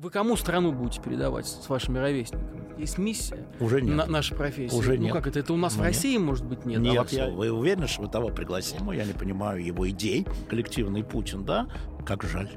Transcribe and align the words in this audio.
Вы 0.00 0.08
кому 0.08 0.34
страну 0.34 0.72
будете 0.72 1.02
передавать 1.02 1.46
с 1.46 1.68
вашими 1.68 1.98
ровесниками? 1.98 2.80
Есть 2.80 2.96
миссия? 2.96 3.46
Уже 3.60 3.82
нет. 3.82 3.94
На, 3.96 4.06
наша 4.06 4.34
профессия. 4.34 4.74
Уже 4.74 4.94
ну 4.94 5.02
нет. 5.02 5.12
как 5.12 5.26
это? 5.26 5.40
Это 5.40 5.52
у 5.52 5.58
нас 5.58 5.74
Ну, 5.74 5.80
в 5.80 5.84
нет. 5.84 5.94
России, 5.94 6.16
может 6.16 6.46
быть, 6.46 6.64
нет? 6.64 6.80
Нет, 6.80 6.96
а 6.96 7.00
вообще? 7.00 7.16
я- 7.16 7.28
вы 7.28 7.52
уверены, 7.52 7.86
что 7.86 8.00
вы 8.00 8.08
того 8.08 8.30
пригласили? 8.30 8.80
Ну, 8.82 8.92
я 8.92 9.04
не 9.04 9.12
понимаю 9.12 9.62
его 9.62 9.86
идей. 9.90 10.26
Коллективный 10.48 11.04
Путин, 11.04 11.44
да? 11.44 11.68
Как 12.06 12.22
жаль. 12.22 12.48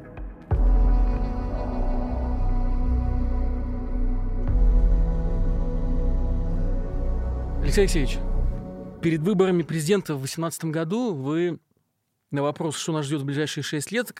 Алексей 7.62 7.82
Алексеевич, 7.82 8.18
перед 9.02 9.21
выборами 9.21 9.64
президента 9.64 10.14
в 10.16 10.20
2018 10.20 10.66
году 10.66 11.14
вы 11.14 11.60
на 12.32 12.41
вопрос, 12.44 12.78
что 12.78 12.91
нас 12.91 13.05
ждет 13.05 13.21
в 13.21 13.25
ближайшие 13.25 13.64
6 13.64 13.91
лет, 13.91 14.14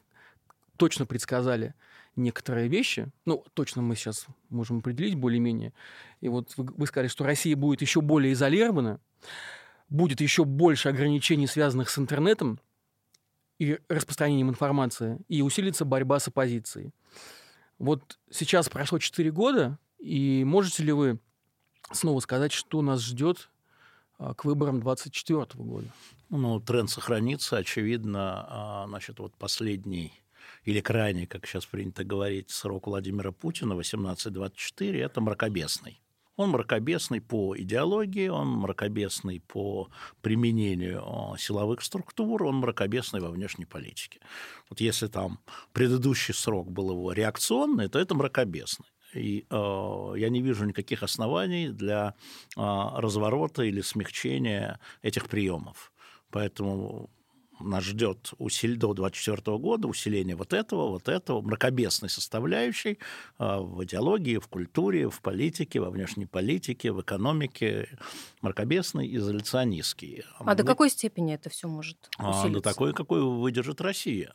точно 0.78 1.06
предсказали 1.06 1.74
некоторые 2.16 2.68
вещи. 2.68 3.12
Ну, 3.26 3.44
точно 3.54 3.82
мы 3.82 3.96
сейчас 3.96 4.28
можем 4.50 4.80
определить 4.80 5.16
более-менее. 5.16 5.74
И 6.22 6.30
вот 6.30 6.54
вы, 6.58 6.66
вы 6.66 6.88
сказали, 6.88 7.08
что 7.08 7.24
Россия 7.24 7.56
будет 7.56 7.82
еще 7.82 8.02
более 8.02 8.34
изолирована, 8.34 9.00
будет 9.90 10.22
еще 10.22 10.46
больше 10.46 10.90
ограничений, 10.90 11.48
связанных 11.48 11.90
с 11.90 11.98
интернетом 11.98 12.60
и 13.60 13.80
распространением 13.88 14.50
информации, 14.50 15.20
и 15.28 15.42
усилится 15.42 15.86
борьба 15.86 16.20
с 16.20 16.28
оппозицией. 16.28 16.92
Вот 17.78 18.18
сейчас 18.30 18.70
прошло 18.70 19.00
4 19.00 19.32
года, 19.32 19.78
и 20.00 20.44
можете 20.44 20.84
ли 20.84 20.92
вы 20.92 21.20
снова 21.92 22.20
сказать, 22.20 22.52
что 22.52 22.82
нас 22.82 23.02
ждет 23.02 23.50
а, 24.18 24.34
к 24.34 24.46
выборам 24.46 24.80
2024 24.82 25.64
года? 25.64 25.88
Ну, 26.30 26.60
тренд 26.60 26.90
сохранится, 26.90 27.58
очевидно. 27.58 28.46
а, 28.48 28.88
Значит, 28.88 29.20
вот 29.20 29.36
последний 29.36 30.23
или 30.66 30.82
крайний, 30.82 31.26
как 31.26 31.46
сейчас 31.46 31.66
принято 31.66 32.04
говорить, 32.04 32.50
срок 32.50 32.88
Владимира 32.88 33.32
Путина, 33.32 33.74
18-24, 33.74 34.98
это 35.00 35.22
мракобесный. 35.22 36.00
Он 36.36 36.50
мракобесный 36.50 37.22
по 37.22 37.56
идеологии, 37.56 38.28
он 38.28 38.48
мракобесный 38.48 39.40
по 39.40 39.90
применению 40.22 41.04
а, 41.06 41.38
силовых 41.38 41.84
структур, 41.84 42.44
он 42.44 42.56
мракобесный 42.56 43.20
во 43.20 43.30
внешней 43.30 43.66
политике. 43.66 44.20
Вот 44.70 44.82
если 44.82 45.08
там 45.08 45.40
предыдущий 45.74 46.34
срок 46.34 46.72
был 46.72 46.92
его 46.92 47.12
реакционный, 47.12 47.88
то 47.88 48.00
это 48.00 48.16
мракобесный. 48.16 48.88
И 49.14 49.46
э, 49.48 50.14
я 50.18 50.30
не 50.30 50.42
вижу 50.42 50.66
никаких 50.66 51.04
оснований 51.04 51.70
для 51.70 52.16
э, 52.58 52.62
разворота 52.62 53.62
или 53.62 53.82
смягчения 53.82 54.80
этих 55.04 55.28
приемов. 55.28 55.92
Поэтому 56.32 57.12
нас 57.64 57.84
ждет 57.84 58.32
усили... 58.38 58.76
до 58.76 58.94
2024 58.94 59.58
года 59.58 59.88
усиление 59.88 60.36
вот 60.36 60.54
этого, 60.54 60.90
вот 60.90 61.08
этого, 61.08 61.42
мракобесной 61.42 62.10
составляющей 62.10 63.00
э, 63.40 63.58
в 63.60 63.84
идеологии, 63.84 64.38
в 64.38 64.48
культуре, 64.48 65.10
в 65.10 65.22
политике, 65.22 65.80
во 65.80 65.90
внешней 65.90 66.26
политике, 66.26 66.92
в 66.92 67.02
экономике, 67.02 67.88
мракобесный, 68.42 69.16
изоляционистский. 69.16 70.24
А 70.40 70.56
до 70.56 70.64
Мы- 70.64 70.68
какой 70.68 70.90
степени 70.90 71.34
это 71.34 71.50
все 71.50 71.68
может 71.68 71.98
а, 72.18 72.30
усилиться? 72.32 72.54
до 72.54 72.62
такой, 72.62 72.94
какой 72.94 73.22
выдержит 73.22 73.82
Россия. 73.82 74.34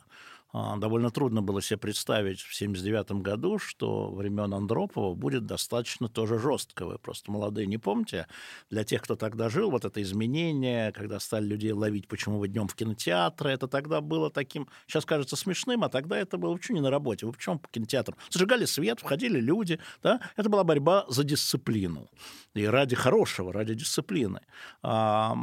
А, 0.51 0.77
Довольно 0.77 1.11
трудно 1.11 1.43
было 1.43 1.61
себе 1.61 1.79
представить 1.79 2.41
в 2.41 2.55
1979 2.55 3.23
году, 3.23 3.59
что 3.59 4.11
времен 4.11 4.55
Андропова 4.55 5.15
будет 5.15 5.45
достаточно 5.45 6.09
тоже 6.09 6.39
жестко. 6.39 6.87
Вы 6.87 6.99
просто 6.99 7.31
молодые 7.31 7.67
не 7.67 7.77
помните. 7.77 8.27
Для 8.71 8.85
тех, 8.85 9.03
кто 9.03 9.15
тогда 9.15 9.51
жил, 9.51 9.71
вот 9.71 9.85
это 9.85 10.01
изменение, 10.01 10.93
когда 10.93 11.21
стали 11.21 11.47
людей 11.47 11.73
ловить, 11.73 12.09
почему 12.09 12.39
вы 12.39 12.49
днем 12.49 12.67
в 12.67 12.75
кинотеатры, 12.75 13.51
это 13.51 13.69
тогда 13.69 14.01
было 14.01 14.31
таким, 14.31 14.69
сейчас 14.87 15.05
кажется 15.05 15.37
смешным, 15.37 15.85
а 15.85 15.91
тогда 15.91 16.19
это 16.19 16.39
было, 16.39 16.55
почему 16.55 16.79
не 16.79 16.83
на 16.83 16.91
работе, 16.91 17.27
вы 17.27 17.33
почему 17.33 17.59
по 17.59 17.69
кинотеатрам? 17.69 18.17
Зажигали 18.31 18.65
свет, 18.65 19.01
входили 19.01 19.41
люди, 19.41 19.79
да? 20.03 20.21
это 20.37 20.49
была 20.49 20.65
борьба 20.65 21.05
за 21.09 21.25
дисциплину. 21.25 22.09
И 22.55 22.65
ради 22.65 22.97
хорошего, 22.97 23.53
ради 23.53 23.75
дисциплины. 23.75 24.41
А, 24.83 25.37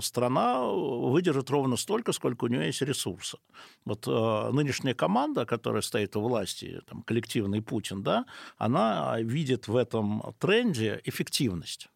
страна 0.00 0.68
выдержит 0.70 1.50
ровно 1.50 1.76
столько, 1.76 2.12
сколько 2.12 2.44
у 2.44 2.48
нее 2.48 2.66
есть 2.66 2.80
ресурса. 2.82 3.38
Вот 3.88 4.06
э, 4.06 4.50
нынешняя 4.52 4.94
команда, 4.94 5.46
которая 5.46 5.80
стоит 5.80 6.14
у 6.14 6.20
власти, 6.20 6.82
там, 6.86 7.02
коллективный 7.02 7.62
Путин, 7.62 8.02
да, 8.02 8.26
она 8.58 9.18
видит 9.22 9.66
в 9.66 9.74
этом 9.74 10.34
тренде 10.38 11.00
эффективность 11.04 11.88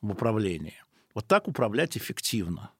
в 0.00 0.12
управлении. 0.12 0.76
Вот 1.14 1.26
так 1.26 1.48
управлять 1.48 1.96
эффективно. 1.96 2.70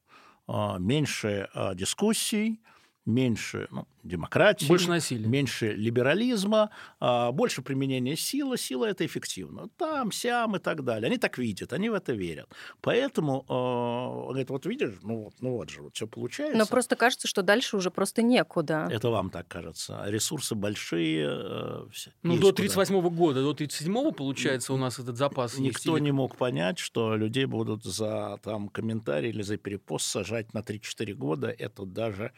А, 0.47 0.77
Меньше 0.79 1.49
а, 1.53 1.75
дискуссий, 1.75 2.61
меньше 3.05 3.67
ну, 3.69 3.85
демократии, 4.03 4.67
Больше 4.67 4.89
насилия. 4.89 5.27
меньше 5.27 5.73
либерализма, 5.73 6.69
а, 6.99 7.31
больше 7.31 7.61
применения 7.61 8.15
силы. 8.15 8.57
Сила– 8.57 8.85
это 8.87 9.05
эффективно. 9.05 9.69
Там, 9.77 10.11
сям 10.11 10.55
и 10.55 10.59
так 10.59 10.83
далее. 10.83 11.07
Они 11.07 11.17
так 11.17 11.37
видят, 11.37 11.73
они 11.73 11.89
в 11.89 11.93
это 11.93 12.13
верят. 12.13 12.49
Поэтому, 12.81 13.45
э, 13.47 13.53
он 13.53 14.27
говорит, 14.29 14.49
вот 14.49 14.65
видишь, 14.65 14.93
ну, 15.03 15.23
вот- 15.25 15.33
ну 15.39 15.51
вот 15.57 15.69
же, 15.69 15.81
вот 15.81 15.95
все 15.95 16.07
получается. 16.07 16.57
Но 16.57 16.65
просто 16.65 16.95
кажется, 16.95 17.27
что 17.27 17.41
дальше 17.43 17.77
уже 17.77 17.91
просто 17.91 18.21
некуда. 18.21 18.87
Это 18.91 19.09
вам 19.09 19.29
так 19.29 19.47
кажется. 19.47 20.03
Ресурсы 20.05 20.55
большие. 20.55 21.27
э, 21.29 21.85
все- 21.91 22.11
Ну, 22.23 22.31
есть 22.33 22.41
до 22.41 22.47
куда. 22.49 22.57
38 22.57 23.09
года, 23.09 23.41
до 23.41 23.53
37 23.53 24.11
получается, 24.11 24.73
у 24.73 24.77
нас 24.77 24.99
этот 24.99 25.17
запас 25.17 25.57
есть. 25.57 25.61
Никто 25.61 25.97
или- 25.97 26.03
не 26.03 26.11
мог 26.11 26.35
понять, 26.37 26.77
что 26.79 27.15
людей 27.15 27.45
будут 27.45 27.83
за 27.83 28.37
там, 28.43 28.67
комментарий 28.69 29.29
или 29.29 29.41
за 29.41 29.57
перепост 29.57 30.05
сажать 30.07 30.53
на 30.53 30.61
3-4 30.61 31.13
года. 31.13 31.47
Это 31.47 31.85
даже 31.85 32.31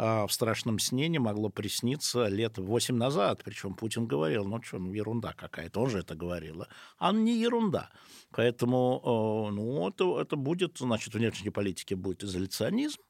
а, 0.00 0.28
в 0.28 0.32
страшном 0.32 0.78
сне 0.78 1.07
не 1.08 1.18
могло 1.18 1.48
присниться 1.48 2.26
лет 2.28 2.58
8 2.58 2.96
назад. 2.96 3.42
Причем 3.44 3.74
Путин 3.74 4.06
говорил, 4.06 4.44
ну 4.44 4.62
что, 4.62 4.78
ну 4.78 4.92
ерунда 4.92 5.32
какая-то. 5.32 5.80
Он 5.80 5.90
же 5.90 5.98
это 6.00 6.14
говорил. 6.14 6.64
А 6.98 7.12
не 7.12 7.36
ерунда. 7.40 7.90
Поэтому 8.30 9.48
э, 9.50 9.54
ну, 9.54 9.88
это, 9.88 10.20
это 10.20 10.36
будет, 10.36 10.78
значит, 10.78 11.14
в 11.14 11.16
внешней 11.18 11.50
политике 11.50 11.96
будет 11.96 12.22
изоляционизм. 12.24 13.00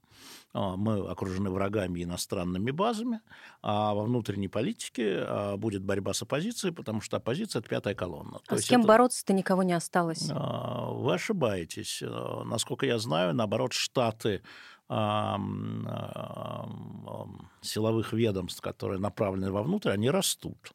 А, 0.52 0.76
Мы 0.76 1.08
окружены 1.08 1.50
врагами 1.50 2.00
и 2.00 2.04
иностранными 2.04 2.70
базами, 2.72 3.20
а 3.62 3.94
во 3.94 4.02
внутренней 4.04 4.48
политике 4.48 5.18
а, 5.26 5.56
будет 5.56 5.82
борьба 5.84 6.12
с 6.12 6.22
оппозицией, 6.22 6.74
потому 6.74 7.00
что 7.00 7.18
оппозиция– 7.18 7.60
это 7.60 7.68
пятая 7.68 7.94
колонна. 7.94 8.38
То 8.46 8.54
А 8.54 8.56
с 8.56 8.58
есть 8.58 8.68
кем 8.68 8.80
это- 8.80 8.88
бороться-то 8.88 9.32
никого 9.32 9.62
не 9.62 9.74
осталось. 9.74 10.28
а, 10.30 10.90
Вы 10.92 11.14
ошибаетесь. 11.14 12.02
А, 12.04 12.42
Насколько 12.44 12.86
я 12.86 12.98
знаю, 12.98 13.34
наоборот, 13.34 13.72
штаты 13.74 14.42
силовых 17.62 18.12
ведомств, 18.12 18.60
которые 18.60 18.98
направлены 18.98 19.52
вовнутрь, 19.52 19.90
они 19.90 20.10
растут. 20.10 20.72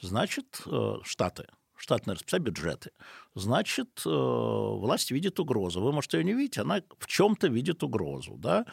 Значит, 0.00 0.62
э, 0.66 0.96
штаты, 1.02 1.46
штатные 1.76 2.14
расписание, 2.14 2.46
бюджеты. 2.46 2.90
Значит, 3.34 4.02
э, 4.04 4.10
власть 4.10 5.10
видит 5.10 5.40
угрозу. 5.40 5.80
Вы, 5.80 5.92
может, 5.92 6.14
ее 6.14 6.24
не 6.24 6.34
видите, 6.34 6.60
она 6.60 6.82
в 6.98 7.06
чем-то 7.06 7.48
видит 7.48 7.82
угрозу, 7.82 8.34
да? 8.36 8.66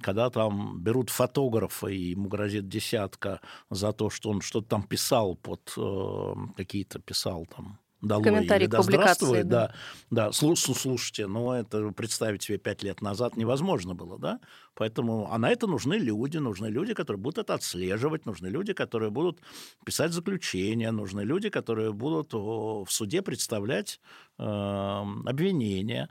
Когда 0.00 0.30
там 0.30 0.80
берут 0.80 1.10
фотографа, 1.10 1.88
и 1.88 2.10
ему 2.10 2.28
грозит 2.28 2.68
десятка 2.68 3.40
за 3.68 3.92
то, 3.92 4.10
что 4.10 4.30
он 4.30 4.40
что-то 4.40 4.68
там 4.68 4.82
писал 4.84 5.34
под 5.34 5.74
э, 5.76 6.34
какие-то, 6.56 7.00
писал 7.00 7.46
там 7.46 7.78
долой 8.00 8.24
Комментарии 8.24 8.62
или 8.62 8.68
к 8.68 8.72
да 8.72 8.78
публикации, 8.78 9.24
здравствует, 9.26 9.48
да. 9.48 9.74
да, 10.10 10.26
да, 10.26 10.28
слу- 10.28 10.54
слу- 10.54 10.74
слушайте, 10.74 11.26
но 11.26 11.56
это 11.56 11.90
представить 11.90 12.42
себе 12.42 12.58
пять 12.58 12.82
лет 12.82 13.02
назад 13.02 13.36
невозможно 13.36 13.94
было, 13.94 14.18
да? 14.18 14.40
Поэтому, 14.74 15.32
а 15.32 15.38
на 15.38 15.50
это 15.50 15.66
нужны 15.66 15.94
люди, 15.94 16.38
нужны 16.38 16.66
люди, 16.66 16.94
которые 16.94 17.20
будут 17.20 17.38
это 17.38 17.54
отслеживать, 17.54 18.26
нужны 18.26 18.46
люди, 18.46 18.72
которые 18.72 19.10
будут 19.10 19.40
писать 19.84 20.12
заключения, 20.12 20.92
нужны 20.92 21.22
люди, 21.22 21.48
которые 21.48 21.92
будут 21.92 22.32
в 22.32 22.86
суде 22.88 23.22
представлять 23.22 24.00
э, 24.38 24.42
обвинения. 24.42 26.08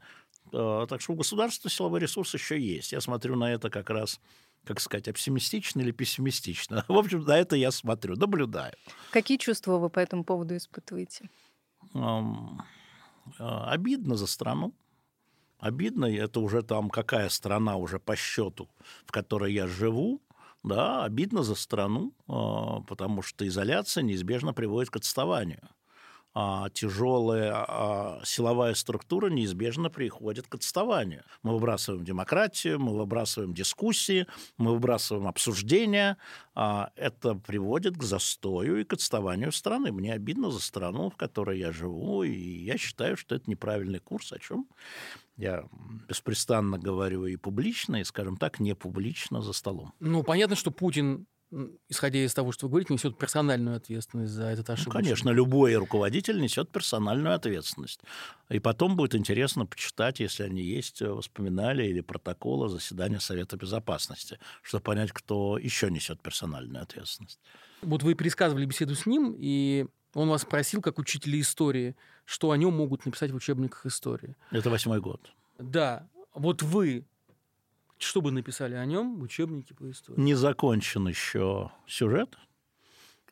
Э, 0.52 0.86
так 0.90 1.02
что 1.02 1.14
у 1.14 1.16
государства 1.16 1.70
силовой 1.70 2.02
ресурс 2.02 2.34
еще 2.34 2.60
есть. 2.60 2.92
Я 2.92 3.02
смотрю 3.02 3.36
на 3.36 3.54
это 3.54 3.70
как 3.70 3.90
раз 3.90 4.20
как 4.66 4.82
сказать, 4.82 5.08
оптимистично 5.08 5.80
или 5.80 5.92
пессимистично. 5.92 6.84
В 6.90 6.98
общем, 6.98 7.24
на 7.24 7.38
это 7.38 7.56
я 7.56 7.72
смотрю, 7.72 8.18
наблюдаю. 8.18 8.74
Какие 9.12 9.38
чувства 9.38 9.78
вы 9.78 9.90
по 9.90 10.00
этому 10.00 10.26
поводу 10.26 10.58
испытываете? 10.58 11.30
Э, 11.94 12.04
обидно 13.40 14.16
за 14.16 14.28
страну. 14.28 14.74
Обидно, 15.60 16.06
это 16.06 16.40
уже 16.40 16.62
там 16.62 16.90
какая 16.90 17.30
страна 17.30 17.78
уже 17.78 18.00
по 18.00 18.16
счету, 18.16 18.70
в 19.06 19.12
которой 19.12 19.54
я 19.54 19.68
живу, 19.68 20.22
да, 20.64 21.04
обидно 21.04 21.42
за 21.44 21.56
страну, 21.56 22.14
а, 22.28 22.82
потому 22.82 23.24
что 23.24 23.48
изоляция 23.48 24.04
неизбежно 24.04 24.54
приводит 24.54 24.92
к 24.92 24.98
отставанию. 24.98 25.68
А 26.40 26.70
тяжелая 26.70 27.66
а, 27.68 28.22
силовая 28.24 28.76
структура 28.76 29.28
неизбежно 29.28 29.90
приходит 29.90 30.46
к 30.46 30.54
отставанию. 30.54 31.24
Мы 31.42 31.54
выбрасываем 31.54 32.06
демократию, 32.06 32.80
мы 32.80 32.96
выбрасываем 32.96 33.56
дискуссии, 33.56 34.28
мы 34.60 34.74
выбрасываем 34.74 35.28
обсуждения. 35.28 36.16
А 36.54 36.92
это 36.96 37.34
приводит 37.34 37.98
к 37.98 38.04
застою 38.04 38.80
и 38.80 38.84
к 38.84 38.94
отставанию 38.94 39.52
страны. 39.52 39.92
Мне 39.92 40.14
обидно 40.14 40.52
за 40.52 40.60
страну, 40.60 41.10
в 41.10 41.16
которой 41.16 41.58
я 41.58 41.72
живу, 41.72 42.22
и 42.22 42.38
я 42.38 42.78
считаю, 42.78 43.18
что 43.18 43.34
это 43.34 43.50
неправильный 43.50 44.00
курс, 44.00 44.32
о 44.32 44.38
чем 44.38 44.68
я 45.38 45.64
беспрестанно 46.08 46.78
говорю 46.78 47.26
и 47.26 47.36
публично, 47.36 47.96
и, 47.96 48.04
скажем 48.04 48.38
так, 48.38 48.60
не 48.60 48.76
публично 48.76 49.42
за 49.42 49.54
столом. 49.54 49.94
Ну, 50.00 50.22
понятно, 50.22 50.56
что 50.56 50.70
Путин 50.70 51.26
исходя 51.88 52.20
из 52.20 52.34
того, 52.34 52.52
что 52.52 52.66
вы 52.66 52.72
говорите, 52.72 52.94
несет 52.94 53.18
персональную 53.18 53.78
ответственность 53.78 54.34
за 54.34 54.46
этот 54.46 54.70
ошибку. 54.70 54.98
Ну, 54.98 55.04
конечно, 55.04 55.30
любой 55.30 55.76
руководитель 55.76 56.42
несет 56.42 56.70
персональную 56.70 57.36
ответственность. 57.36 58.02
И 58.50 58.60
потом 58.60 58.96
будет 58.96 59.16
интересно 59.16 59.66
почитать, 59.66 60.20
если 60.20 60.44
они 60.44 60.62
есть, 60.62 61.02
э, 61.02 61.10
воспоминания 61.10 61.90
или 61.90 62.02
протоколы 62.02 62.70
заседания 62.70 63.20
Совета 63.20 63.56
Безопасности, 63.58 64.40
чтобы 64.62 64.84
понять, 64.84 65.12
кто 65.12 65.58
еще 65.58 65.90
несет 65.90 66.22
персональную 66.22 66.84
ответственность. 66.84 67.40
Вот 67.82 68.04
вы 68.04 68.16
пересказывали 68.16 68.66
беседу 68.66 68.96
с 68.96 69.06
ним, 69.06 69.36
и 69.38 69.88
он 70.14 70.30
вас 70.30 70.42
спросил, 70.42 70.82
как 70.82 71.00
учителя 71.00 71.40
истории, 71.40 71.96
что 72.26 72.52
о 72.52 72.58
нем 72.58 72.76
могут 72.76 73.06
написать 73.06 73.32
в 73.32 73.36
учебниках 73.36 73.86
истории. 73.86 74.36
Это 74.52 74.70
восьмой 74.70 75.00
год. 75.00 75.32
Да. 75.60 76.10
Вот 76.34 76.62
вы 76.62 77.06
что 78.00 78.22
бы 78.22 78.32
написали 78.32 78.76
о 78.76 78.86
нем 78.86 79.20
в 79.20 79.24
учебнике 79.24 79.74
по 79.74 79.90
истории? 79.90 80.20
Не 80.20 80.36
закончен 80.36 81.08
еще 81.08 81.72
сюжет. 81.88 82.38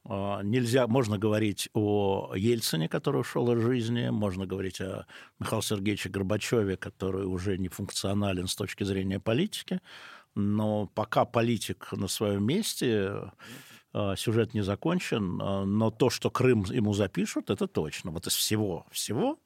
А, 0.07 0.41
нельзя, 0.43 0.87
можно 0.87 1.17
говорить 1.17 1.69
о 1.73 2.33
Ельцине, 2.35 2.87
который 2.87 3.21
ушел 3.21 3.51
из 3.51 3.61
жизни, 3.61 4.09
можно 4.09 4.45
говорить 4.45 4.79
о 4.81 5.07
Михаиле 5.39 5.63
Сергеевиче 5.63 6.09
Горбачеве, 6.09 6.77
который 6.77 7.25
уже 7.25 7.57
не 7.57 7.69
функционален 7.69 8.47
с 8.47 8.55
точки 8.55 8.83
зрения 8.83 9.19
политики, 9.19 9.79
но 10.35 10.85
пока 10.87 11.25
политик 11.25 11.91
на 11.91 12.07
своем 12.07 12.45
месте, 12.45 13.31
а, 13.93 14.15
сюжет 14.15 14.53
не 14.53 14.61
закончен, 14.61 15.39
а, 15.41 15.65
но 15.65 15.89
то, 15.89 16.09
что 16.09 16.29
Крым 16.29 16.65
ему 16.65 16.93
запишут, 16.93 17.49
это 17.49 17.67
точно. 17.67 18.11
Вот 18.11 18.27
из 18.27 18.35
всего, 18.35 18.85
всего 18.91 19.39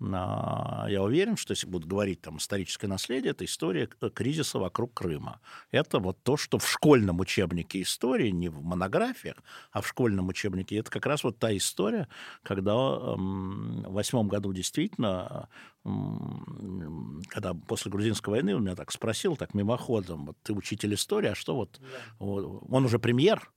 я 0.00 1.02
уверен, 1.02 1.36
что 1.36 1.52
если 1.52 1.66
будут 1.66 1.88
говорить 1.88 2.20
там 2.20 2.36
историческое 2.36 2.86
наследие, 2.86 3.32
это 3.32 3.44
история 3.44 3.86
кризиса 3.86 4.60
вокруг 4.60 4.94
Крыма. 4.94 5.40
Это 5.72 5.98
вот 5.98 6.22
то, 6.22 6.36
что 6.36 6.58
в 6.58 6.68
школьном 6.68 7.18
учебнике 7.18 7.82
истории, 7.82 8.30
не 8.30 8.48
в 8.48 8.62
монографиях, 8.62 9.36
а 9.72 9.80
в 9.80 9.88
школьном 9.88 10.28
учебнике, 10.28 10.76
это 10.76 10.90
как 10.90 11.06
раз 11.06 11.24
вот 11.24 11.38
та 11.38 11.56
история, 11.56 12.06
когда 12.44 12.76
в 12.76 13.92
восьмом 13.92 14.28
году 14.28 14.52
действительно, 14.52 15.48
когда 15.82 17.54
после 17.54 17.90
грузинской 17.90 18.34
войны 18.34 18.54
он 18.54 18.62
меня 18.62 18.76
так 18.76 18.92
спросил, 18.92 19.36
так 19.36 19.52
мимоходом, 19.52 20.26
вот 20.26 20.36
ты 20.44 20.52
учитель 20.52 20.94
истории, 20.94 21.30
а 21.30 21.34
что 21.34 21.56
вот, 21.56 21.80
он 22.20 22.84
уже 22.84 23.00
премьер, 23.00 23.50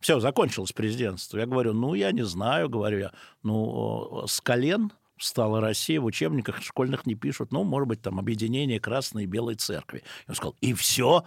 все, 0.00 0.20
закончилось 0.20 0.72
президентство. 0.72 1.38
Я 1.38 1.46
говорю, 1.46 1.72
ну, 1.72 1.94
я 1.94 2.12
не 2.12 2.24
знаю, 2.24 2.68
говорю 2.68 2.98
я, 2.98 3.12
ну, 3.42 4.26
с 4.26 4.40
колен 4.40 4.92
стала 5.20 5.60
Россия, 5.60 6.00
в 6.00 6.04
учебниках 6.04 6.62
школьных 6.62 7.06
не 7.06 7.14
пишут, 7.14 7.52
ну, 7.52 7.64
может 7.64 7.88
быть, 7.88 8.02
там 8.02 8.18
объединение 8.18 8.80
Красной 8.80 9.24
и 9.24 9.26
Белой 9.26 9.54
Церкви. 9.54 10.02
Я 10.26 10.34
сказал, 10.34 10.56
и 10.60 10.74
все. 10.74 11.24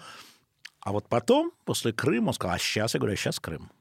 А 0.80 0.92
вот 0.92 1.08
потом, 1.08 1.52
после 1.66 1.94
Крыма, 1.94 2.30
он 2.30 2.34
сказал, 2.34 2.56
а 2.56 2.60
сейчас, 2.60 2.94
я 2.94 3.00
говорю, 3.00 3.14
а 3.14 3.18
сейчас 3.18 3.40
Крым. 3.40 3.72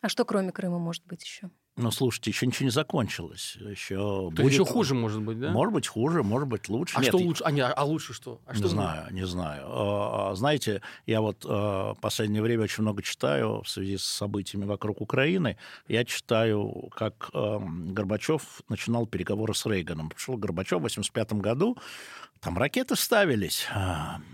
А 0.00 0.08
что 0.08 0.24
кроме 0.24 0.52
Крыма 0.52 0.78
может 0.78 1.04
быть 1.06 1.22
еще? 1.24 1.50
Ну, 1.78 1.90
слушайте, 1.90 2.30
еще 2.30 2.46
ничего 2.46 2.64
не 2.64 2.70
закончилось. 2.70 3.58
Еще 3.60 3.96
То 3.96 4.30
будет... 4.30 4.50
еще 4.50 4.64
хуже, 4.64 4.94
может 4.94 5.20
быть, 5.20 5.38
да? 5.38 5.50
Может 5.50 5.74
быть, 5.74 5.86
хуже, 5.86 6.22
может 6.22 6.48
быть, 6.48 6.70
лучше. 6.70 6.96
А 6.96 7.00
Нет, 7.00 7.08
что 7.08 7.18
лучше? 7.18 7.44
А, 7.44 7.50
не, 7.50 7.62
а 7.62 7.84
лучше 7.84 8.14
что? 8.14 8.40
А 8.46 8.54
не 8.54 8.58
что 8.60 8.68
знаю, 8.68 9.02
будет? 9.04 9.12
не 9.12 9.26
знаю. 9.26 9.64
А, 9.66 10.30
а, 10.30 10.34
знаете, 10.34 10.80
я 11.04 11.20
вот 11.20 11.44
в 11.44 11.98
последнее 12.00 12.40
время 12.40 12.64
очень 12.64 12.82
много 12.82 13.02
читаю 13.02 13.62
в 13.62 13.68
связи 13.68 13.98
с 13.98 14.04
событиями 14.04 14.64
вокруг 14.64 15.02
Украины. 15.02 15.58
Я 15.86 16.06
читаю, 16.06 16.88
как 16.94 17.30
Горбачев 17.32 18.62
начинал 18.70 19.06
переговоры 19.06 19.52
с 19.52 19.66
Рейганом. 19.66 20.08
Пришел 20.08 20.38
Горбачев 20.38 20.80
в 20.80 20.84
85 20.84 21.34
году, 21.34 21.76
там 22.40 22.56
ракеты 22.56 22.96
ставились. 22.96 23.66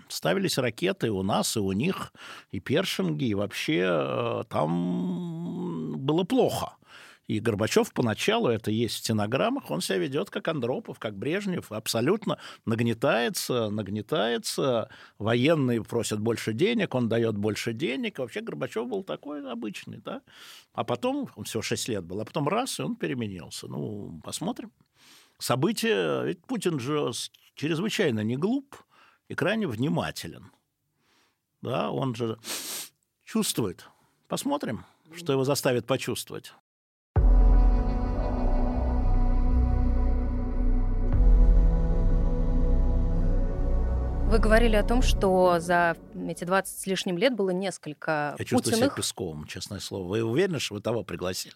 Ставились 0.07 0.59
ракеты 0.59 1.11
у 1.11 1.25
нас, 1.25 1.57
и 1.57 1.61
у 1.61 1.73
них, 1.73 2.13
и 2.53 2.61
першинги, 2.61 3.25
и 3.25 3.35
вообще 3.35 4.45
там 4.49 5.97
было 5.99 6.23
плохо. 6.23 6.77
И 7.33 7.41
Горбачев 7.41 7.95
поначалу, 7.95 8.49
это 8.49 8.71
есть 8.71 8.97
в 8.97 8.99
стенограммах, 8.99 9.71
он 9.71 9.81
себя 9.81 9.97
ведет 9.97 10.29
как 10.29 10.49
Андропов, 10.49 10.99
как 10.99 11.17
Брежнев, 11.17 11.73
абсолютно 11.73 12.39
нагнетается, 12.67 13.71
нагнетается, 13.71 14.91
военные 15.19 15.83
просят 15.83 16.21
больше 16.21 16.53
денег, 16.53 16.95
он 16.95 17.09
дает 17.09 17.39
больше 17.39 17.73
денег. 17.73 18.19
Вообще 18.19 18.43
Горбачев 18.43 18.87
был 18.87 19.03
такой 19.03 19.51
обычный, 19.51 19.97
да. 19.97 20.21
А 20.75 20.85
потом, 20.85 21.31
он 21.35 21.45
всего 21.45 21.63
6 21.63 21.89
лет 21.89 22.05
был, 22.05 22.21
а 22.21 22.27
потом 22.27 22.49
раз, 22.49 22.79
и 22.79 22.83
он 22.83 22.97
переменился. 22.97 23.67
Ну, 23.67 24.21
посмотрим. 24.23 24.71
События, 25.39 26.25
ведь 26.25 26.45
Путин 26.45 26.79
же 26.79 27.13
чрезвычайно 27.55 28.21
не 28.21 28.37
глуп 28.37 28.77
и 29.29 29.35
крайне 29.35 29.67
внимателен. 29.67 30.51
Да, 31.63 31.91
он 31.91 32.15
же 32.15 32.39
чувствует. 33.25 33.89
Посмотрим, 34.29 34.85
что 35.17 35.33
его 35.33 35.45
заставит 35.45 35.87
почувствовать. 35.87 36.53
Вы 44.33 44.39
говорили 44.39 44.77
о 44.77 44.83
том, 44.83 45.03
что 45.03 45.61
за 45.61 45.95
эти 46.27 46.45
20 46.45 46.81
с 46.81 46.87
лишним 46.87 47.19
лет 47.19 47.35
было 47.35 47.51
несколько 47.51 48.35
Я 48.39 48.45
чувствую 48.47 48.63
Путиных... 48.63 48.79
себя 48.79 48.97
Песковым, 48.97 49.45
честное 49.45 49.79
слово. 49.79 50.09
Вы 50.09 50.25
уверены, 50.25 50.59
что 50.59 50.77
вы 50.77 50.81
того 50.81 51.05
пригласили? 51.05 51.55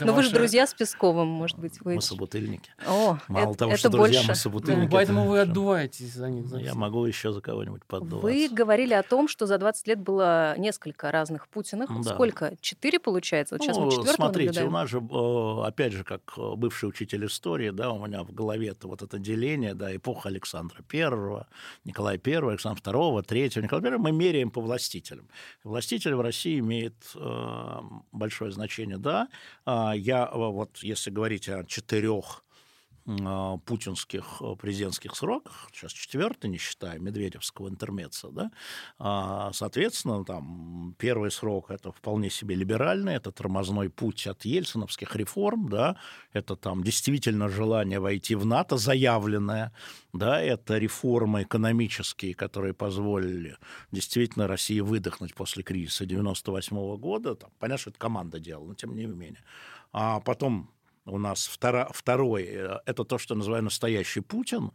Но 0.00 0.14
вы 0.14 0.22
же 0.22 0.30
друзья 0.30 0.66
с 0.66 0.74
Песковым, 0.74 1.28
может 1.28 1.58
быть, 1.58 1.80
вы... 1.80 1.96
Мы 1.96 2.00
собутыльники. 2.00 2.70
О, 2.86 3.18
Мало 3.28 3.50
это, 3.50 3.58
того, 3.58 3.72
это 3.72 3.78
что 3.78 3.90
больше. 3.90 4.14
друзья, 4.14 4.28
мы 4.28 4.34
собутыльники. 4.34 4.84
Ну, 4.84 4.90
поэтому 4.90 5.26
вы 5.26 5.40
отдуваетесь 5.40 6.12
за 6.12 6.30
них. 6.30 6.46
За 6.46 6.58
я 6.58 6.74
могу 6.74 7.04
еще 7.04 7.32
за 7.32 7.40
кого-нибудь 7.40 7.84
поддуваться. 7.84 8.26
Вы 8.26 8.48
говорили 8.48 8.94
о 8.94 9.02
том, 9.02 9.28
что 9.28 9.46
за 9.46 9.58
20 9.58 9.86
лет 9.86 10.00
было 10.00 10.56
несколько 10.58 11.10
разных 11.10 11.48
Путиных. 11.48 11.90
Да. 12.02 12.14
Сколько? 12.14 12.54
Четыре, 12.60 12.98
получается? 12.98 13.54
Вот 13.54 13.62
сейчас 13.62 13.76
ну, 13.76 13.84
мы 13.84 13.90
четвертого 13.90 14.16
Смотрите, 14.16 14.60
наблюдаем. 14.60 14.68
у 14.68 14.72
нас 14.72 14.90
же, 14.90 15.66
опять 15.66 15.92
же, 15.92 16.04
как 16.04 16.34
бывший 16.56 16.88
учитель 16.88 17.26
истории, 17.26 17.70
да, 17.70 17.90
у 17.90 18.04
меня 18.04 18.22
в 18.22 18.32
голове 18.32 18.68
это 18.68 18.88
вот 18.88 19.02
это 19.02 19.18
деление, 19.18 19.74
да, 19.74 19.94
эпоха 19.94 20.28
Александра 20.28 20.82
Первого, 20.82 21.46
Николая 21.84 22.18
Первого, 22.18 22.52
Александра 22.52 22.80
Второго, 22.80 23.22
Третьего, 23.22 23.62
Николая 23.62 23.82
Первого, 23.82 24.02
мы 24.02 24.12
меряем 24.12 24.50
по 24.50 24.60
властителям. 24.60 25.28
Властитель 25.64 26.14
в 26.14 26.20
России 26.20 26.58
имеет 26.58 26.94
э, 27.14 27.80
большое 28.12 28.52
значение, 28.52 28.98
да. 28.98 29.28
А, 29.66 29.94
я 29.94 30.30
вот 30.32 30.78
если 30.78 31.10
говорить 31.10 31.48
о 31.48 31.64
четырех 31.64 32.44
путинских 33.64 34.24
э, 34.40 34.56
президентских 34.56 35.14
сроках, 35.14 35.68
сейчас 35.72 35.92
четвертый, 35.92 36.50
не 36.50 36.58
считая 36.58 36.98
Медведевского 36.98 37.68
интермеца, 37.68 38.28
да, 38.30 38.50
а, 38.98 39.52
соответственно, 39.52 40.24
там 40.24 40.96
первый 40.98 41.30
срок 41.30 41.70
это 41.70 41.92
вполне 41.92 42.30
себе 42.30 42.56
либеральный, 42.56 43.14
это 43.14 43.30
тормозной 43.30 43.90
путь 43.90 44.26
от 44.26 44.44
ельциновских 44.44 45.14
реформ, 45.14 45.68
да, 45.68 45.96
это 46.32 46.56
там 46.56 46.82
действительно 46.82 47.48
желание 47.48 48.00
войти 48.00 48.34
в 48.34 48.44
НАТО 48.44 48.76
заявленное, 48.76 49.72
да, 50.12 50.40
это 50.40 50.76
реформы 50.76 51.42
экономические, 51.42 52.34
которые 52.34 52.74
позволили 52.74 53.56
действительно 53.92 54.48
России 54.48 54.80
выдохнуть 54.80 55.34
после 55.34 55.62
кризиса 55.62 56.06
98 56.06 56.96
года, 56.96 57.36
там, 57.36 57.50
понятно, 57.60 57.78
что 57.82 57.90
это 57.90 58.00
команда 58.00 58.40
делала, 58.40 58.66
но 58.66 58.74
тем 58.74 58.96
не 58.96 59.06
менее. 59.06 59.44
А 59.92 60.20
потом 60.20 60.70
у 61.06 61.18
нас 61.18 61.46
втора, 61.46 61.88
второй, 61.92 62.44
э, 62.44 62.78
это 62.84 63.04
то, 63.04 63.18
что 63.18 63.34
называю 63.34 63.62
настоящий 63.62 64.20
Путин, 64.20 64.72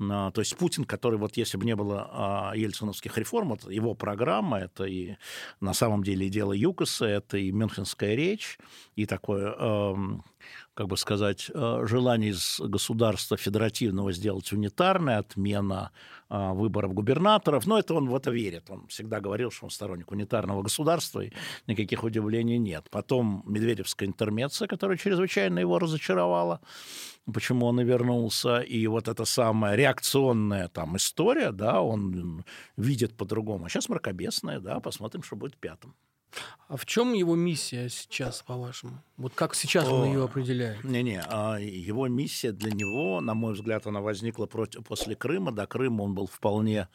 а, 0.00 0.30
то 0.32 0.40
есть 0.40 0.56
Путин, 0.56 0.84
который 0.84 1.18
вот 1.18 1.36
если 1.36 1.56
бы 1.56 1.64
не 1.64 1.76
было 1.76 2.08
а, 2.10 2.52
ельциновских 2.56 3.16
реформ, 3.16 3.50
вот 3.50 3.70
его 3.70 3.94
программа, 3.94 4.58
это 4.58 4.84
и 4.84 5.16
на 5.60 5.72
самом 5.72 6.02
деле 6.02 6.26
и 6.26 6.30
дело 6.30 6.52
ЮКОСа, 6.52 7.06
это 7.06 7.38
и 7.38 7.52
Мюнхенская 7.52 8.14
речь, 8.14 8.58
и 8.96 9.06
такое, 9.06 9.52
эм, 9.52 10.24
как 10.74 10.88
бы 10.88 10.96
сказать, 10.96 11.50
э, 11.54 11.84
желание 11.86 12.30
из 12.30 12.60
государства 12.60 13.36
федеративного 13.36 14.12
сделать 14.12 14.52
унитарное, 14.52 15.18
отмена 15.18 15.92
а, 16.28 16.52
выборов 16.52 16.94
губернаторов. 16.94 17.66
Но 17.66 17.78
это 17.78 17.94
он 17.94 18.08
в 18.08 18.16
это 18.16 18.30
верит. 18.30 18.70
Он 18.70 18.86
всегда 18.88 19.20
говорил, 19.20 19.50
что 19.50 19.66
он 19.66 19.70
сторонник 19.70 20.10
унитарного 20.10 20.62
государства, 20.62 21.20
и 21.20 21.32
никаких 21.66 22.02
удивлений 22.02 22.58
нет. 22.58 22.88
Потом 22.90 23.44
Медведевская 23.46 24.08
интермеция, 24.08 24.66
которая 24.66 24.98
чрезвычайно 24.98 25.60
его 25.60 25.78
разочаровала 25.78 26.60
почему 27.32 27.66
он 27.66 27.80
и 27.80 27.84
вернулся, 27.84 28.60
и 28.60 28.86
вот 28.86 29.08
эта 29.08 29.24
самая 29.24 29.76
реакционная 29.76 30.68
там 30.68 30.96
история, 30.96 31.52
да, 31.52 31.80
он 31.80 32.44
видит 32.76 33.16
по-другому. 33.16 33.64
А 33.64 33.68
сейчас 33.68 33.88
мракобесная, 33.88 34.60
да, 34.60 34.80
посмотрим, 34.80 35.22
что 35.22 35.36
будет 35.36 35.56
пятым. 35.56 35.94
А 36.68 36.76
в 36.76 36.86
чем 36.86 37.12
его 37.12 37.36
миссия 37.36 37.88
сейчас, 37.88 38.42
по-вашему? 38.42 39.02
Вот 39.16 39.34
как 39.34 39.54
сейчас 39.54 39.86
он 39.88 40.06
ее 40.06 40.24
определяет? 40.24 40.82
Не-не, 40.82 41.22
а 41.26 41.58
его 41.58 42.08
миссия 42.08 42.52
для 42.52 42.72
него, 42.72 43.20
на 43.20 43.34
мой 43.34 43.54
взгляд, 43.54 43.86
она 43.86 44.00
возникла 44.00 44.46
после 44.46 45.14
Крыма. 45.14 45.52
До 45.52 45.66
Крыма 45.66 46.02
он 46.02 46.14
был 46.14 46.26
вполне 46.26 46.88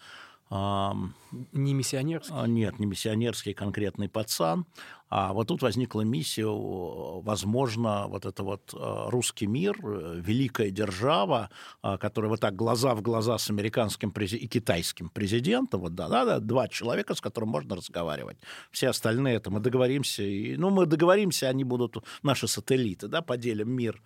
не 0.51 1.73
миссионерский? 1.73 2.33
А, 2.35 2.47
нет, 2.47 2.79
не 2.79 2.87
миссионерский 2.87 3.53
конкретный 3.53 4.09
пацан. 4.09 4.65
А 5.09 5.33
вот 5.33 5.47
тут 5.47 5.61
возникла 5.61 6.01
миссия, 6.01 6.45
возможно, 6.45 8.07
вот 8.07 8.25
это 8.25 8.43
вот 8.43 8.73
э, 8.73 9.09
русский 9.09 9.47
мир, 9.47 9.75
э, 9.83 10.21
великая 10.23 10.69
держава, 10.69 11.49
э, 11.83 11.97
которая 11.97 12.29
вот 12.29 12.39
так 12.39 12.55
глаза 12.55 12.93
в 12.93 13.01
глаза 13.01 13.37
с 13.39 13.49
американским 13.49 14.11
и 14.11 14.47
китайским 14.47 15.09
президентом, 15.09 15.81
вот 15.81 15.95
да, 15.95 16.09
да, 16.09 16.25
да, 16.25 16.39
два 16.39 16.67
человека, 16.67 17.15
с 17.15 17.21
которым 17.21 17.49
можно 17.49 17.75
разговаривать. 17.75 18.37
Все 18.71 18.89
остальные 18.89 19.37
это 19.37 19.49
мы 19.49 19.59
договоримся, 19.59 20.21
и, 20.21 20.55
ну 20.57 20.69
мы 20.69 20.85
договоримся, 20.85 21.49
они 21.49 21.63
будут 21.63 21.97
наши 22.21 22.47
сателлиты, 22.47 23.07
да, 23.07 23.21
поделим 23.21 23.71
мир 23.71 24.01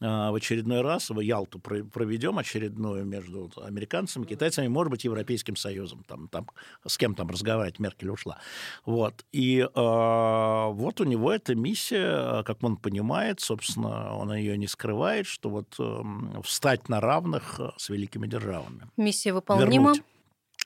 в 0.00 0.34
очередной 0.34 0.80
раз, 0.80 1.10
в 1.10 1.20
Ялту 1.20 1.60
проведем 1.60 2.38
очередную 2.38 3.04
между 3.04 3.50
американцами, 3.62 4.24
китайцами, 4.24 4.68
может 4.68 4.90
быть, 4.90 5.04
Европейским 5.04 5.56
Союзом, 5.56 6.04
там, 6.08 6.28
там 6.28 6.48
с 6.86 6.96
кем 6.96 7.14
там 7.14 7.28
разговаривать, 7.28 7.78
Меркель 7.78 8.10
ушла, 8.10 8.38
вот 8.84 9.24
и 9.32 9.66
а, 9.74 10.47
вот 10.68 11.00
у 11.00 11.04
него 11.04 11.32
эта 11.32 11.54
миссия, 11.54 12.42
как 12.44 12.62
он 12.62 12.76
понимает, 12.76 13.40
собственно, 13.40 14.14
он 14.16 14.34
ее 14.34 14.56
не 14.58 14.66
скрывает, 14.66 15.26
что 15.26 15.50
вот 15.50 15.74
эм, 15.78 16.42
встать 16.42 16.88
на 16.88 17.00
равных 17.00 17.60
э, 17.60 17.70
с 17.76 17.88
великими 17.88 18.26
державами. 18.26 18.88
Миссия 18.96 19.32
выполнима? 19.32 19.70
Вернуть. 19.70 20.02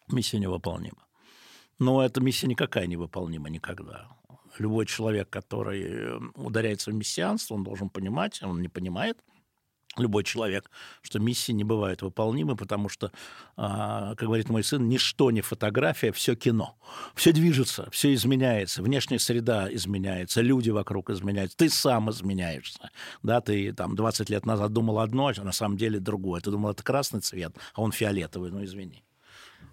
Миссия 0.09 0.39
невыполнима. 0.39 1.07
Но 1.79 2.05
эта 2.05 2.21
миссия 2.21 2.47
никакая 2.47 2.87
невыполнима 2.87 3.49
никогда. 3.49 4.09
Любой 4.59 4.87
человек, 4.87 5.31
который 5.31 5.83
э, 5.83 6.21
ударяется 6.35 6.91
в 6.91 6.95
мессианство, 6.95 7.55
он 7.55 7.65
должен 7.65 7.89
понимать, 7.89 8.43
он 8.43 8.61
не 8.61 8.69
понимает, 8.69 9.19
любой 9.97 10.25
человек, 10.25 10.71
что 11.03 11.19
миссии 11.19 11.53
не 11.53 11.65
бывают 11.65 12.03
выполнимы, 12.03 12.57
потому 12.57 12.89
что, 12.89 13.13
а, 13.57 14.15
как 14.15 14.27
говорит 14.27 14.49
мой 14.49 14.65
сын, 14.65 14.89
ничто 14.89 15.31
не 15.31 15.41
фотография, 15.41 16.13
все 16.13 16.35
кино. 16.35 16.77
Все 17.15 17.33
движется, 17.33 17.89
все 17.91 18.15
изменяется, 18.15 18.83
внешняя 18.83 19.19
среда 19.19 19.73
изменяется, 19.73 20.41
люди 20.41 20.71
вокруг 20.71 21.11
изменяются, 21.11 21.57
ты 21.57 21.69
сам 21.69 22.11
изменяешься. 22.11 22.91
Да, 23.23 23.41
ты 23.41 23.73
там 23.73 23.95
20 23.95 24.31
лет 24.31 24.47
назад 24.47 24.73
думал 24.73 24.99
одно, 24.99 25.33
а 25.37 25.45
на 25.45 25.53
самом 25.53 25.77
деле 25.77 26.01
другое. 26.01 26.41
Ты 26.41 26.51
думал, 26.51 26.71
это 26.71 26.83
красный 26.83 27.21
цвет, 27.21 27.55
а 27.75 27.83
он 27.83 27.93
фиолетовый, 27.93 28.51
ну 28.51 28.65
извини. 28.65 29.05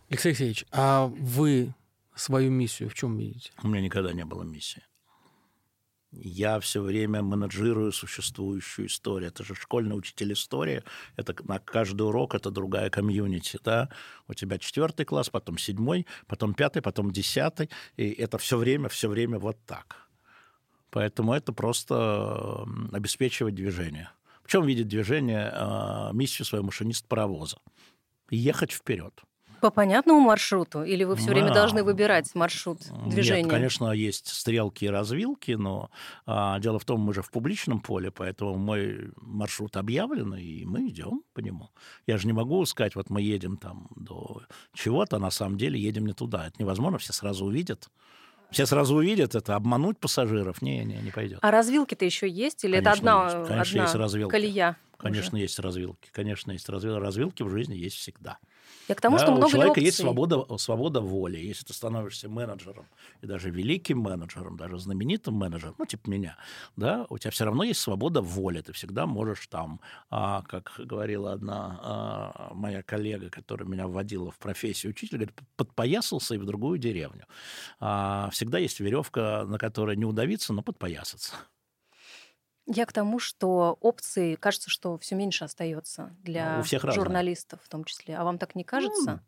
Алексей 0.10 0.30
Алексеевич, 0.30 0.66
а 0.72 1.06
вы 1.06 1.74
свою 2.16 2.52
миссию 2.52 2.90
в 2.90 2.94
чем 2.94 3.18
видите? 3.18 3.52
У 3.64 3.68
меня 3.68 3.82
никогда 3.82 4.12
не 4.12 4.26
было 4.26 4.44
миссии 4.44 4.84
я 6.12 6.60
все 6.60 6.82
время 6.82 7.22
менеджирую 7.22 7.92
существующую 7.92 8.88
историю. 8.88 9.30
Это 9.30 9.44
же 9.44 9.56
школьный 9.56 9.98
учитель 9.98 10.34
истории. 10.34 10.84
Это 11.16 11.36
на 11.44 11.60
каждый 11.60 12.04
урок 12.04 12.36
это 12.36 12.50
другая 12.50 12.90
комьюнити. 12.90 13.60
Да? 13.64 13.90
У 14.28 14.34
тебя 14.34 14.58
четвертый 14.58 15.06
класс, 15.06 15.30
потом 15.30 15.58
седьмой, 15.58 16.08
потом 16.28 16.54
пятый, 16.54 16.82
потом 16.82 17.12
десятый. 17.12 17.70
И 17.98 18.10
это 18.10 18.38
все 18.38 18.58
время, 18.58 18.90
все 18.90 19.08
время 19.08 19.38
вот 19.38 19.58
так. 19.66 20.08
Поэтому 20.90 21.34
это 21.34 21.54
просто 21.54 22.66
обеспечивать 22.92 23.54
движение. 23.54 24.10
В 24.44 24.52
чем 24.52 24.66
видит 24.66 24.88
движение 24.88 25.52
э, 25.54 26.10
миссию 26.14 26.46
своего 26.46 26.66
машинист 26.66 27.08
паровоза? 27.08 27.58
Ехать 28.32 28.72
вперед. 28.72 29.14
По 29.62 29.70
понятному 29.70 30.20
маршруту? 30.22 30.84
Или 30.84 31.04
вы 31.04 31.16
все 31.16 31.30
время 31.30 31.54
должны 31.54 31.84
выбирать 31.84 32.34
маршрут 32.36 32.80
движения? 33.08 33.44
Нет, 33.44 33.52
конечно, 33.52 33.92
есть 33.92 34.28
стрелки 34.28 34.86
и 34.86 34.90
развилки, 34.90 35.52
но 35.52 35.90
а, 36.26 36.60
дело 36.60 36.80
в 36.80 36.86
том, 36.86 37.02
мы 37.02 37.14
же 37.14 37.22
в 37.22 37.32
публичном 37.32 37.80
поле, 37.80 38.12
поэтому 38.12 38.56
мой 38.56 39.12
маршрут 39.18 39.78
объявлен, 39.78 40.36
и 40.36 40.66
мы 40.66 40.88
идем 40.88 41.24
по 41.34 41.40
нему. 41.40 41.70
Я 42.08 42.18
же 42.18 42.28
не 42.28 42.34
могу 42.34 42.64
сказать, 42.66 42.96
вот 42.96 43.10
мы 43.10 43.22
едем 43.22 43.58
там 43.58 43.88
до 43.96 44.42
чего-то, 44.74 45.18
а 45.18 45.20
на 45.20 45.32
самом 45.32 45.58
деле 45.58 45.80
едем 45.80 46.06
не 46.06 46.14
туда. 46.14 46.48
Это 46.48 46.56
невозможно, 46.60 46.98
все 46.98 47.14
сразу 47.14 47.46
увидят. 47.46 47.90
Все 48.52 48.66
сразу 48.66 48.96
увидят 48.96 49.36
это, 49.36 49.56
обмануть 49.56 50.00
пассажиров 50.00 50.62
не, 50.62 50.84
не, 50.84 50.98
не 50.98 51.12
пойдет. 51.12 51.40
А 51.42 51.52
развилки-то 51.52 52.04
еще 52.04 52.28
есть? 52.28 52.64
Или 52.64 52.82
конечно, 52.82 52.90
это 52.90 53.00
одна, 53.00 53.24
есть. 53.24 53.48
Конечно, 53.48 53.72
одна 53.72 53.84
есть 53.84 53.96
развилки. 53.96 54.32
колея? 54.32 54.78
Конечно, 54.98 55.38
уже? 55.38 55.44
есть 55.44 55.60
развилки. 55.60 56.10
Конечно, 56.12 56.52
есть 56.52 56.68
развилки. 56.68 57.00
Развилки 57.00 57.44
в 57.44 57.50
жизни 57.50 57.76
есть 57.76 57.96
всегда. 57.96 58.38
Я 58.88 58.96
к 58.96 59.02
тому, 59.02 59.18
да, 59.18 59.24
что 59.24 59.32
много 59.32 59.46
у 59.46 59.50
человека 59.50 59.72
опций. 59.72 59.84
есть 59.86 59.98
свобода, 59.98 60.58
свобода 60.58 61.02
воли. 61.02 61.38
Если 61.38 61.64
ты 61.64 61.74
становишься 61.74 62.28
менеджером, 62.28 62.88
и 63.22 63.28
даже 63.28 63.52
великим 63.52 64.00
менеджером, 64.00 64.58
даже 64.58 64.80
знаменитым 64.80 65.36
менеджером, 65.36 65.76
ну, 65.78 65.86
типа 65.86 66.10
меня, 66.10 66.38
да, 66.76 67.06
у 67.10 67.18
тебя 67.20 67.30
все 67.30 67.46
равно 67.46 67.64
есть 67.64 67.82
свобода 67.82 68.22
воли. 68.22 68.62
Ты 68.62 68.74
всегда 68.74 69.06
можешь 69.06 69.46
там, 69.48 69.80
а, 70.10 70.42
как 70.42 70.74
говорила 70.80 71.34
одна 71.34 71.80
а, 71.82 72.52
моя 72.56 72.82
коллега, 72.82 73.30
которая 73.30 73.70
меня 73.70 73.88
вводила 73.88 74.32
в 74.32 74.40
профессию 74.40 74.92
учителя, 74.92 75.20
говорит, 75.20 75.40
подпоясался 75.56 76.36
и 76.36 76.38
в 76.40 76.46
другую 76.46 76.80
деревню. 76.80 77.26
А, 77.80 78.30
всегда 78.32 78.58
есть 78.58 78.80
веревка, 78.80 79.46
на 79.46 79.60
которой 79.60 79.96
не 79.98 80.06
удавиться, 80.06 80.52
но 80.52 80.64
подпоясаться. 80.64 81.36
Я 82.72 82.86
к 82.86 82.94
тому, 82.94 83.18
что 83.18 83.78
опций, 83.82 84.36
кажется, 84.36 84.70
что 84.70 84.98
все 85.00 85.16
меньше 85.16 85.44
остается 85.44 86.16
для 86.22 86.60
У 86.60 86.64
всех 86.64 86.84
журналистов 86.84 87.60
разные. 87.60 87.66
в 87.66 87.70
том 87.70 87.84
числе. 87.84 88.16
А 88.16 88.24
вам 88.24 88.38
так 88.38 88.54
не 88.54 88.64
кажется? 88.64 89.24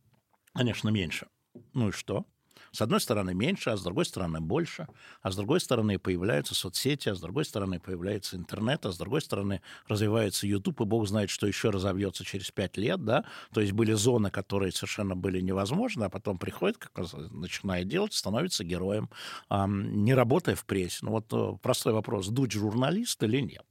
Ну, 0.54 0.60
конечно, 0.60 0.90
меньше. 0.90 1.28
Ну 1.74 1.90
и 1.90 1.92
что? 1.92 2.26
С 2.72 2.82
одной 2.82 3.02
стороны 3.02 3.34
меньше, 3.34 3.70
а 3.70 3.78
с 3.78 3.84
другой 3.84 4.06
стороны 4.06 4.40
больше. 4.40 4.88
А 5.22 5.32
с 5.32 5.36
другой 5.36 5.60
стороны 5.60 6.00
появляются 6.00 6.56
соцсети, 6.56 7.10
а 7.10 7.16
с 7.16 7.20
другой 7.20 7.44
стороны 7.44 7.80
появляется 7.80 8.38
интернет, 8.38 8.86
а 8.86 8.94
с 8.94 8.98
другой 8.98 9.22
стороны 9.22 9.62
развивается 9.88 10.48
YouTube, 10.48 10.82
и 10.82 10.86
бог 10.86 11.06
знает, 11.06 11.30
что 11.30 11.48
еще 11.48 11.70
разовьется 11.70 12.24
через 12.24 12.50
пять 12.52 12.78
лет, 12.78 13.04
да. 13.04 13.26
То 13.54 13.60
есть 13.60 13.74
были 13.74 13.92
зоны, 13.92 14.32
которые 14.32 14.72
совершенно 14.72 15.18
были 15.18 15.42
невозможны, 15.42 16.06
а 16.06 16.10
потом 16.10 16.38
приходит, 16.38 16.78
как 16.78 16.92
начинает 17.32 17.90
делать, 17.90 18.14
становится 18.14 18.64
героем, 18.64 19.10
не 19.50 20.14
работая 20.14 20.56
в 20.56 20.66
прессе. 20.66 21.00
Ну 21.02 21.12
вот 21.12 21.34
э, 21.34 21.58
простой 21.62 21.92
вопрос, 21.92 22.28
дуть 22.30 22.54
журналист 22.54 23.22
или 23.24 23.42
нет? 23.42 23.66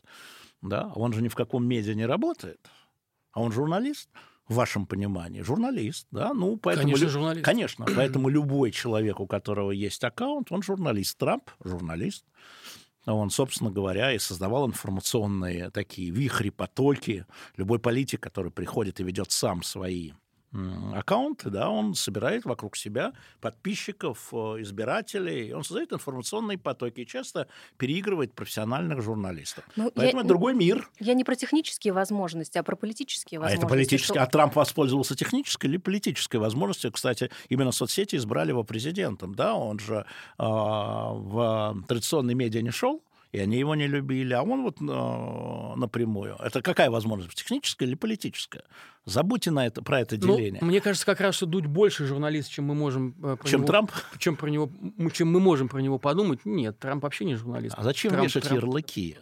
Да, 0.60 0.92
он 0.94 1.14
же 1.14 1.22
ни 1.22 1.28
в 1.28 1.34
каком 1.34 1.66
медиа 1.66 1.94
не 1.94 2.04
работает, 2.04 2.60
а 3.32 3.40
он 3.40 3.50
журналист 3.50 4.10
в 4.50 4.54
вашем 4.54 4.84
понимании, 4.84 5.42
журналист, 5.42 6.08
да, 6.10 6.34
ну, 6.34 6.56
поэтому... 6.56 6.88
Конечно, 6.88 7.08
журналист. 7.08 7.44
Конечно, 7.44 7.86
поэтому 7.96 8.28
любой 8.28 8.72
человек, 8.72 9.20
у 9.20 9.26
которого 9.26 9.70
есть 9.70 10.02
аккаунт, 10.02 10.50
он 10.50 10.62
журналист. 10.62 11.16
Трамп– 11.16 11.48
журналист. 11.64 12.24
Он, 13.06 13.30
собственно 13.30 13.70
говоря, 13.70 14.12
и 14.12 14.18
создавал 14.18 14.66
информационные 14.66 15.70
такие 15.70 16.10
вихри, 16.10 16.50
потоки. 16.50 17.26
Любой 17.56 17.78
политик, 17.78 18.20
который 18.20 18.50
приходит 18.50 19.00
и 19.00 19.04
ведет 19.04 19.30
сам 19.30 19.62
свои 19.62 20.12
аккаунт, 20.52 21.42
да, 21.44 21.70
он 21.70 21.94
собирает 21.94 22.44
вокруг 22.44 22.76
себя 22.76 23.12
подписчиков, 23.40 24.28
э, 24.32 24.36
избирателей, 24.62 25.52
он 25.52 25.62
создает 25.62 25.92
информационные 25.92 26.58
потоки 26.58 27.00
и 27.00 27.06
часто 27.06 27.46
переигрывает 27.76 28.32
профессиональных 28.32 29.00
журналистов. 29.00 29.64
Ну, 29.76 29.92
Поэтому 29.94 30.18
я, 30.18 30.20
это 30.20 30.28
другой 30.28 30.54
мир. 30.54 30.90
Я 30.98 31.14
не 31.14 31.22
про 31.22 31.36
технические 31.36 31.92
возможности, 31.92 32.58
а 32.58 32.64
про 32.64 32.74
политические 32.74 33.38
возможности. 33.38 33.62
А 33.62 33.66
это 33.66 33.70
политические. 33.70 34.14
Что... 34.14 34.22
А 34.22 34.26
Трамп 34.26 34.56
воспользовался 34.56 35.14
технической 35.14 35.70
или 35.70 35.76
политической 35.76 36.38
возможностью? 36.38 36.90
Кстати, 36.90 37.30
именно 37.48 37.70
соцсети 37.70 38.16
избрали 38.16 38.48
его 38.48 38.64
президентом, 38.64 39.34
да, 39.34 39.54
он 39.54 39.78
же 39.78 40.04
э, 40.38 40.42
в 40.42 41.84
традиционные 41.86 42.34
медиа 42.34 42.62
не 42.62 42.70
шел, 42.70 43.02
и 43.32 43.38
они 43.38 43.58
его 43.58 43.74
не 43.74 43.86
любили, 43.86 44.32
а 44.32 44.42
он 44.42 44.62
вот 44.62 44.80
э, 44.80 45.74
напрямую. 45.76 46.36
Это 46.40 46.62
какая 46.62 46.90
возможность, 46.90 47.36
техническая 47.36 47.88
или 47.88 47.94
политическая? 47.94 48.64
Забудьте 49.04 49.50
на 49.50 49.66
это, 49.66 49.82
про 49.82 50.00
это 50.00 50.16
ну, 50.20 50.36
деление. 50.36 50.60
Ну, 50.60 50.66
мне 50.66 50.80
кажется, 50.80 51.06
как 51.06 51.20
раз, 51.20 51.36
что 51.36 51.46
Дудь 51.46 51.66
больше 51.66 52.06
журналист, 52.06 52.50
чем 52.50 52.64
мы 52.64 52.74
можем... 52.74 53.14
Э, 53.22 53.36
чем 53.44 53.60
него, 53.60 53.66
Трамп? 53.68 53.92
Чем, 54.18 54.36
про 54.36 54.48
него, 54.48 54.70
чем 55.12 55.32
мы 55.32 55.40
можем 55.40 55.68
про 55.68 55.80
него 55.80 55.98
подумать. 55.98 56.40
Нет, 56.44 56.78
Трамп 56.78 57.02
вообще 57.02 57.24
не 57.24 57.36
журналист. 57.36 57.76
А 57.78 57.84
зачем 57.84 58.10
Трамп, 58.10 58.26
вешать 58.26 58.44
Трамп... 58.44 58.62
ярлыки? 58.62 59.18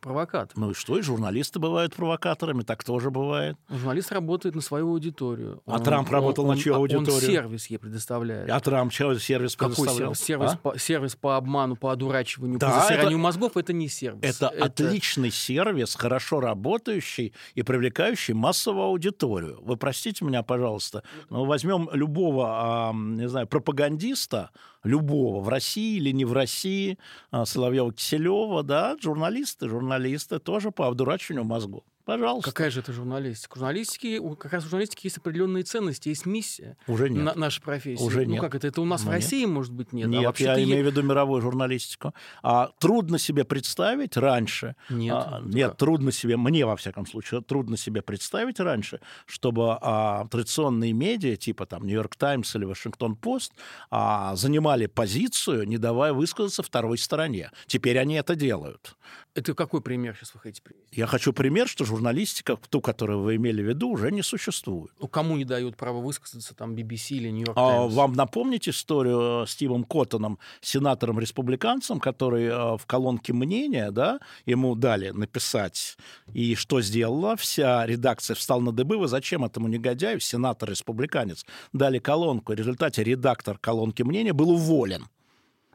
Провокатор. 0.00 0.56
Ну 0.56 0.70
и 0.70 0.74
что, 0.74 0.98
и 0.98 1.02
журналисты 1.02 1.58
бывают 1.58 1.94
провокаторами, 1.94 2.62
так 2.62 2.84
тоже 2.84 3.10
бывает. 3.10 3.56
Журналист 3.68 4.12
работает 4.12 4.54
на 4.54 4.60
свою 4.60 4.90
аудиторию. 4.90 5.62
А 5.66 5.76
он, 5.76 5.82
Трамп 5.82 6.10
работал 6.10 6.44
он, 6.44 6.54
на 6.54 6.60
чью 6.60 6.74
аудиторию? 6.74 7.14
Он 7.14 7.20
сервис 7.20 7.66
ей 7.66 7.78
предоставляет. 7.78 8.50
А 8.50 8.60
Трамп 8.60 8.92
чего 8.92 9.14
сервис 9.18 9.56
предоставлял? 9.56 9.94
Какой 9.94 10.14
сервис? 10.16 10.18
Сервис, 10.20 10.50
а? 10.52 10.56
по, 10.56 10.78
сервис 10.78 11.16
по 11.16 11.36
обману, 11.36 11.76
по 11.76 11.92
одурачиванию, 11.92 12.58
да, 12.58 12.68
по 12.68 12.80
засиранию 12.80 13.10
это, 13.10 13.18
мозгов– 13.18 13.52
это 13.56 13.72
не 13.72 13.88
сервис. 13.88 14.20
Это, 14.22 14.46
это 14.46 14.64
отличный 14.64 15.30
сервис, 15.30 15.94
хорошо 15.94 16.40
работающий 16.40 17.32
и 17.54 17.62
привлекающий 17.62 18.34
массовую 18.34 18.84
аудиторию. 18.84 19.58
Вы 19.62 19.76
простите 19.76 20.24
меня, 20.24 20.42
пожалуйста, 20.42 21.02
но 21.30 21.44
возьмем 21.44 21.88
любого, 21.92 22.92
не 22.94 23.28
знаю, 23.28 23.46
пропагандиста, 23.46 24.50
любого, 24.88 25.40
в 25.40 25.48
России 25.48 25.96
или 25.96 26.10
не 26.10 26.24
в 26.24 26.32
России, 26.32 26.98
а, 27.30 27.44
Соловьева-Киселева, 27.44 28.62
да, 28.62 28.96
журналисты, 29.00 29.68
журналисты 29.68 30.38
тоже 30.38 30.70
по 30.70 30.86
обдурачиванию 30.86 31.44
мозгу. 31.44 31.84
Пожалуйста. 32.08 32.50
Какая 32.50 32.70
же 32.70 32.80
это 32.80 32.90
журналистика? 32.90 33.58
Журналистики, 33.58 34.18
как 34.36 34.54
раз 34.54 34.64
в 34.64 34.70
журналистике 34.70 35.00
есть 35.04 35.18
определенные 35.18 35.62
ценности, 35.62 36.08
есть 36.08 36.24
миссия. 36.24 36.78
Уже 36.86 37.10
нет. 37.10 37.22
На, 37.22 37.34
нашей 37.34 37.60
профессии. 37.60 38.02
Уже 38.02 38.24
ну 38.24 38.32
нет. 38.32 38.40
как 38.40 38.54
это? 38.54 38.66
Это 38.66 38.80
у 38.80 38.86
нас 38.86 39.02
ну, 39.04 39.10
в 39.10 39.12
России, 39.12 39.40
нет. 39.40 39.50
может 39.50 39.74
быть, 39.74 39.92
нет? 39.92 40.06
А 40.06 40.08
нет, 40.08 40.34
а 40.40 40.42
я 40.42 40.64
имею 40.64 40.84
в 40.84 40.86
виду 40.86 41.02
мировую 41.02 41.42
журналистику. 41.42 42.14
А 42.42 42.70
трудно 42.80 43.18
себе 43.18 43.44
представить 43.44 44.16
раньше. 44.16 44.74
Нет. 44.88 45.14
А, 45.14 45.42
нет, 45.44 45.76
трудно 45.76 46.10
себе, 46.10 46.38
мне 46.38 46.64
во 46.64 46.76
всяком 46.76 47.04
случае, 47.04 47.42
трудно 47.42 47.76
себе 47.76 48.00
представить 48.00 48.58
раньше, 48.58 49.00
чтобы 49.26 49.76
а, 49.78 50.26
традиционные 50.28 50.94
медиа, 50.94 51.36
типа 51.36 51.66
там 51.66 51.84
Нью-Йорк 51.84 52.16
Таймс 52.16 52.56
или 52.56 52.64
Вашингтон 52.64 53.16
Пост, 53.16 53.52
а, 53.90 54.34
занимали 54.34 54.86
позицию, 54.86 55.68
не 55.68 55.76
давая 55.76 56.14
высказаться 56.14 56.62
второй 56.62 56.96
стороне. 56.96 57.50
Теперь 57.66 57.98
они 57.98 58.14
это 58.14 58.34
делают. 58.34 58.96
Это 59.34 59.54
какой 59.54 59.80
пример 59.80 60.16
сейчас 60.16 60.34
вы 60.34 60.40
хотите 60.40 60.62
привести? 60.62 60.88
Я 60.98 61.06
хочу 61.06 61.32
пример, 61.32 61.68
что 61.68 61.84
журналистика, 61.98 62.56
ту, 62.70 62.80
которую 62.80 63.20
вы 63.20 63.36
имели 63.36 63.62
в 63.62 63.68
виду, 63.68 63.88
уже 63.90 64.10
не 64.10 64.22
существует. 64.22 64.92
Ну, 65.00 65.08
кому 65.08 65.36
не 65.36 65.44
дают 65.44 65.76
право 65.76 66.00
высказаться, 66.00 66.54
там, 66.54 66.74
BBC 66.74 67.16
или 67.16 67.30
Нью-Йорк 67.30 67.56
а, 67.56 67.86
Вам 67.88 68.12
напомнить 68.12 68.68
историю 68.68 69.46
с 69.46 69.50
Стивом 69.50 69.84
Коттоном, 69.84 70.38
сенатором-республиканцем, 70.60 71.98
который 71.98 72.44
э, 72.44 72.76
в 72.76 72.86
колонке 72.86 73.32
мнения, 73.32 73.90
да, 73.90 74.20
ему 74.46 74.76
дали 74.76 75.10
написать, 75.10 75.96
и 76.32 76.54
что 76.54 76.80
сделала 76.80 77.36
вся 77.36 77.84
редакция, 77.86 78.34
встал 78.34 78.60
на 78.60 78.72
дыбы, 78.72 78.96
вы 78.96 79.08
зачем 79.08 79.44
этому 79.44 79.68
негодяю, 79.68 80.20
сенатор-республиканец, 80.20 81.44
дали 81.72 81.98
колонку, 81.98 82.52
в 82.52 82.56
результате 82.56 83.02
редактор 83.02 83.58
колонки 83.58 84.02
мнения 84.02 84.32
был 84.32 84.50
уволен. 84.50 85.08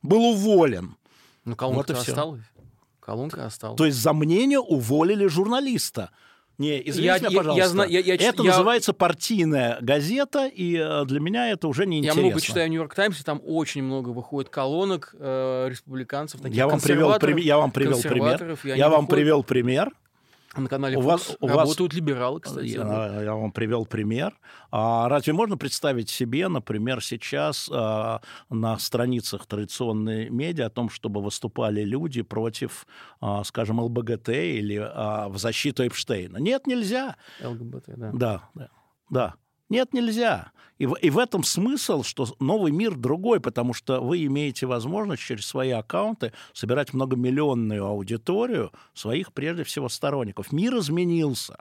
Был 0.01 0.23
уволен. 0.23 0.95
Ну, 1.45 1.55
колонка 1.57 1.93
вот 1.93 1.99
осталась? 1.99 2.41
Колонка 3.05 3.45
осталась. 3.45 3.77
То 3.77 3.85
есть 3.85 3.97
за 3.97 4.13
мнение 4.13 4.59
уволили 4.59 5.27
журналиста. 5.27 6.09
Не, 6.59 6.79
извините 6.87 7.23
я, 7.23 7.29
меня, 7.29 7.37
пожалуйста. 7.37 7.83
Я, 7.83 7.99
я, 7.99 8.13
я, 8.13 8.29
это 8.29 8.43
я, 8.43 8.51
называется 8.51 8.93
партийная 8.93 9.79
газета, 9.81 10.45
и 10.45 10.77
э, 10.77 11.03
для 11.05 11.19
меня 11.19 11.49
это 11.49 11.67
уже 11.67 11.87
не 11.87 11.97
интересно. 11.97 12.19
Я 12.19 12.25
много 12.27 12.41
читаю 12.41 12.69
Нью-Йорк 12.69 12.93
Таймс, 12.93 13.19
и 13.19 13.23
там 13.23 13.41
очень 13.43 13.81
много 13.81 14.09
выходит 14.09 14.51
колонок 14.51 15.15
э, 15.17 15.67
республиканцев, 15.69 16.41
таких 16.41 16.55
я 16.55 16.67
вам 16.67 16.79
привел, 16.79 17.17
я 17.39 17.57
вам 17.57 17.71
привел 17.71 17.99
пример. 18.01 18.57
Я, 18.63 18.75
я 18.75 18.89
вам 18.89 19.07
привел 19.07 19.43
пример 19.43 19.91
на 20.61 20.69
канале 20.69 20.97
у 20.97 21.01
Fox 21.01 21.05
вас, 21.05 21.37
у 21.39 21.47
работают 21.47 21.93
вас... 21.93 21.99
либералы, 21.99 22.39
кстати. 22.39 22.67
Я, 22.67 23.21
я 23.21 23.33
вам 23.33 23.51
привел 23.51 23.85
пример. 23.85 24.37
А 24.71 25.09
разве 25.09 25.33
можно 25.33 25.57
представить 25.57 26.09
себе, 26.09 26.47
например, 26.47 27.03
сейчас 27.03 27.69
а, 27.71 28.21
на 28.49 28.77
страницах 28.79 29.45
традиционной 29.45 30.29
медиа 30.29 30.67
о 30.67 30.69
том, 30.69 30.89
чтобы 30.89 31.21
выступали 31.21 31.83
люди 31.83 32.21
против, 32.21 32.87
а, 33.19 33.43
скажем, 33.43 33.79
ЛБГТ 33.79 34.29
или 34.29 34.77
а, 34.77 35.29
в 35.29 35.37
защиту 35.37 35.85
Эпштейна? 35.85 36.37
Нет, 36.37 36.67
нельзя. 36.67 37.15
ЛГБТ, 37.41 37.85
да. 37.87 38.11
Да, 38.13 38.49
да. 38.53 38.69
да. 39.09 39.35
Нет, 39.73 39.91
нельзя. 39.91 40.51
И 40.77 40.85
в, 40.85 40.93
и 40.93 41.09
в 41.09 41.17
этом 41.17 41.43
смысл, 41.43 42.03
что 42.03 42.27
новый 42.39 42.71
мир 42.71 42.95
другой, 42.95 43.39
потому 43.39 43.73
что 43.73 44.01
вы 44.01 44.23
имеете 44.25 44.67
возможность 44.67 45.23
через 45.23 45.47
свои 45.47 45.71
аккаунты 45.71 46.31
собирать 46.53 46.93
многомиллионную 46.93 47.83
аудиторию 47.83 48.71
своих, 48.93 49.33
прежде 49.33 49.63
всего, 49.63 49.89
сторонников. 49.89 50.51
Мир 50.51 50.77
изменился. 50.77 51.57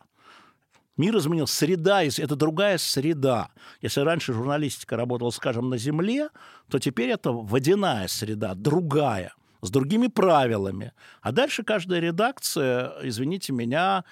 Мир 0.98 1.16
изменился. 1.16 1.56
Среда, 1.56 2.04
это 2.04 2.36
другая 2.36 2.76
среда. 2.76 3.48
Если 3.80 4.02
раньше 4.02 4.34
журналистика 4.34 4.98
работала, 4.98 5.30
скажем, 5.30 5.70
на 5.70 5.78
Земле, 5.78 6.28
то 6.68 6.78
теперь 6.78 7.08
это 7.08 7.32
водяная 7.32 8.08
среда, 8.08 8.54
другая 8.54 9.32
с 9.62 9.70
другими 9.70 10.08
правилами. 10.08 10.92
А 11.22 11.32
дальше 11.32 11.62
каждая 11.62 12.00
редакция, 12.00 12.92
извините 13.02 13.54
меня, 13.54 14.04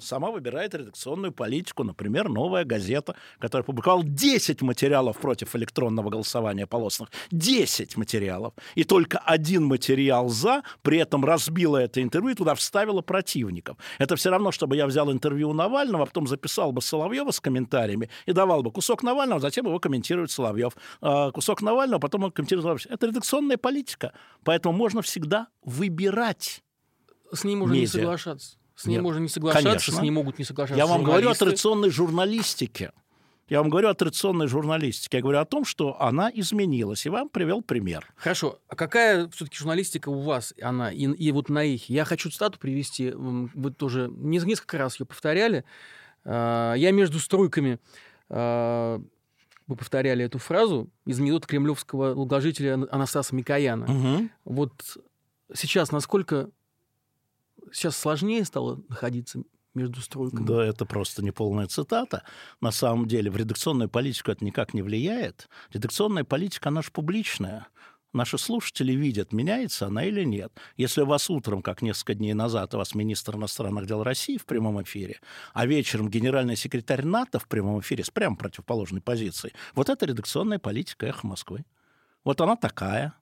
сама 0.00 0.30
выбирает 0.30 0.74
редакционную 0.74 1.32
политику. 1.32 1.84
Например, 1.84 2.28
«Новая 2.28 2.64
газета», 2.64 3.16
которая 3.38 3.64
публиковала 3.64 4.04
10 4.04 4.62
материалов 4.62 5.18
против 5.18 5.54
электронного 5.56 6.10
голосования 6.10 6.66
полосных. 6.66 7.10
10 7.30 7.96
материалов. 7.96 8.54
И 8.74 8.84
только 8.84 9.18
один 9.18 9.64
материал 9.64 10.28
«за», 10.28 10.62
при 10.82 10.98
этом 10.98 11.24
разбила 11.24 11.78
это 11.78 12.02
интервью 12.02 12.30
и 12.30 12.34
туда 12.34 12.54
вставила 12.54 13.02
противников. 13.02 13.76
Это 13.98 14.16
все 14.16 14.30
равно, 14.30 14.52
чтобы 14.52 14.76
я 14.76 14.86
взял 14.86 15.10
интервью 15.10 15.50
у 15.50 15.52
Навального, 15.52 16.04
а 16.04 16.06
потом 16.06 16.26
записал 16.26 16.72
бы 16.72 16.82
Соловьева 16.82 17.30
с 17.30 17.40
комментариями 17.40 18.08
и 18.26 18.32
давал 18.32 18.62
бы 18.62 18.70
кусок 18.70 19.02
Навального, 19.02 19.40
затем 19.40 19.66
его 19.66 19.78
комментирует 19.78 20.30
Соловьев. 20.30 20.72
А, 21.00 21.30
кусок 21.30 21.62
Навального, 21.62 22.00
потом 22.00 22.24
он 22.24 22.32
комментирует 22.32 22.64
Соловьев. 22.64 22.86
Это 22.90 23.06
редакционная 23.06 23.56
политика. 23.56 24.12
Поэтому 24.44 24.76
можно 24.76 25.02
всегда 25.02 25.48
выбирать. 25.64 26.62
С 27.32 27.44
ним 27.44 27.60
можно 27.60 27.74
медиа. 27.74 27.82
не 27.82 27.86
соглашаться. 27.86 28.56
С 28.82 28.86
ним 28.86 28.94
Нет, 28.94 29.02
можно 29.02 29.20
не 29.20 29.28
соглашаться, 29.28 29.68
конечно. 29.68 29.94
с 29.94 30.02
ним 30.02 30.14
могут 30.14 30.40
не 30.40 30.44
соглашаться 30.44 30.76
Я 30.76 30.86
вам 30.86 31.04
говорю 31.04 31.30
о 31.30 31.34
традиционной 31.34 31.90
журналистике. 31.90 32.90
Я 33.48 33.60
вам 33.60 33.70
говорю 33.70 33.88
о 33.90 33.94
традиционной 33.94 34.48
журналистике. 34.48 35.18
Я 35.18 35.22
говорю 35.22 35.38
о 35.38 35.44
том, 35.44 35.64
что 35.64 36.00
она 36.02 36.28
изменилась. 36.34 37.06
И 37.06 37.08
вам 37.08 37.28
привел 37.28 37.62
пример. 37.62 38.12
Хорошо. 38.16 38.58
А 38.66 38.74
какая 38.74 39.28
все-таки 39.28 39.56
журналистика 39.56 40.08
у 40.08 40.20
вас, 40.20 40.52
она, 40.60 40.90
и, 40.90 41.04
и 41.04 41.30
вот 41.30 41.48
на 41.48 41.62
их? 41.62 41.88
Я 41.88 42.04
хочу 42.04 42.28
цитату 42.28 42.58
привести. 42.58 43.12
Вы 43.12 43.70
тоже 43.70 44.10
несколько 44.16 44.78
раз 44.78 44.98
ее 44.98 45.06
повторяли. 45.06 45.64
А, 46.24 46.74
я 46.74 46.90
между 46.90 47.20
струйками 47.20 47.78
а, 48.30 49.00
вы 49.68 49.76
повторяли 49.76 50.24
эту 50.24 50.38
фразу 50.38 50.90
из 51.06 51.20
анекдота 51.20 51.46
кремлевского 51.46 52.14
долгожителя 52.14 52.84
Анастаса 52.90 53.32
Микояна. 53.34 53.84
Угу. 53.84 54.28
Вот 54.44 54.98
сейчас 55.54 55.92
насколько 55.92 56.50
сейчас 57.72 57.96
сложнее 57.96 58.44
стало 58.44 58.82
находиться 58.88 59.42
между 59.74 60.00
стройками. 60.00 60.46
Да, 60.46 60.64
это 60.64 60.84
просто 60.84 61.24
неполная 61.24 61.66
цитата. 61.66 62.24
На 62.60 62.72
самом 62.72 63.06
деле 63.06 63.30
в 63.30 63.36
редакционную 63.36 63.88
политику 63.88 64.30
это 64.30 64.44
никак 64.44 64.74
не 64.74 64.82
влияет. 64.82 65.48
Редакционная 65.72 66.24
политика, 66.24 66.68
она 66.68 66.82
же 66.82 66.90
публичная. 66.90 67.66
Наши 68.12 68.36
слушатели 68.36 68.92
видят, 68.92 69.32
меняется 69.32 69.86
она 69.86 70.04
или 70.04 70.22
нет. 70.22 70.52
Если 70.76 71.00
у 71.00 71.06
вас 71.06 71.30
утром, 71.30 71.62
как 71.62 71.80
несколько 71.80 72.14
дней 72.14 72.34
назад, 72.34 72.74
у 72.74 72.76
вас 72.76 72.94
министр 72.94 73.36
иностранных 73.36 73.86
дел 73.86 74.02
России 74.02 74.36
в 74.36 74.44
прямом 74.44 74.82
эфире, 74.82 75.20
а 75.54 75.64
вечером 75.64 76.10
генеральный 76.10 76.56
секретарь 76.56 77.06
НАТО 77.06 77.38
в 77.38 77.48
прямом 77.48 77.80
эфире 77.80 78.04
с 78.04 78.10
прямо 78.10 78.36
противоположной 78.36 79.00
позицией, 79.00 79.54
вот 79.74 79.88
это 79.88 80.04
редакционная 80.04 80.58
политика 80.58 81.06
«Эхо 81.06 81.26
Москвы». 81.26 81.64
Вот 82.22 82.40
она 82.42 82.54
такая. 82.56 83.14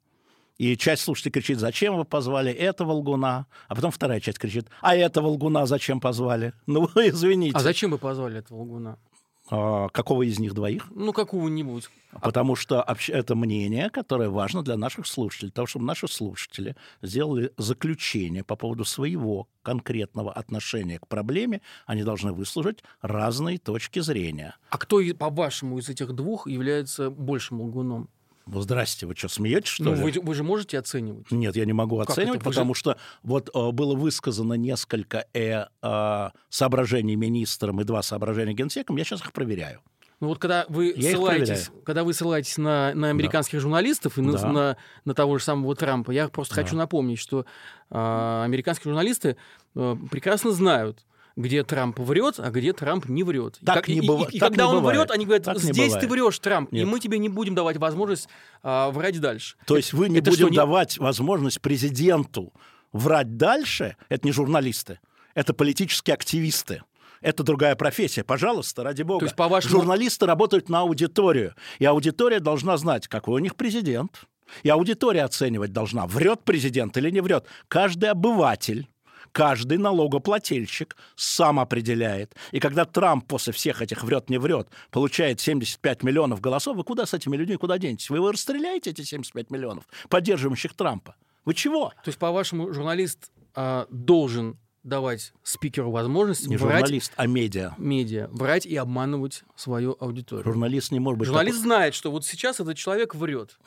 И 0.60 0.76
часть 0.76 1.04
слушателей 1.04 1.32
кричит, 1.32 1.58
зачем 1.58 1.96
вы 1.96 2.04
позвали 2.04 2.52
этого 2.52 2.92
лгуна? 2.92 3.46
А 3.68 3.74
потом 3.74 3.90
вторая 3.90 4.20
часть 4.20 4.38
кричит, 4.38 4.68
а 4.82 4.94
этого 4.94 5.28
лгуна 5.28 5.64
зачем 5.64 6.00
позвали? 6.00 6.52
Ну, 6.66 6.84
извините. 6.96 7.56
А 7.56 7.60
зачем 7.60 7.92
вы 7.92 7.96
позвали 7.96 8.40
этого 8.40 8.60
лгуна? 8.60 8.98
А, 9.50 9.88
какого 9.88 10.22
из 10.22 10.38
них 10.38 10.52
двоих? 10.52 10.86
Ну, 10.90 11.14
какого-нибудь. 11.14 11.88
Потому 12.20 12.56
что 12.56 12.84
это 13.08 13.34
мнение, 13.34 13.88
которое 13.88 14.28
важно 14.28 14.62
для 14.62 14.76
наших 14.76 15.06
слушателей, 15.06 15.50
того, 15.50 15.66
чтобы 15.66 15.86
наши 15.86 16.06
слушатели 16.08 16.76
сделали 17.00 17.54
заключение 17.56 18.44
по 18.44 18.54
поводу 18.54 18.84
своего 18.84 19.48
конкретного 19.62 20.30
отношения 20.30 20.98
к 20.98 21.08
проблеме, 21.08 21.62
они 21.86 22.02
должны 22.02 22.34
выслушать 22.34 22.84
разные 23.00 23.56
точки 23.56 24.00
зрения. 24.00 24.56
А 24.68 24.76
кто, 24.76 25.00
по-вашему, 25.18 25.78
из 25.78 25.88
этих 25.88 26.12
двух 26.12 26.46
является 26.46 27.08
большим 27.08 27.62
лгуном? 27.62 28.10
Ну, 28.52 28.60
здрасте, 28.60 29.06
вы 29.06 29.14
что, 29.14 29.28
смеетесь, 29.28 29.68
что 29.68 29.84
ну, 29.84 29.94
ли? 29.94 30.02
Вы, 30.02 30.20
вы 30.20 30.34
же 30.34 30.42
можете 30.42 30.78
оценивать? 30.78 31.30
Нет, 31.30 31.54
я 31.54 31.64
не 31.64 31.72
могу 31.72 31.98
как 31.98 32.10
оценивать, 32.10 32.40
это? 32.40 32.50
потому 32.50 32.74
же... 32.74 32.80
что 32.80 32.96
вот 33.22 33.48
э, 33.54 33.70
было 33.70 33.94
высказано 33.94 34.54
несколько 34.54 35.26
э, 35.32 35.66
э, 35.82 36.28
соображений 36.48 37.14
министром 37.14 37.80
и 37.80 37.84
два 37.84 38.02
соображения 38.02 38.52
генсеком, 38.52 38.96
я 38.96 39.04
сейчас 39.04 39.20
их 39.20 39.32
проверяю. 39.32 39.80
Ну 40.20 40.28
вот 40.28 40.38
когда 40.38 40.66
вы 40.68 40.92
я 40.96 41.12
ссылаетесь, 41.12 41.70
когда 41.84 42.04
вы 42.04 42.12
ссылаетесь 42.12 42.58
на, 42.58 42.92
на 42.94 43.08
американских 43.08 43.58
да. 43.58 43.60
журналистов 43.60 44.18
и 44.18 44.20
на, 44.20 44.32
да. 44.32 44.48
на, 44.48 44.76
на 45.06 45.14
того 45.14 45.38
же 45.38 45.44
самого 45.44 45.74
Трампа, 45.74 46.10
я 46.10 46.28
просто 46.28 46.54
да. 46.54 46.62
хочу 46.62 46.76
напомнить, 46.76 47.18
что 47.18 47.46
э, 47.90 48.42
американские 48.44 48.90
журналисты 48.90 49.36
э, 49.74 49.96
прекрасно 50.10 50.50
знают, 50.50 51.06
где 51.36 51.62
Трамп 51.64 51.98
врет, 51.98 52.36
а 52.38 52.50
где 52.50 52.72
Трамп 52.72 53.08
не 53.08 53.22
врет. 53.22 53.58
Так 53.64 53.88
и, 53.88 53.94
не 53.94 54.06
быва... 54.06 54.26
и, 54.28 54.32
и, 54.32 54.36
и 54.36 54.38
когда 54.38 54.68
он 54.68 54.76
бывает. 54.76 54.98
врет, 54.98 55.10
они 55.10 55.24
говорят, 55.24 55.44
так 55.44 55.58
здесь 55.58 55.92
ты 55.94 56.08
врешь, 56.08 56.38
Трамп, 56.38 56.72
Нет. 56.72 56.82
и 56.82 56.84
мы 56.84 57.00
тебе 57.00 57.18
не 57.18 57.28
будем 57.28 57.54
давать 57.54 57.76
возможность 57.76 58.28
а, 58.62 58.90
врать 58.90 59.20
дальше. 59.20 59.56
То 59.66 59.76
есть 59.76 59.92
вы 59.92 60.08
не 60.08 60.18
это 60.18 60.30
будем 60.30 60.48
что, 60.48 60.56
давать 60.56 60.98
не... 60.98 61.04
возможность 61.04 61.60
президенту 61.60 62.52
врать 62.92 63.36
дальше? 63.36 63.96
Это 64.08 64.26
не 64.26 64.32
журналисты, 64.32 65.00
это 65.34 65.54
политические 65.54 66.14
активисты. 66.14 66.82
Это 67.20 67.42
другая 67.42 67.76
профессия. 67.76 68.24
Пожалуйста, 68.24 68.82
ради 68.82 69.02
бога. 69.02 69.20
То 69.20 69.26
есть, 69.26 69.36
по 69.36 69.46
вашему... 69.46 69.72
Журналисты 69.72 70.24
работают 70.24 70.70
на 70.70 70.80
аудиторию. 70.80 71.54
И 71.78 71.84
аудитория 71.84 72.40
должна 72.40 72.78
знать, 72.78 73.08
какой 73.08 73.34
у 73.34 73.38
них 73.40 73.56
президент. 73.56 74.22
И 74.62 74.70
аудитория 74.70 75.24
оценивать 75.24 75.70
должна, 75.70 76.06
врет 76.06 76.42
президент 76.44 76.96
или 76.96 77.10
не 77.10 77.20
врет. 77.20 77.44
Каждый 77.68 78.10
обыватель 78.10 78.88
Каждый 79.32 79.78
налогоплательщик 79.78 80.96
сам 81.14 81.60
определяет. 81.60 82.34
И 82.52 82.60
когда 82.60 82.84
Трамп 82.84 83.26
после 83.26 83.52
всех 83.52 83.82
этих 83.82 84.02
врет-не 84.02 84.38
врет 84.38 84.68
получает 84.90 85.40
75 85.40 86.02
миллионов 86.02 86.40
голосов, 86.40 86.76
вы 86.76 86.84
куда 86.84 87.06
с 87.06 87.14
этими 87.14 87.36
людьми, 87.36 87.56
куда 87.56 87.78
денетесь? 87.78 88.10
Вы 88.10 88.18
его 88.18 88.32
расстреляете, 88.32 88.90
эти 88.90 89.02
75 89.02 89.50
миллионов, 89.50 89.84
поддерживающих 90.08 90.74
Трампа? 90.74 91.14
Вы 91.44 91.54
чего? 91.54 91.90
То 92.04 92.08
есть, 92.08 92.18
по-вашему, 92.18 92.72
журналист 92.72 93.30
а, 93.54 93.86
должен 93.90 94.58
давать 94.82 95.32
спикеру 95.42 95.90
возможность 95.90 96.46
не 96.46 96.56
врать, 96.56 96.80
журналист, 96.80 97.12
а 97.16 97.26
медиа. 97.26 97.74
Медиа. 97.76 98.28
Врать 98.32 98.66
и 98.66 98.76
обманывать 98.76 99.44
свою 99.54 99.96
аудиторию. 100.00 100.44
Журналист 100.44 100.90
не 100.90 101.00
может 101.00 101.18
быть... 101.18 101.26
Журналист 101.28 101.58
такой... 101.58 101.66
знает, 101.66 101.94
что 101.94 102.10
вот 102.10 102.24
сейчас 102.24 102.60
этот 102.60 102.76
человек 102.76 103.14
врет, 103.14 103.58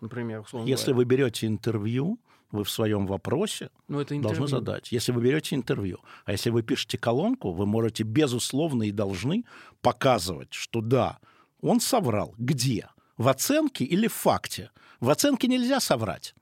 например. 0.00 0.44
Если 0.64 0.92
говоря. 0.92 0.94
вы 0.96 1.04
берете 1.04 1.46
интервью, 1.46 2.18
вы 2.50 2.64
в 2.64 2.70
своем 2.70 3.06
вопросе 3.06 3.70
ну, 3.88 4.00
это 4.00 4.18
должны 4.20 4.48
задать. 4.48 4.90
Если 4.90 5.12
вы 5.12 5.22
берете 5.22 5.56
интервью, 5.56 6.00
а 6.24 6.32
если 6.32 6.50
вы 6.50 6.62
пишете 6.62 6.98
колонку, 6.98 7.52
вы 7.52 7.66
можете 7.66 8.04
безусловно 8.04 8.84
и 8.84 8.90
должны 8.90 9.44
показывать, 9.82 10.52
что 10.52 10.80
да, 10.80 11.18
он 11.60 11.80
соврал. 11.80 12.34
Где? 12.38 12.88
В 13.16 13.28
оценке 13.28 13.84
или 13.84 14.08
в 14.08 14.14
факте? 14.14 14.70
В 15.00 15.10
оценке 15.10 15.48
нельзя 15.48 15.80
соврать. 15.80 16.34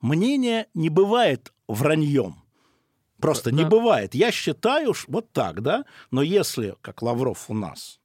Мнение 0.00 0.66
не 0.74 0.88
бывает 0.90 1.52
враньем. 1.68 2.42
Просто 3.18 3.50
да. 3.50 3.56
не 3.56 3.64
бывает. 3.64 4.14
Я 4.14 4.30
считаю 4.30 4.92
вот 5.08 5.32
так, 5.32 5.62
да? 5.62 5.84
Но 6.10 6.22
если, 6.22 6.76
как 6.82 7.02
Лавров 7.02 7.48
у 7.48 7.54
нас, 7.54 7.98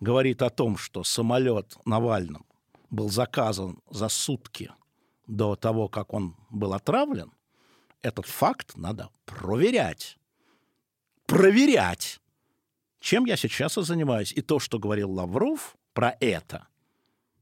говорит 0.00 0.40
о 0.42 0.50
том, 0.50 0.78
что 0.78 1.04
самолет 1.04 1.76
Навальным 1.84 2.46
был 2.90 3.10
заказан 3.10 3.80
за 3.90 4.08
сутки 4.08 4.70
до 5.26 5.56
того, 5.56 5.88
как 5.88 6.12
он 6.12 6.36
был 6.50 6.74
отравлен, 6.74 7.32
этот 8.02 8.26
факт 8.26 8.76
надо 8.76 9.10
проверять. 9.24 10.18
Проверять. 11.26 12.20
Чем 13.00 13.24
я 13.24 13.36
сейчас 13.36 13.78
и 13.78 13.82
занимаюсь. 13.82 14.32
И 14.32 14.42
то, 14.42 14.58
что 14.58 14.78
говорил 14.78 15.10
Лавров 15.10 15.76
про 15.92 16.16
это, 16.20 16.68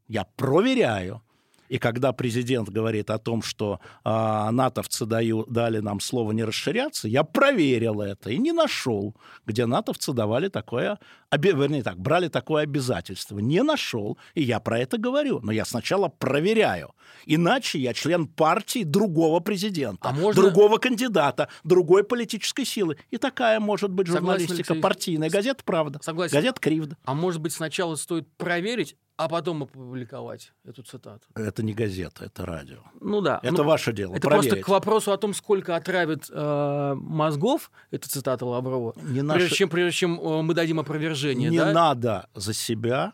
я 0.09 0.25
проверяю. 0.25 1.23
И 1.69 1.79
когда 1.79 2.13
президент 2.13 2.69
говорит 2.69 3.11
о 3.11 3.19
том, 3.19 3.43
что 3.43 3.81
э, 4.05 4.51
натовцы 4.51 5.07
даю, 5.07 5.45
дали 5.47 5.79
нам 5.79 6.01
слово 6.01 6.33
не 6.33 6.45
расширяться, 6.45 7.09
я 7.09 7.25
проверил 7.25 8.01
это 8.01 8.31
и 8.31 8.39
не 8.39 8.53
нашел, 8.53 9.15
где 9.47 9.67
натовцы 9.67 10.13
давали 10.13 10.49
такое, 10.49 10.99
оби, 11.31 11.49
вернее 11.49 11.83
так, 11.83 11.99
брали 11.99 12.29
такое 12.29 12.65
обязательство. 12.65 13.39
Не 13.39 13.63
нашел, 13.63 14.19
и 14.35 14.43
я 14.43 14.61
про 14.61 14.79
это 14.79 14.99
говорю. 14.99 15.41
Но 15.43 15.53
я 15.53 15.65
сначала 15.65 16.09
проверяю. 16.09 16.95
Иначе 17.27 17.79
я 17.79 17.95
член 17.95 18.27
партии 18.27 18.85
другого 18.85 19.41
президента, 19.41 20.09
а 20.09 20.13
можно... 20.13 20.43
другого 20.43 20.79
кандидата, 20.79 21.49
другой 21.65 22.05
политической 22.05 22.65
силы. 22.65 22.97
И 23.11 23.17
такая 23.17 23.61
может 23.61 23.91
быть 23.91 24.07
журналистика 24.07 24.65
Согласен, 24.65 24.83
партийная. 24.83 25.31
Газета 25.31 25.63
«Правда». 25.65 25.99
Согласен. 26.03 26.37
Газета 26.37 26.61
«Кривда». 26.61 26.97
А 27.05 27.15
может 27.15 27.41
быть 27.41 27.53
сначала 27.53 27.97
стоит 27.97 28.29
проверить, 28.37 28.97
а 29.17 29.29
потом 29.29 29.63
опубликовать 29.63 30.53
эту 30.65 30.83
цитату. 30.83 31.27
Это 31.35 31.63
не 31.63 31.73
газета, 31.73 32.25
это 32.25 32.45
радио. 32.45 32.79
Ну 33.01 33.21
да. 33.21 33.39
Это 33.43 33.63
ну, 33.63 33.65
ваше 33.65 33.93
дело. 33.93 34.15
Это 34.15 34.29
проверить. 34.29 34.51
просто 34.51 34.65
к 34.65 34.69
вопросу 34.69 35.13
о 35.13 35.17
том, 35.17 35.35
сколько 35.35 35.77
отравит 35.77 36.29
э, 36.31 36.95
мозгов, 36.97 37.71
это 37.91 38.09
цитата 38.09 38.45
Лаврова, 38.45 38.95
не 38.97 39.21
прежде, 39.21 39.23
наше... 39.23 39.55
чем, 39.55 39.69
прежде 39.69 39.97
чем 39.99 40.21
э, 40.21 40.43
мы 40.43 40.55
дадим 40.55 40.81
опровержение. 40.81 41.51
Не 41.51 41.59
да? 41.59 41.73
надо 41.73 42.29
за 42.35 42.53
себя 42.53 43.13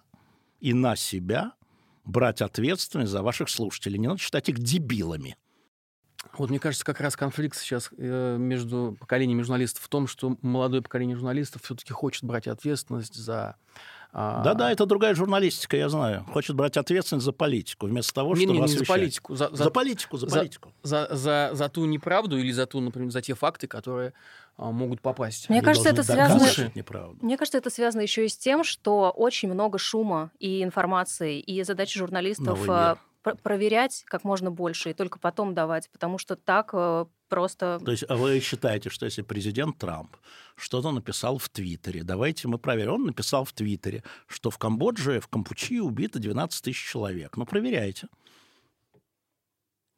и 0.60 0.72
на 0.72 0.96
себя 0.96 1.52
брать 2.04 2.40
ответственность 2.40 3.10
за 3.10 3.22
ваших 3.22 3.50
слушателей. 3.50 3.98
Не 3.98 4.08
надо 4.08 4.20
считать 4.20 4.48
их 4.48 4.58
дебилами. 4.58 5.36
Вот 6.36 6.50
мне 6.50 6.58
кажется, 6.58 6.84
как 6.84 7.00
раз 7.00 7.16
конфликт 7.16 7.56
сейчас 7.56 7.90
э, 7.96 8.36
между 8.38 8.96
поколениями 9.00 9.42
журналистов 9.42 9.82
в 9.82 9.88
том, 9.88 10.06
что 10.06 10.36
молодое 10.42 10.82
поколение 10.82 11.16
журналистов 11.16 11.62
все-таки 11.62 11.92
хочет 11.92 12.24
брать 12.24 12.46
ответственность 12.46 13.14
за 13.14 13.56
Да-да, 14.12 14.72
это 14.72 14.86
другая 14.86 15.14
журналистика, 15.14 15.76
я 15.76 15.88
знаю. 15.88 16.24
Хочет 16.32 16.56
брать 16.56 16.76
ответственность 16.76 17.24
за 17.24 17.32
политику, 17.32 17.86
вместо 17.86 18.12
того, 18.12 18.34
не, 18.34 18.44
чтобы 18.44 18.54
не, 18.54 18.60
не 18.60 18.78
за 18.78 18.84
политику. 18.84 19.34
За, 19.36 19.48
за, 19.50 19.64
за 19.64 19.70
политику, 19.70 20.16
за, 20.16 20.26
за 20.26 20.36
политику. 20.38 20.72
За, 20.82 21.08
за, 21.10 21.50
за 21.52 21.68
ту 21.68 21.84
неправду 21.84 22.38
или 22.38 22.50
за, 22.50 22.66
ту, 22.66 22.80
например, 22.80 23.10
за 23.10 23.20
те 23.20 23.34
факты, 23.34 23.66
которые 23.66 24.12
а, 24.56 24.72
могут 24.72 25.00
попасть. 25.00 25.48
Мне 25.48 25.62
кажется, 25.62 25.90
это 25.90 26.02
связано... 26.02 26.48
Мне 27.20 27.36
кажется, 27.36 27.58
это 27.58 27.70
связано 27.70 28.02
еще 28.02 28.26
и 28.26 28.28
с 28.28 28.36
тем, 28.36 28.64
что 28.64 29.10
очень 29.10 29.52
много 29.52 29.78
шума 29.78 30.30
и 30.38 30.62
информации, 30.62 31.38
и 31.40 31.62
задача 31.62 31.98
журналистов 31.98 32.58
проверять 33.22 34.04
как 34.06 34.24
можно 34.24 34.50
больше 34.50 34.90
и 34.90 34.94
только 34.94 35.18
потом 35.18 35.54
давать, 35.54 35.90
потому 35.90 36.18
что 36.18 36.36
так 36.36 36.70
э, 36.72 37.06
просто... 37.28 37.80
То 37.84 37.90
есть 37.90 38.04
а 38.08 38.16
вы 38.16 38.40
считаете, 38.40 38.90
что 38.90 39.04
если 39.06 39.22
президент 39.22 39.78
Трамп 39.78 40.16
что-то 40.56 40.90
написал 40.90 41.38
в 41.38 41.48
Твиттере, 41.48 42.02
давайте 42.02 42.48
мы 42.48 42.58
проверим. 42.58 42.94
Он 42.94 43.04
написал 43.06 43.44
в 43.44 43.52
Твиттере, 43.52 44.02
что 44.26 44.50
в 44.50 44.58
Камбодже, 44.58 45.20
в 45.20 45.28
Кампучи 45.28 45.80
убито 45.80 46.18
12 46.18 46.64
тысяч 46.64 46.90
человек. 46.90 47.36
Ну, 47.36 47.46
проверяйте. 47.46 48.08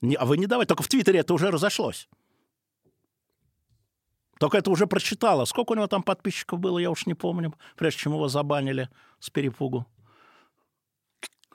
Не, 0.01 0.17
а 0.17 0.25
вы 0.25 0.37
не 0.37 0.47
давайте, 0.47 0.69
только 0.69 0.83
в 0.83 0.89
Твиттере 0.89 1.21
это 1.21 1.33
уже 1.33 1.51
разошлось. 1.51 2.09
Только 4.41 4.59
это 4.59 4.71
уже 4.73 4.89
прочитала. 4.89 5.45
Сколько 5.45 5.73
у 5.73 5.75
него 5.77 5.87
там 5.87 6.03
подписчиков 6.03 6.59
было, 6.59 6.79
я 6.79 6.91
уж 6.91 7.07
не 7.07 7.15
помню, 7.15 7.55
прежде 7.77 8.01
чем 8.01 8.15
его 8.15 8.27
забанили 8.27 8.89
с 9.21 9.31
перепугу 9.31 9.87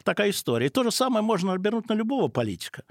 такая 0.08 0.30
история. 0.30 0.68
И 0.68 0.70
то 0.70 0.84
же 0.84 0.92
самое 0.92 1.22
можно 1.22 1.54
обернуть 1.54 1.90
на 1.90 1.94
любого 1.94 2.30
политика. 2.30 2.84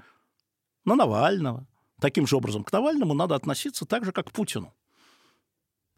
На 0.85 0.95
Навального. 0.95 1.67
Таким 1.99 2.27
же 2.27 2.35
образом, 2.35 2.63
к 2.63 2.71
Навальному 2.71 3.13
надо 3.13 3.35
относиться 3.35 3.85
так 3.85 4.05
же, 4.05 4.11
как 4.11 4.27
к 4.27 4.31
Путину. 4.31 4.73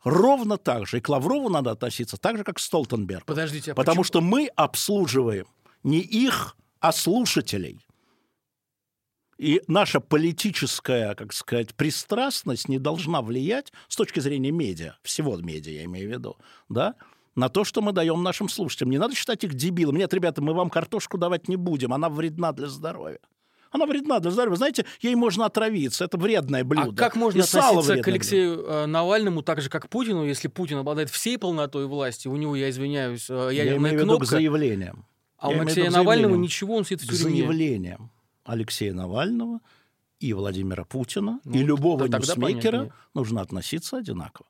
Ровно 0.03 0.57
так 0.57 0.87
же. 0.87 0.97
И 0.97 1.01
к 1.01 1.09
Лаврову 1.09 1.49
надо 1.49 1.71
относиться 1.71 2.17
так 2.17 2.37
же, 2.37 2.43
как 2.43 2.55
к 2.55 2.59
Столтенбергу. 2.59 3.25
Подождите, 3.25 3.71
а 3.73 3.75
Потому 3.75 4.03
почему? 4.03 4.03
что 4.05 4.21
мы 4.21 4.47
обслуживаем 4.55 5.45
не 5.83 5.99
их, 5.99 6.55
а 6.79 6.93
слушателей. 6.93 7.85
И 9.37 9.61
наша 9.67 9.99
политическая, 9.99 11.15
как 11.15 11.33
сказать, 11.33 11.75
пристрастность 11.75 12.69
не 12.69 12.79
должна 12.79 13.21
влиять 13.21 13.73
с 13.87 13.95
точки 13.95 14.21
зрения 14.21 14.51
медиа, 14.51 14.95
всего 15.01 15.37
медиа 15.37 15.71
я 15.71 15.83
имею 15.85 16.09
в 16.09 16.11
виду, 16.11 16.37
да, 16.69 16.95
на 17.35 17.49
то, 17.49 17.63
что 17.63 17.81
мы 17.81 17.91
даем 17.91 18.21
нашим 18.23 18.49
слушателям. 18.49 18.91
Не 18.91 18.97
надо 18.97 19.15
считать 19.15 19.43
их 19.43 19.53
дебилами. 19.53 19.99
Нет, 19.99 20.13
ребята, 20.13 20.41
мы 20.41 20.53
вам 20.53 20.69
картошку 20.69 21.17
давать 21.17 21.47
не 21.47 21.55
будем, 21.55 21.93
она 21.93 22.09
вредна 22.09 22.51
для 22.51 22.67
здоровья. 22.67 23.19
Она 23.71 23.85
вредна 23.85 24.19
для 24.19 24.31
здоровья. 24.31 24.51
Вы 24.51 24.57
знаете, 24.57 24.85
ей 25.01 25.13
можно 25.15 25.45
отравиться. 25.45 26.03
Это 26.03 26.17
вредное 26.17 26.63
блюдо. 26.63 26.89
А 26.91 26.95
как 26.95 27.15
можно 27.15 27.39
И 27.39 27.41
относиться 27.41 28.01
к 28.01 28.07
Алексею 28.07 28.55
блюдо. 28.57 28.71
Э, 28.71 28.85
Навальному 28.87 29.43
так 29.43 29.61
же, 29.61 29.69
как 29.69 29.89
Путину, 29.89 30.25
если 30.25 30.47
Путин 30.47 30.77
обладает 30.77 31.09
всей 31.09 31.37
полнотой 31.37 31.85
власти? 31.85 32.27
У 32.27 32.35
него, 32.35 32.55
я 32.55 32.69
извиняюсь, 32.69 33.29
ядерная 33.29 33.51
я 33.51 33.77
имею 33.77 34.03
кнопка. 34.03 34.25
к 34.25 34.29
заявлениям. 34.29 35.05
А 35.37 35.51
я 35.51 35.57
у 35.57 35.61
Алексея 35.61 35.91
Навального 35.91 36.35
ничего, 36.35 36.75
он 36.75 36.83
сидит 36.83 37.01
в 37.01 37.05
тюрьме. 37.05 37.17
К 37.17 37.45
заявлениям 37.45 38.11
Алексея 38.43 38.93
Навального 38.93 39.59
и 40.19 40.33
Владимира 40.33 40.83
Путина, 40.83 41.39
ну, 41.45 41.55
и 41.55 41.63
любого 41.63 42.07
ньюсмейкера 42.07 42.91
нужно 43.13 43.41
относиться 43.41 43.97
одинаково. 43.97 44.47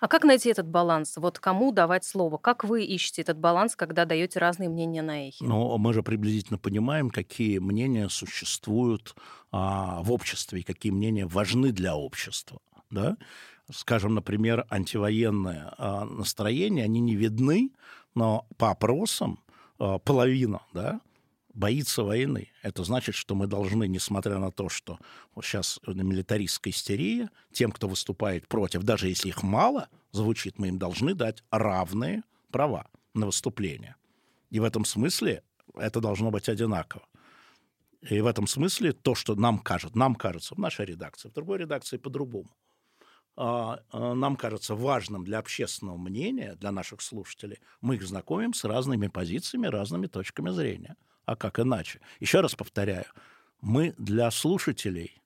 А 0.00 0.08
как 0.08 0.24
найти 0.24 0.50
этот 0.50 0.66
баланс? 0.68 1.16
Вот 1.16 1.38
кому 1.38 1.72
давать 1.72 2.04
слово? 2.04 2.36
Как 2.36 2.64
вы 2.64 2.84
ищете 2.84 3.22
этот 3.22 3.38
баланс, 3.38 3.76
когда 3.76 4.04
даете 4.04 4.38
разные 4.38 4.68
мнения 4.68 5.02
на 5.02 5.28
эхе? 5.28 5.44
Ну, 5.44 5.76
мы 5.78 5.92
же 5.92 6.02
приблизительно 6.02 6.58
понимаем, 6.58 7.10
какие 7.10 7.58
мнения 7.58 8.08
существуют 8.08 9.14
а, 9.50 10.02
в 10.02 10.12
обществе 10.12 10.60
и 10.60 10.62
какие 10.62 10.92
мнения 10.92 11.26
важны 11.26 11.72
для 11.72 11.96
общества. 11.96 12.60
Да? 12.90 13.16
Скажем, 13.72 14.14
например, 14.14 14.66
антивоенное 14.70 15.74
а, 15.78 16.04
настроение, 16.04 16.84
они 16.84 17.00
не 17.00 17.16
видны, 17.16 17.70
но 18.14 18.46
по 18.56 18.70
опросам 18.70 19.40
а, 19.78 19.98
половина, 19.98 20.62
да, 20.72 21.00
боится 21.54 22.02
войны. 22.02 22.52
Это 22.62 22.84
значит, 22.84 23.14
что 23.14 23.34
мы 23.34 23.46
должны, 23.46 23.86
несмотря 23.88 24.38
на 24.38 24.50
то, 24.50 24.68
что 24.68 24.98
сейчас 25.40 25.80
милитаристская 25.86 26.72
истерия, 26.72 27.30
тем, 27.52 27.70
кто 27.70 27.88
выступает 27.88 28.46
против, 28.48 28.82
даже 28.82 29.08
если 29.08 29.28
их 29.28 29.42
мало 29.42 29.88
звучит, 30.12 30.58
мы 30.58 30.68
им 30.68 30.78
должны 30.78 31.14
дать 31.14 31.42
равные 31.50 32.22
права 32.50 32.86
на 33.14 33.26
выступление. 33.26 33.96
И 34.50 34.60
в 34.60 34.64
этом 34.64 34.84
смысле 34.84 35.42
это 35.74 36.00
должно 36.00 36.30
быть 36.30 36.48
одинаково. 36.48 37.06
И 38.02 38.20
в 38.20 38.26
этом 38.26 38.46
смысле 38.46 38.92
то, 38.92 39.14
что 39.14 39.34
нам 39.34 39.58
кажется, 39.58 39.96
нам 39.96 40.14
кажется 40.14 40.54
в 40.54 40.58
нашей 40.58 40.84
редакции, 40.84 41.28
в 41.28 41.32
другой 41.32 41.58
редакции 41.58 41.96
по-другому, 41.96 42.50
а, 43.36 43.80
а, 43.90 44.14
нам 44.14 44.36
кажется 44.36 44.74
важным 44.74 45.24
для 45.24 45.38
общественного 45.38 45.96
мнения, 45.96 46.54
для 46.56 46.70
наших 46.70 47.00
слушателей, 47.00 47.60
мы 47.80 47.96
их 47.96 48.02
знакомим 48.02 48.52
с 48.52 48.64
разными 48.64 49.08
позициями, 49.08 49.68
разными 49.68 50.06
точками 50.06 50.50
зрения– 50.50 50.96
а 51.26 51.36
как 51.36 51.60
иначе? 51.60 52.00
Еще 52.20 52.40
раз 52.40 52.54
повторяю, 52.54 53.06
мы 53.60 53.94
для 53.98 54.30
слушателей, 54.30 55.22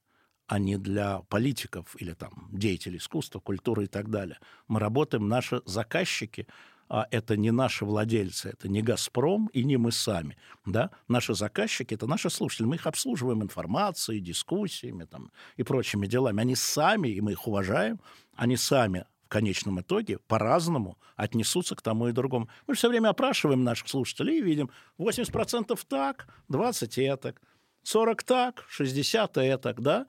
а 0.47 0.59
не 0.59 0.79
для 0.79 1.21
политиков 1.29 1.95
или 2.01 2.15
там 2.15 2.49
деятелей 2.53 2.99
искусства, 2.99 3.41
культуры 3.41 3.85
и 3.85 3.87
так 3.87 4.11
далее. 4.11 4.39
Мы 4.67 4.81
работаем, 4.81 5.29
наши 5.29 5.61
заказчики, 5.67 6.47
а 6.89 7.07
это 7.11 7.37
не 7.37 7.51
наши 7.51 7.85
владельцы, 7.85 8.49
это 8.49 8.67
не 8.67 8.81
«Газпром» 8.81 9.51
и 9.53 9.63
не 9.63 9.77
мы 9.77 9.93
сами. 9.93 10.39
Да? 10.65 10.91
Наши 11.07 11.35
заказчики— 11.35 11.93
это 11.95 12.07
наши 12.07 12.31
слушатели. 12.31 12.67
Мы 12.67 12.77
их 12.77 12.87
обслуживаем 12.87 13.43
информацией, 13.43 14.21
дискуссиями 14.21 15.05
там, 15.05 15.31
и 15.57 15.63
прочими 15.65 16.07
делами. 16.07 16.41
Они 16.41 16.55
сами, 16.55 17.09
и 17.09 17.21
мы 17.21 17.33
их 17.33 17.47
уважаем, 17.47 18.01
они 18.37 18.57
сами 18.57 19.05
в 19.29 19.31
конечном 19.31 19.79
итоге 19.83 20.19
по-разному 20.27 20.99
отнесутся 21.15 21.77
к 21.77 21.83
тому 21.83 22.09
и 22.09 22.13
другому. 22.13 22.49
Мы 22.67 22.75
все 22.75 22.89
время 22.89 23.11
опрашиваем 23.11 23.63
наших 23.63 23.89
слушателей 23.89 24.39
и 24.39 24.43
видим 24.43 24.71
80% 24.99 25.79
так, 25.87 26.27
20 26.49 26.99
этак, 26.99 27.43
40 27.83 28.23
так, 28.23 28.65
60 28.69 29.37
этак, 29.37 29.83
да? 29.83 30.07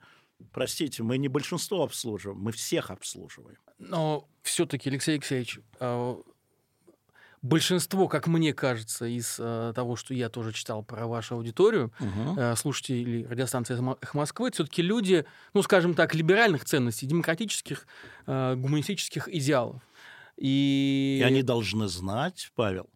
Простите, 0.52 1.02
мы 1.02 1.18
не 1.18 1.28
большинство 1.28 1.82
обслуживаем, 1.82 2.40
мы 2.40 2.52
всех 2.52 2.90
обслуживаем. 2.90 3.58
Но 3.78 4.26
все-таки, 4.42 4.88
Алексей 4.88 5.16
Алексеевич, 5.16 5.60
а, 5.80 6.18
большинство, 7.42 8.08
как 8.08 8.26
мне 8.26 8.52
кажется, 8.52 9.06
из 9.06 9.36
э, 9.38 9.72
того, 9.74 9.96
что 9.96 10.14
я 10.14 10.28
тоже 10.28 10.52
читал 10.52 10.82
про 10.82 11.06
вашу 11.06 11.36
аудиторию, 11.36 11.92
угу. 11.98 12.38
э, 12.38 12.56
слушатели 12.56 13.24
радиостанции 13.24 13.74
«Эхо 14.00 14.16
Москвы», 14.16 14.50
все-таки 14.50 14.82
люди, 14.82 15.24
ну, 15.54 15.62
скажем 15.62 15.94
так, 15.94 16.14
либеральных 16.14 16.64
ценностей, 16.64 17.06
демократических, 17.06 17.86
э, 18.26 18.54
гуманистических 18.56 19.28
идеалов. 19.28 19.82
И... 20.36 21.18
И 21.20 21.22
они 21.22 21.42
должны 21.42 21.88
знать, 21.88 22.50
Павел, 22.54 22.88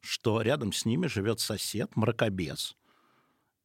что 0.00 0.40
рядом 0.42 0.72
с 0.72 0.84
ними 0.84 1.06
живет 1.06 1.40
сосед, 1.40 1.94
мракобес. 1.94 2.76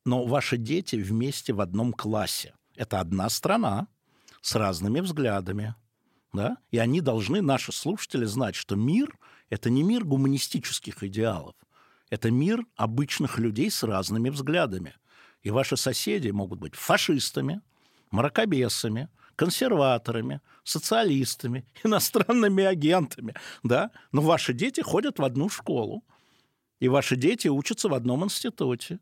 Но 0.05 0.25
ваши 0.25 0.57
дети 0.57 0.95
вместе 0.95 1.53
в 1.53 1.61
одном 1.61 1.93
классе. 1.93 2.53
Это 2.75 2.99
одна 2.99 3.29
страна 3.29 3.87
с 4.41 4.55
разными 4.55 4.99
взглядами. 5.01 5.75
Да? 6.31 6.57
И 6.71 6.77
они 6.77 7.01
должны, 7.01 7.41
наши 7.41 7.71
слушатели, 7.71 8.25
знать, 8.25 8.55
что 8.55 8.75
мир— 8.75 9.17
это 9.49 9.69
не 9.69 9.83
мир 9.83 10.03
гуманистических 10.03 11.03
идеалов. 11.03 11.55
Это 12.09 12.31
мир 12.31 12.65
обычных 12.75 13.37
людей 13.39 13.69
с 13.69 13.83
разными 13.83 14.29
взглядами. 14.29 14.95
И 15.43 15.51
ваши 15.51 15.77
соседи 15.77 16.29
могут 16.29 16.59
быть 16.59 16.75
фашистами, 16.75 17.61
мракобесами, 18.11 19.09
консерваторами, 19.35 20.41
социалистами, 20.63 21.65
иностранными 21.83 22.63
агентами, 22.63 23.33
да? 23.63 23.91
Но 24.11 24.21
ваши 24.21 24.53
дети 24.53 24.81
ходят 24.81 25.19
в 25.19 25.23
одну 25.23 25.49
школу, 25.49 26.03
и 26.79 26.87
ваши 26.89 27.15
дети 27.15 27.47
учатся 27.47 27.89
в 27.89 27.93
одном 27.93 28.23
институте. 28.23 28.99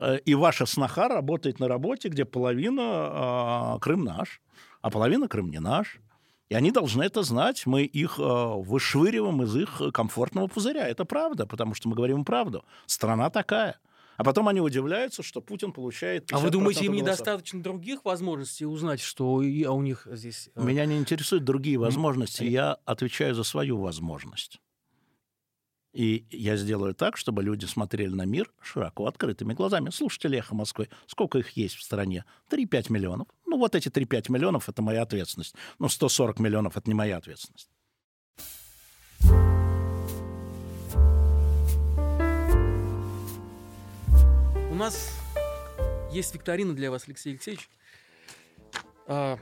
Э, 0.00 0.18
и 0.18 0.34
ваша 0.34 0.66
сноха 0.66 1.08
работает 1.08 1.60
на 1.60 1.68
работе, 1.68 2.08
где 2.08 2.24
половина 2.24 3.76
э, 3.76 3.78
Крым 3.80 4.04
наш, 4.04 4.40
а 4.82 4.90
половина 4.90 5.28
Крым 5.28 5.50
не 5.50 5.60
наш. 5.60 6.00
И 6.48 6.54
они 6.54 6.70
должны 6.70 7.02
это 7.02 7.22
знать. 7.22 7.66
Мы 7.66 7.82
их 7.82 8.18
э, 8.18 8.22
вышвыриваем 8.22 9.42
из 9.42 9.56
их 9.56 9.82
комфортного 9.92 10.46
пузыря. 10.46 10.88
Это 10.88 11.04
правда, 11.04 11.46
потому 11.46 11.74
что 11.74 11.88
мы 11.88 11.96
говорим 11.96 12.24
правду. 12.24 12.64
Страна 12.86 13.30
такая. 13.30 13.78
А 14.16 14.24
потом 14.24 14.48
они 14.48 14.60
удивляются, 14.60 15.22
что 15.22 15.40
Путин 15.40 15.72
получает 15.72 16.32
А 16.32 16.38
вы 16.38 16.50
думаете, 16.50 16.86
им 16.86 16.92
недостаточно 16.92 17.62
других 17.62 18.04
возможностей 18.04 18.64
узнать, 18.64 19.00
что 19.00 19.42
и, 19.42 19.62
а 19.64 19.72
у 19.72 19.82
них 19.82 20.06
здесь... 20.10 20.48
Э, 20.54 20.64
Меня 20.64 20.86
не 20.86 20.96
интересуют 20.96 21.44
другие 21.44 21.78
возможности. 21.78 22.44
Я 22.44 22.78
отвечаю 22.84 23.34
за 23.34 23.42
свою 23.42 23.78
возможность. 23.78 24.60
И 25.96 26.26
я 26.30 26.58
сделаю 26.58 26.94
так, 26.94 27.16
чтобы 27.16 27.42
люди 27.42 27.64
смотрели 27.64 28.12
на 28.12 28.26
мир 28.26 28.52
широко 28.60 29.06
открытыми 29.06 29.54
глазами. 29.54 29.88
Слушайте 29.88 30.28
«Эхо 30.36 30.54
Москвы». 30.54 30.90
Сколько 31.06 31.38
их 31.38 31.52
есть 31.52 31.74
в 31.74 31.82
стране? 31.82 32.26
3-5 32.50 32.92
миллионов. 32.92 33.28
Ну, 33.46 33.56
вот 33.56 33.74
эти 33.74 33.88
3-5 33.88 34.30
миллионов– 34.30 34.68
это 34.68 34.82
моя 34.82 35.00
ответственность. 35.00 35.54
Ну, 35.78 35.88
140 35.88 36.38
миллионов– 36.38 36.76
это 36.76 36.90
не 36.90 36.92
моя 36.92 37.16
ответственность. 37.16 37.70
У 44.70 44.74
нас 44.74 45.18
есть 46.12 46.34
викторина 46.34 46.74
для 46.74 46.90
вас, 46.90 47.04
Алексей 47.06 47.30
Алексеевич. 47.30 47.70
А, 49.06 49.38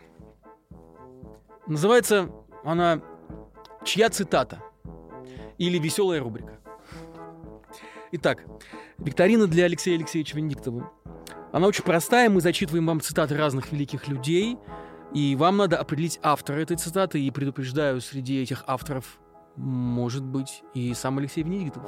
называется 1.67 2.31
она 2.62 3.03
«Чья 3.85 4.09
цитата?» 4.09 4.62
Или 5.59 5.79
веселая 5.79 6.21
рубрика. 6.21 6.59
Итак, 8.12 8.45
викторина 8.99 9.47
для 9.47 9.64
Алексея 9.64 9.97
Алексеевича 9.97 10.37
Венедиктова. 10.37 10.93
Она 11.53 11.67
очень 11.67 11.85
простая, 11.85 12.31
мы 12.31 12.40
зачитываем 12.40 12.87
вам 12.87 13.01
цитаты 13.01 13.37
разных 13.37 13.73
великих 13.73 14.09
людей, 14.09 14.57
и 15.12 15.37
вам 15.37 15.57
надо 15.57 15.79
определить 15.79 16.19
автора 16.23 16.61
этой 16.61 16.77
цитаты, 16.77 17.21
и 17.21 17.31
предупреждаю, 17.31 18.01
среди 18.01 18.40
этих 18.40 18.64
авторов 18.67 19.19
может 19.57 20.25
быть 20.25 20.62
и 20.75 20.95
сам 20.95 21.19
Алексей 21.19 21.43
Венедиктов. 21.43 21.85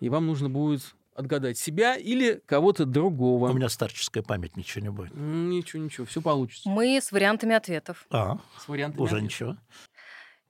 И 0.00 0.08
вам 0.08 0.26
нужно 0.26 0.50
будет 0.50 0.94
отгадать 1.14 1.58
себя 1.58 1.96
или 1.96 2.42
кого-то 2.46 2.84
другого. 2.84 3.50
У 3.50 3.52
меня 3.52 3.68
старческая 3.68 4.22
память, 4.22 4.56
ничего 4.56 4.82
не 4.82 4.90
будет. 4.90 5.12
Ничего, 5.14 5.82
ничего, 5.82 6.06
все 6.06 6.20
получится. 6.20 6.68
Мы 6.68 6.98
с 7.00 7.12
вариантами 7.12 7.54
ответов. 7.54 8.06
А, 8.10 8.38
с 8.58 8.68
вариантами 8.68 9.02
уже 9.02 9.16
ответов. 9.16 9.24
ничего. 9.24 9.56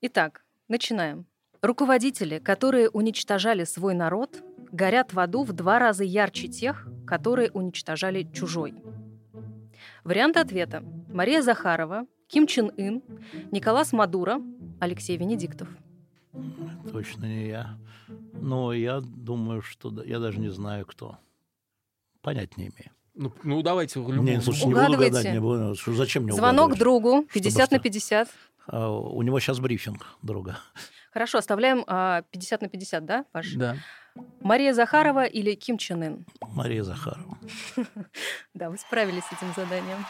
Итак, 0.01 0.45
начинаем. 0.69 1.27
Руководители, 1.63 2.41
которые 2.41 2.89
уничтожали 2.91 3.63
свой 3.63 3.95
народ, 3.95 4.43
горят 4.73 5.13
в 5.13 5.21
аду 5.21 5.45
в 5.45 5.53
два 5.53 5.79
раза 5.79 6.03
ярче 6.03 6.49
тех, 6.49 6.89
которые 7.07 7.53
уничтожали 7.53 8.29
чужой. 8.33 8.75
Варианты 10.03 10.41
ответа. 10.41 10.83
Мария 11.09 11.41
Захарова, 11.41 12.07
Ким 12.27 12.49
Чен 12.49 12.73
Ын, 12.77 13.01
Николас 13.53 13.93
Мадуро, 13.93 14.41
Алексей 14.81 15.17
Венедиктов. 15.17 15.69
Точно 16.91 17.27
не 17.27 17.47
я. 17.47 17.79
Но 18.33 18.73
я 18.73 19.01
думаю, 19.01 19.63
что... 19.63 20.03
Я 20.03 20.19
даже 20.19 20.41
не 20.41 20.51
знаю, 20.51 20.85
кто. 20.85 21.19
Понять 22.23 22.57
не 22.57 22.65
имею. 22.65 22.91
Ну, 23.15 23.33
ну 23.45 23.63
давайте. 23.63 24.01
Не, 24.01 24.41
слушай, 24.41 24.67
не 24.67 24.75
буду 24.75 24.99
гадать. 24.99 25.33
Не 25.33 25.41
буду, 25.41 25.77
зачем 25.77 26.25
мне 26.25 26.33
Звонок 26.33 26.77
другу, 26.77 27.25
50 27.33 27.53
Чтобы 27.53 27.77
на 27.77 27.79
50. 27.79 28.29
А, 28.67 28.91
у 28.91 29.23
него 29.23 29.39
сейчас 29.39 29.61
брифинг 29.61 30.07
друга. 30.23 30.59
Хорошо, 31.13 31.39
оставляем 31.39 31.85
а, 31.87 32.23
50 32.31 32.63
на 32.63 32.69
50, 32.69 33.05
да, 33.05 33.25
Паш? 33.33 33.53
Да. 33.55 33.77
Мария 34.41 34.73
Захарова 34.75 35.25
или 35.25 35.55
Ким 35.55 35.79
Чен 35.79 36.03
Ын? 36.03 36.27
Мария 36.41 36.83
Захарова. 36.83 37.39
Да, 38.55 38.71
вы 38.71 38.79
справились 38.79 39.25
с 39.25 39.33
этим 39.33 39.53
заданием. 39.57 40.05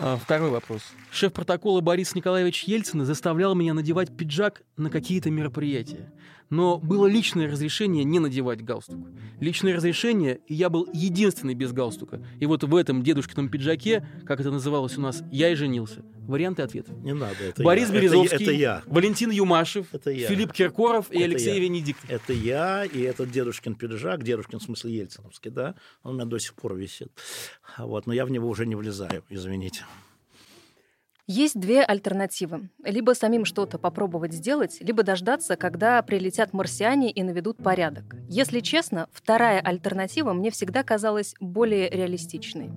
А, 0.00 0.16
второй 0.16 0.50
вопрос. 0.50 0.82
Шеф 1.10 1.32
протокола 1.32 1.80
Борис 1.80 2.14
Николаевич 2.14 2.64
Ельцин 2.64 3.04
заставлял 3.04 3.54
меня 3.54 3.74
надевать 3.74 4.16
пиджак 4.16 4.62
на 4.76 4.90
какие-то 4.90 5.30
мероприятия. 5.30 6.12
Но 6.50 6.78
было 6.78 7.06
личное 7.06 7.50
разрешение 7.50 8.04
не 8.04 8.18
надевать 8.18 8.64
галстук. 8.64 9.06
Личное 9.40 9.76
разрешение, 9.76 10.40
и 10.46 10.54
я 10.54 10.70
был 10.70 10.88
единственный 10.92 11.54
без 11.54 11.72
галстука. 11.72 12.24
И 12.40 12.46
вот 12.46 12.64
в 12.64 12.74
этом 12.74 13.02
дедушкином 13.02 13.48
пиджаке, 13.48 14.06
как 14.26 14.40
это 14.40 14.50
называлось 14.50 14.96
у 14.96 15.00
нас, 15.00 15.22
я 15.30 15.50
и 15.50 15.54
женился. 15.54 16.02
Варианты 16.26 16.62
ответа. 16.62 16.92
Не 16.92 17.14
надо, 17.14 17.42
это 17.42 17.62
Борис 17.62 17.88
я. 17.88 17.94
Березовский, 17.94 18.36
это, 18.36 18.44
это 18.44 18.52
я. 18.52 18.82
Валентин 18.86 19.30
Юмашев, 19.30 19.86
это 19.92 20.10
я. 20.10 20.28
Филипп 20.28 20.52
Киркоров 20.52 21.10
и 21.10 21.16
это 21.16 21.24
Алексей 21.24 21.54
я. 21.54 21.60
Венедиктов. 21.60 22.10
Это 22.10 22.32
я, 22.32 22.84
и 22.84 23.00
этот 23.00 23.30
дедушкин 23.30 23.74
пиджак, 23.74 24.24
дедушкин 24.24 24.58
в 24.58 24.62
смысле 24.62 24.94
ельциновский, 24.94 25.50
да, 25.50 25.74
он 26.02 26.12
у 26.12 26.14
меня 26.16 26.26
до 26.26 26.38
сих 26.38 26.54
пор 26.54 26.74
висит. 26.74 27.08
Вот, 27.78 28.06
но 28.06 28.12
я 28.12 28.26
в 28.26 28.30
него 28.30 28.48
уже 28.48 28.66
не 28.66 28.74
влезаю, 28.74 29.22
извините. 29.30 29.84
Есть 31.30 31.60
две 31.60 31.84
альтернативы. 31.84 32.70
Либо 32.82 33.12
самим 33.12 33.44
что-то 33.44 33.78
попробовать 33.78 34.32
сделать, 34.32 34.78
либо 34.80 35.02
дождаться, 35.02 35.56
когда 35.56 36.00
прилетят 36.00 36.54
марсиане 36.54 37.10
и 37.10 37.22
наведут 37.22 37.58
порядок. 37.58 38.16
Если 38.30 38.60
честно, 38.60 39.10
вторая 39.12 39.60
альтернатива 39.60 40.32
мне 40.32 40.50
всегда 40.50 40.82
казалась 40.82 41.34
более 41.38 41.90
реалистичной. 41.90 42.70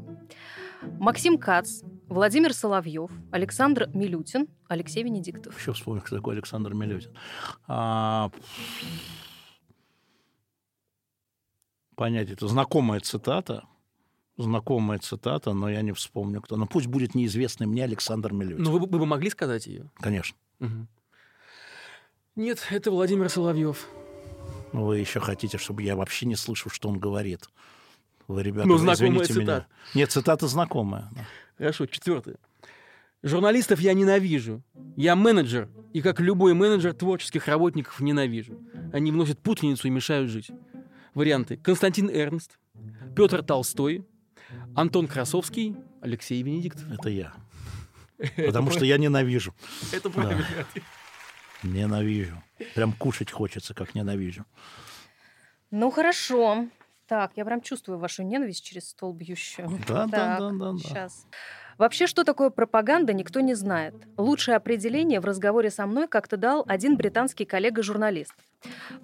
Максим 1.00 1.38
Кац, 1.38 1.84
Владимир 2.10 2.54
Соловьев, 2.54 3.10
Александр 3.32 3.90
Милютин, 3.94 4.50
Алексей 4.68 5.02
Венедиктов. 5.04 5.58
Еще 5.58 5.72
вспомню, 5.72 6.02
кто 6.02 6.18
такой 6.18 6.34
Александр 6.36 6.74
Милютин. 6.74 7.16
А... 7.68 8.32
Понять, 11.96 12.32
это 12.32 12.50
знакомая 12.50 13.00
цитата, 13.00 13.64
знакомая 14.42 15.00
цитата, 15.00 15.54
но 15.54 15.70
я 15.70 15.82
не 15.82 15.92
вспомню 15.92 16.42
кто. 16.42 16.58
Но 16.58 16.68
пусть 16.68 16.88
будет 16.88 17.16
неизвестный 17.16 17.68
мне 17.68 17.84
Александр 17.84 18.34
Милютин. 18.34 18.64
Ну, 18.64 18.72
вы, 18.72 18.80
вы 18.80 19.00
бы 19.00 19.06
могли 19.06 19.30
сказать 19.30 19.68
ее? 19.68 19.90
Конечно. 20.00 20.38
Угу. 20.60 20.88
Нет, 22.36 22.66
это 22.70 22.92
Владимир 22.92 23.30
Соловьев. 23.30 23.88
Вы 24.72 25.00
еще 25.00 25.20
хотите, 25.20 25.58
чтобы 25.58 25.84
я 25.84 25.96
вообще 25.96 26.26
не 26.26 26.36
слышал, 26.36 26.72
что 26.72 26.90
он 26.90 26.98
говорит. 26.98 27.50
Вы, 28.28 28.44
ребята, 28.44 28.68
ну, 28.68 28.78
извините 28.78 29.26
цитата. 29.26 29.42
меня. 29.42 29.68
Нет, 29.94 30.12
цитата 30.12 30.48
знакомая. 30.48 31.10
Да. 31.12 31.28
Хорошо, 31.58 31.86
четвертое. 31.86 32.38
Журналистов 33.24 33.80
я 33.82 33.94
ненавижу. 33.94 34.64
Я 34.96 35.16
менеджер, 35.16 35.70
и 35.94 36.02
как 36.02 36.20
любой 36.20 36.54
менеджер 36.54 36.94
творческих 36.94 37.48
работников 37.48 38.00
ненавижу. 38.00 38.58
Они 38.94 39.12
вносят 39.12 39.40
путаницу 39.40 39.88
и 39.88 39.92
мешают 39.92 40.30
жить. 40.30 40.50
Варианты. 41.14 41.58
Константин 41.58 42.10
Эрнст, 42.10 42.58
Петр 43.16 43.44
Толстой, 43.44 44.06
Антон 44.76 45.08
Красовский, 45.08 45.76
Алексей 46.02 46.42
Венедиктов. 46.42 46.90
Это 46.92 47.10
я. 47.10 47.34
Потому 48.36 48.72
что 48.72 48.86
я 48.86 48.98
ненавижу. 48.98 49.54
Это 49.92 50.10
правильно. 50.10 50.46
Ненавижу. 51.64 52.42
Прям 52.76 52.94
кушать 52.94 53.32
хочется, 53.32 53.74
как 53.74 53.96
ненавижу. 53.96 54.46
Ну, 55.72 55.92
хорошо. 55.92 56.68
Так, 57.08 57.32
я 57.36 57.46
прям 57.46 57.62
чувствую 57.62 58.00
вашу 58.00 58.24
ненависть 58.24 58.64
через 58.64 58.90
стол 58.90 59.14
бьющую. 59.14 59.70
Да, 59.88 60.06
да, 60.06 60.40
да, 60.40 60.52
да. 60.52 60.78
Сейчас. 60.78 61.26
Вообще, 61.78 62.08
что 62.08 62.24
такое 62.24 62.52
пропаганда, 62.52 63.12
никто 63.12 63.40
не 63.40 63.54
знает. 63.54 63.96
Лучшее 64.16 64.56
определение 64.56 65.20
в 65.20 65.26
разговоре 65.26 65.72
со 65.72 65.86
мной 65.88 66.08
как-то 66.08 66.38
дал 66.38 66.64
один 66.68 66.96
британский 66.96 67.46
коллега-журналист. 67.46 68.34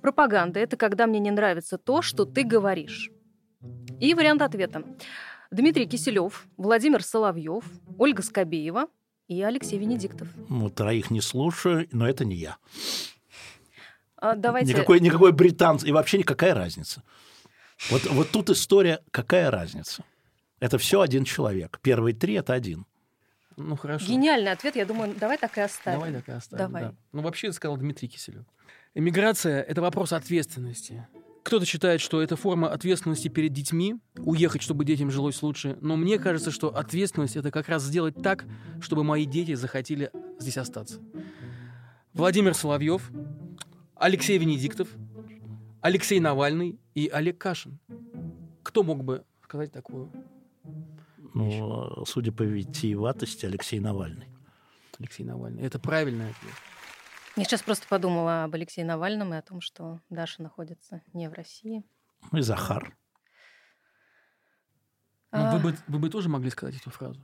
Пропаганда— 0.02 0.60
это 0.62 0.78
когда 0.78 1.08
мне 1.08 1.20
не 1.20 1.32
нравится 1.32 1.78
то, 1.78 2.02
что 2.02 2.26
ты 2.26 2.44
говоришь. 2.44 3.10
И 4.00 4.14
вариант 4.14 4.42
ответа. 4.42 4.84
Дмитрий 5.52 5.88
Киселев, 5.88 6.48
Владимир 6.58 7.04
Соловьев, 7.04 7.64
Ольга 7.98 8.22
Скобеева 8.22 8.88
и 9.28 9.42
Алексей 9.42 9.78
Венедиктов. 9.78 10.28
Ну, 10.50 10.70
троих 10.70 11.12
не 11.12 11.22
слушаю, 11.22 11.88
но 11.92 12.08
это 12.08 12.26
не 12.26 12.36
я. 12.36 12.58
А, 14.18 14.36
давайте... 14.36 14.74
Никакой, 14.74 15.00
никакой 15.00 15.32
британц, 15.32 15.84
и 15.84 15.92
вообще 15.92 16.18
никакая 16.18 16.54
разница. 16.54 17.04
Вот, 17.90 18.06
вот 18.06 18.32
тут 18.32 18.50
история, 18.50 19.02
какая 19.12 19.52
разница? 19.52 20.04
Это 20.60 20.78
все 20.78 21.02
один 21.02 21.24
человек. 21.24 21.80
Первые 21.82 22.16
три– 22.16 22.34
это 22.36 22.54
один. 22.54 22.86
Ну, 23.58 23.76
хорошо. 23.76 24.08
Гениальный 24.08 24.52
ответ, 24.52 24.76
я 24.76 24.86
думаю, 24.86 25.16
давай 25.20 25.38
так 25.38 25.58
и 25.58 25.62
оставим. 25.62 26.00
Давай 26.00 26.14
так 26.14 26.30
и 26.30 26.32
оставим, 26.32 26.66
Давай. 26.66 26.84
да. 26.84 26.96
Ну, 27.12 27.22
вообще, 27.22 27.52
сказал 27.54 27.78
Дмитрий 27.78 28.08
Киселев. 28.08 28.46
Эмиграция– 28.94 29.62
это 29.68 29.82
вопрос 29.82 30.14
ответственности. 30.14 31.08
Кто-то 31.48 31.66
считает, 31.66 32.02
что 32.02 32.22
это 32.22 32.36
форма 32.36 32.70
ответственности 32.70 33.30
перед 33.30 33.54
детьми, 33.54 33.96
уехать, 34.18 34.62
чтобы 34.62 34.84
детям 34.84 35.10
жилось 35.10 35.42
лучше. 35.42 35.78
Но 35.80 35.96
мне 35.96 36.20
кажется, 36.20 36.52
что 36.52 36.76
ответственность– 36.76 37.36
это 37.38 37.52
как 37.52 37.70
раз 37.70 37.84
сделать 37.84 38.22
так, 38.22 38.44
чтобы 38.82 39.06
мои 39.06 39.26
дети 39.26 39.54
захотели 39.54 40.12
здесь 40.40 40.58
остаться. 40.58 41.00
Владимир 42.12 42.54
Соловьев, 42.54 43.10
Алексей 43.96 44.38
Венедиктов, 44.38 44.90
Алексей 45.80 46.20
Навальный 46.20 46.78
и 46.96 47.08
Олег 47.08 47.38
Кашин. 47.38 47.80
Кто 48.62 48.84
мог 48.84 49.06
бы 49.06 49.24
сказать 49.42 49.72
такую 49.72 50.12
ну, 51.34 52.04
судя 52.06 52.34
по 52.34 52.44
витиеватости, 52.44 53.46
Алексей 53.46 53.80
Навальный. 53.80 54.28
Алексей 55.00 55.24
Навальный. 55.24 55.64
Это 55.64 55.80
правильный 55.80 56.26
ответ. 56.26 56.54
Я 57.38 57.44
сейчас 57.44 57.62
просто 57.62 57.88
подумала 57.88 58.46
об 58.46 58.56
Алексее 58.56 58.84
Навальном 58.84 59.34
и 59.34 59.38
о 59.38 59.42
том, 59.44 59.62
что 59.62 60.02
Даша 60.10 60.42
находится 60.42 61.04
не 61.14 61.30
в 61.30 61.34
России. 61.34 61.84
Ну 62.32 62.40
и 62.40 62.42
Захар. 62.42 62.98
Ну, 65.32 65.40
а... 65.40 65.56
вы, 65.56 65.60
бы, 65.60 65.78
вы 65.88 66.00
бы 66.00 66.10
тоже 66.10 66.30
могли 66.30 66.50
сказать 66.50 66.76
эту 66.76 66.90
фразу? 66.90 67.24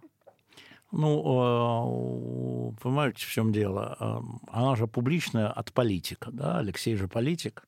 Ну, 0.91 2.75
понимаете, 2.79 3.25
в 3.25 3.29
чем 3.29 3.51
дело? 3.51 4.23
Она 4.47 4.75
же 4.75 4.85
публичная 4.85 5.47
от 5.47 5.73
политика, 5.73 6.29
да? 6.31 6.59
Алексей 6.59 6.95
же 6.95 7.07
политик. 7.07 7.67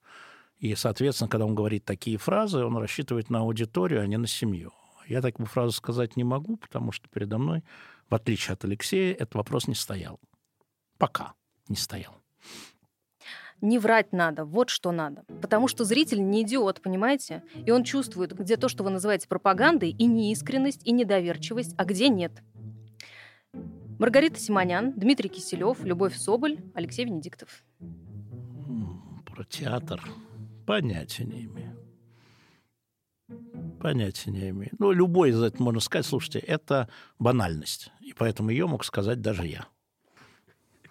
И, 0.59 0.75
соответственно, 0.75 1.27
когда 1.27 1.45
он 1.45 1.55
говорит 1.55 1.83
такие 1.83 2.17
фразы, 2.17 2.63
он 2.63 2.77
рассчитывает 2.77 3.31
на 3.31 3.39
аудиторию, 3.39 4.01
а 4.01 4.07
не 4.07 4.17
на 4.17 4.27
семью. 4.27 4.71
Я 5.07 5.21
такую 5.21 5.47
фразу 5.47 5.71
сказать 5.71 6.15
не 6.15 6.23
могу, 6.23 6.57
потому 6.57 6.91
что 6.91 7.09
передо 7.09 7.39
мной, 7.39 7.63
в 8.07 8.13
отличие 8.13 8.53
от 8.53 8.63
Алексея, 8.63 9.13
этот 9.13 9.33
вопрос 9.33 9.67
не 9.67 9.75
стоял. 9.75 10.19
Пока 10.99 11.33
не 11.67 11.75
стоял. 11.75 12.13
Не 13.61 13.79
врать 13.79 14.11
надо, 14.11 14.45
вот 14.45 14.69
что 14.69 14.91
надо. 14.91 15.23
Потому 15.41 15.67
что 15.67 15.85
зритель 15.85 16.27
не 16.27 16.43
идиот, 16.43 16.81
понимаете? 16.81 17.43
И 17.65 17.71
он 17.71 17.83
чувствует, 17.83 18.37
где 18.37 18.57
то, 18.57 18.67
что 18.69 18.83
вы 18.83 18.89
называете 18.89 19.27
пропагандой, 19.27 19.91
и 19.91 20.05
неискренность, 20.05 20.85
и 20.85 20.91
недоверчивость, 20.91 21.73
а 21.77 21.85
где 21.85 22.09
нет. 22.09 22.43
Маргарита 23.97 24.39
Симонян, 24.39 24.91
Дмитрий 24.93 25.29
Киселев, 25.29 25.83
Любовь 25.83 26.15
Соболь, 26.17 26.59
Алексей 26.73 27.05
Венедиктов. 27.05 27.63
Про 29.25 29.45
театр 29.45 30.03
понятия 30.65 31.23
не 31.23 31.45
имею. 31.45 31.77
Понятия 33.79 34.31
не 34.31 34.49
имею. 34.49 34.71
Ну, 34.79 34.91
любой 34.91 35.29
из 35.29 35.41
этого 35.41 35.63
можно 35.63 35.79
сказать, 35.79 36.05
слушайте, 36.05 36.39
это 36.39 36.89
банальность. 37.19 37.91
И 38.01 38.13
поэтому 38.13 38.49
ее 38.49 38.67
мог 38.67 38.83
сказать 38.83 39.21
даже 39.21 39.47
я. 39.47 39.65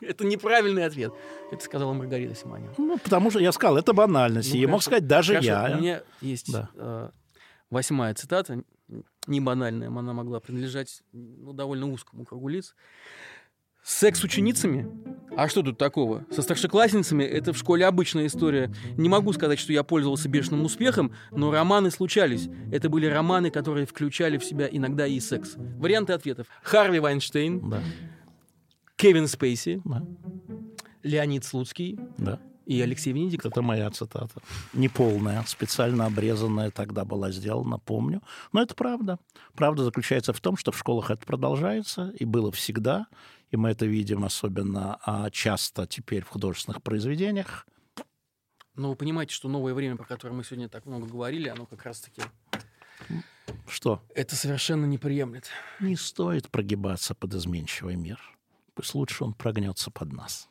Это 0.09 0.25
неправильный 0.25 0.85
ответ. 0.85 1.13
Это 1.51 1.63
сказала 1.63 1.93
Маргарита 1.93 2.35
Симонина. 2.35 2.73
Ну, 2.79 2.99
потому 2.99 3.31
что 3.31 3.41
я 3.41 3.53
сказал, 3.53 3.77
это 3.77 3.93
банальность. 3.93 4.53
Ну, 4.53 4.61
и 4.61 4.67
мог 4.67 4.83
сказать 4.83 5.07
даже 5.07 5.35
хорошо. 5.35 5.47
я. 5.47 5.77
У 5.77 5.81
меня 5.81 6.03
есть 6.21 6.53
да. 6.53 6.71
э, 6.75 7.11
восьмая 7.71 8.15
цитата, 8.15 8.63
не 9.27 9.41
банальная, 9.41 9.89
она 9.89 10.13
могла 10.13 10.41
принадлежать 10.41 11.03
ну, 11.13 11.53
довольно 11.53 11.91
узкому 11.91 12.25
кругу 12.25 12.49
лиц. 12.49 12.75
Секс 13.83 14.21
с 14.21 14.25
ученицами? 14.25 14.91
А 15.37 15.47
что 15.47 15.63
тут 15.63 15.77
такого? 15.77 16.25
Со 16.31 16.41
старшеклассницами 16.41 17.23
это 17.23 17.53
в 17.53 17.59
школе 17.59 17.85
обычная 17.85 18.27
история. 18.27 18.73
Не 18.97 19.11
могу 19.11 19.35
сказать, 19.35 19.59
что 19.59 19.75
я 19.75 19.83
пользовался 19.83 20.27
бешеным 20.27 20.65
успехом, 20.65 21.13
но 21.31 21.53
романы 21.53 21.91
случались. 21.91 22.49
Это 22.73 22.89
были 22.89 23.05
романы, 23.05 23.51
которые 23.51 23.85
включали 23.85 24.39
в 24.39 24.45
себя 24.45 24.67
иногда 24.71 25.07
и 25.07 25.21
секс. 25.21 25.57
Варианты 25.57 26.15
ответов. 26.15 26.47
Харви 26.63 26.99
Вайнштейн, 26.99 27.69
да. 27.69 27.83
Кевин 29.05 29.29
Спейси, 29.29 29.83
да. 29.85 30.03
Леонид 31.03 31.45
Слуцкий 31.45 31.99
да. 32.17 32.41
и 32.65 32.81
Алексей 32.81 33.13
Венедиктов. 33.13 33.53
Это 33.53 33.61
моя 33.61 33.91
цитата. 33.91 34.41
Неполная, 34.73 35.45
специально 35.47 36.07
обрезанная 36.07 36.71
тогда 36.71 37.05
была 37.05 37.31
сделана, 37.31 37.79
помню. 37.79 38.23
Но 38.53 38.63
это 38.63 38.75
правда. 38.75 39.19
Правда 39.55 39.85
заключается 39.85 40.33
в 40.33 40.41
том, 40.41 40.57
что 40.57 40.73
в 40.73 40.79
школах 40.79 41.11
это 41.11 41.27
продолжается 41.27 42.15
и 42.19 42.25
было 42.25 42.51
всегда 42.51 43.07
и 43.51 43.57
мы 43.59 43.69
это 43.71 43.85
видим 43.85 44.25
особенно 44.25 44.99
а, 45.05 45.31
часто 45.31 45.87
теперь 45.87 46.25
в 46.25 46.29
художественных 46.29 46.83
произведениях. 46.83 47.67
Но 48.75 48.89
вы 48.89 48.97
понимаете, 48.97 49.35
что 49.35 49.51
новое 49.51 49.75
время, 49.75 49.97
про 49.97 50.07
которое 50.07 50.33
мы 50.33 50.45
сегодня 50.45 50.71
так 50.71 50.87
много 50.87 51.07
говорили, 51.07 51.49
оно 51.51 51.67
как 51.67 51.85
раз-таки... 51.85 52.23
Что? 53.69 54.03
Это 54.15 54.35
совершенно 54.35 54.87
не 54.87 54.97
приемлет. 54.97 55.51
Не 55.79 55.95
стоит 55.95 56.51
прогибаться 56.51 57.15
под 57.15 57.35
изменчивый 57.35 57.97
мир. 57.97 58.19
Пусть 58.75 58.95
лучше 58.95 59.25
он 59.25 59.35
прогнется 59.35 59.91
под 59.91 60.13
нас. 60.13 60.49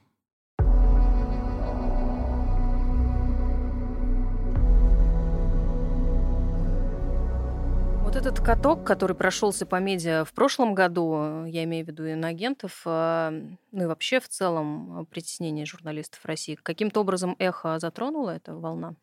Вот 8.14 8.16
этот 8.16 8.40
каток, 8.40 8.86
который 8.86 9.16
прошелся 9.16 9.66
по 9.66 9.80
медиа 9.80 10.24
в 10.24 10.34
прошлом 10.34 10.76
году, 10.76 11.46
я 11.46 11.64
имею 11.64 11.84
в 11.84 11.88
виду 11.88 12.06
иноагентов, 12.06 12.84
а, 12.86 13.32
ну 13.72 13.84
и 13.84 13.88
вообще 13.88 14.20
в 14.20 14.30
целом 14.30 15.00
а, 15.00 15.06
притеснение 15.06 15.66
журналистов 15.66 16.24
России, 16.24 16.54
каким-то 16.54 17.02
образом 17.02 17.36
эхо 17.40 17.80
затронула 17.80 18.32
эта 18.32 18.56
волна? 18.56 18.96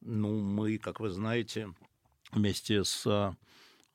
Ну, 0.00 0.40
мы, 0.40 0.78
как 0.78 1.00
вы 1.00 1.10
знаете, 1.10 1.74
вместе 2.30 2.84
с 2.84 3.34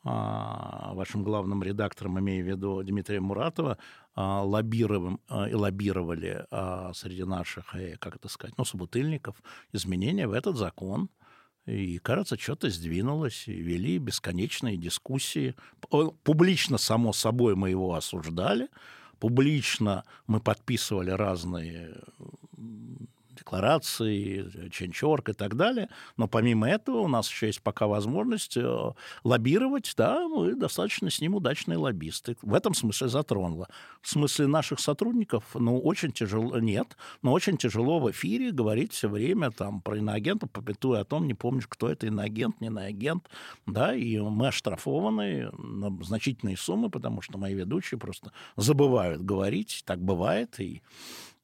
а, 0.04 0.94
вашим 0.94 1.24
главным 1.24 1.62
редактором, 1.62 2.20
имею 2.20 2.46
в 2.46 2.48
виду 2.48 2.82
Дмитрия 2.84 3.20
Муратова, 3.20 3.78
а, 4.09 4.09
лоббируем 4.20 5.20
а, 5.28 5.48
лоббировали 5.52 6.46
а, 6.52 6.92
среди 6.94 7.24
наших, 7.24 7.74
э, 7.76 7.96
как 7.98 8.18
это 8.18 8.28
сказать, 8.28 8.58
ну, 8.58 8.66
собутыльников 8.66 9.42
изменения 9.72 10.28
в 10.28 10.34
этот 10.34 10.58
закон, 10.58 11.10
и, 11.66 12.00
кажется, 12.00 12.38
что-то 12.38 12.70
сдвинулось, 12.70 13.48
и 13.48 13.54
вели 13.54 13.98
бесконечные 14.00 14.76
дискуссии. 14.76 15.56
Публично, 16.24 16.78
само 16.78 17.14
собой, 17.14 17.56
мы 17.56 17.70
его 17.70 17.94
осуждали, 17.94 18.70
публично 19.20 20.04
мы 20.26 20.40
подписывали 20.40 21.12
разные 21.12 21.96
декларации, 23.40 24.70
ченчорк 24.70 25.30
и 25.30 25.34
так 25.34 25.56
далее. 25.56 25.90
Но 26.18 26.28
помимо 26.28 26.70
этого 26.70 27.00
у 27.00 27.08
нас 27.08 27.30
еще 27.30 27.48
есть 27.48 27.62
пока 27.62 27.88
возможность 27.88 28.58
э, 28.58 28.92
лоббировать. 29.24 29.94
Да, 29.98 30.28
мы 30.28 30.56
достаточно 30.56 31.10
с 31.10 31.22
ним 31.22 31.36
удачные 31.36 31.78
лоббисты. 31.78 32.38
В 32.42 32.54
этом 32.54 32.74
смысле 32.74 33.08
затронуло. 33.08 33.68
В 34.02 34.10
смысле 34.10 34.48
наших 34.48 34.80
сотрудников, 34.80 35.44
ну, 35.54 35.80
очень 35.80 36.12
тяжело, 36.12 36.60
нет, 36.60 36.98
но 37.22 37.32
очень 37.32 37.58
тяжело 37.58 38.00
в 38.00 38.12
эфире 38.12 38.52
говорить 38.52 38.94
все 38.94 39.10
время 39.10 39.52
там 39.52 39.82
про 39.82 39.98
иноагентов, 39.98 40.52
попитуя 40.52 41.02
о 41.02 41.06
том, 41.06 41.28
не 41.28 41.34
помнишь, 41.34 41.68
кто 41.68 41.90
это 41.90 42.08
иноагент, 42.08 42.62
не 42.62 42.68
иноагент, 42.68 43.30
да, 43.66 43.96
и 43.96 44.20
мы 44.20 44.48
оштрафованы 44.48 45.52
на 45.58 46.04
значительные 46.04 46.58
суммы, 46.58 46.90
потому 46.90 47.22
что 47.22 47.38
мои 47.38 47.54
ведущие 47.54 48.00
просто 48.00 48.32
забывают 48.56 49.22
говорить, 49.22 49.84
так 49.86 50.00
бывает, 50.00 50.60
и 50.60 50.82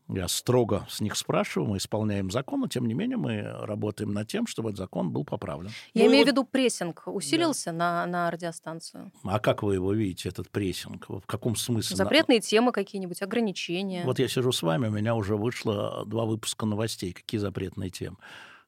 я 0.07 0.27
строго 0.27 0.85
с 0.89 1.01
них 1.01 1.15
спрашиваю, 1.15 1.69
мы 1.69 1.77
исполняем 1.77 2.29
закон, 2.29 2.61
но 2.61 2.67
тем 2.67 2.87
не 2.87 2.93
менее 2.93 3.17
мы 3.17 3.41
работаем 3.41 4.13
над 4.13 4.27
тем, 4.27 4.45
чтобы 4.45 4.69
этот 4.69 4.79
закон 4.79 5.11
был 5.11 5.25
поправлен. 5.25 5.71
Я 5.93 6.03
ну, 6.03 6.09
имею 6.09 6.25
вот... 6.25 6.29
в 6.29 6.31
виду 6.31 6.43
прессинг 6.45 7.03
усилился 7.07 7.71
да. 7.71 7.77
на, 7.77 8.05
на 8.05 8.31
радиостанцию. 8.31 9.11
А 9.23 9.39
как 9.39 9.63
вы 9.63 9.75
его 9.75 9.93
видите, 9.93 10.29
этот 10.29 10.49
прессинг? 10.49 11.09
В 11.09 11.25
каком 11.25 11.55
смысле? 11.55 11.95
Запретные 11.95 12.37
на... 12.37 12.41
темы 12.41 12.71
какие-нибудь, 12.71 13.21
ограничения? 13.21 14.03
Вот 14.05 14.19
я 14.19 14.27
сижу 14.27 14.51
с 14.51 14.61
вами, 14.61 14.87
у 14.87 14.91
меня 14.91 15.15
уже 15.15 15.35
вышло 15.35 16.03
два 16.05 16.25
выпуска 16.25 16.65
новостей. 16.65 17.13
Какие 17.13 17.39
запретные 17.39 17.89
темы? 17.89 18.17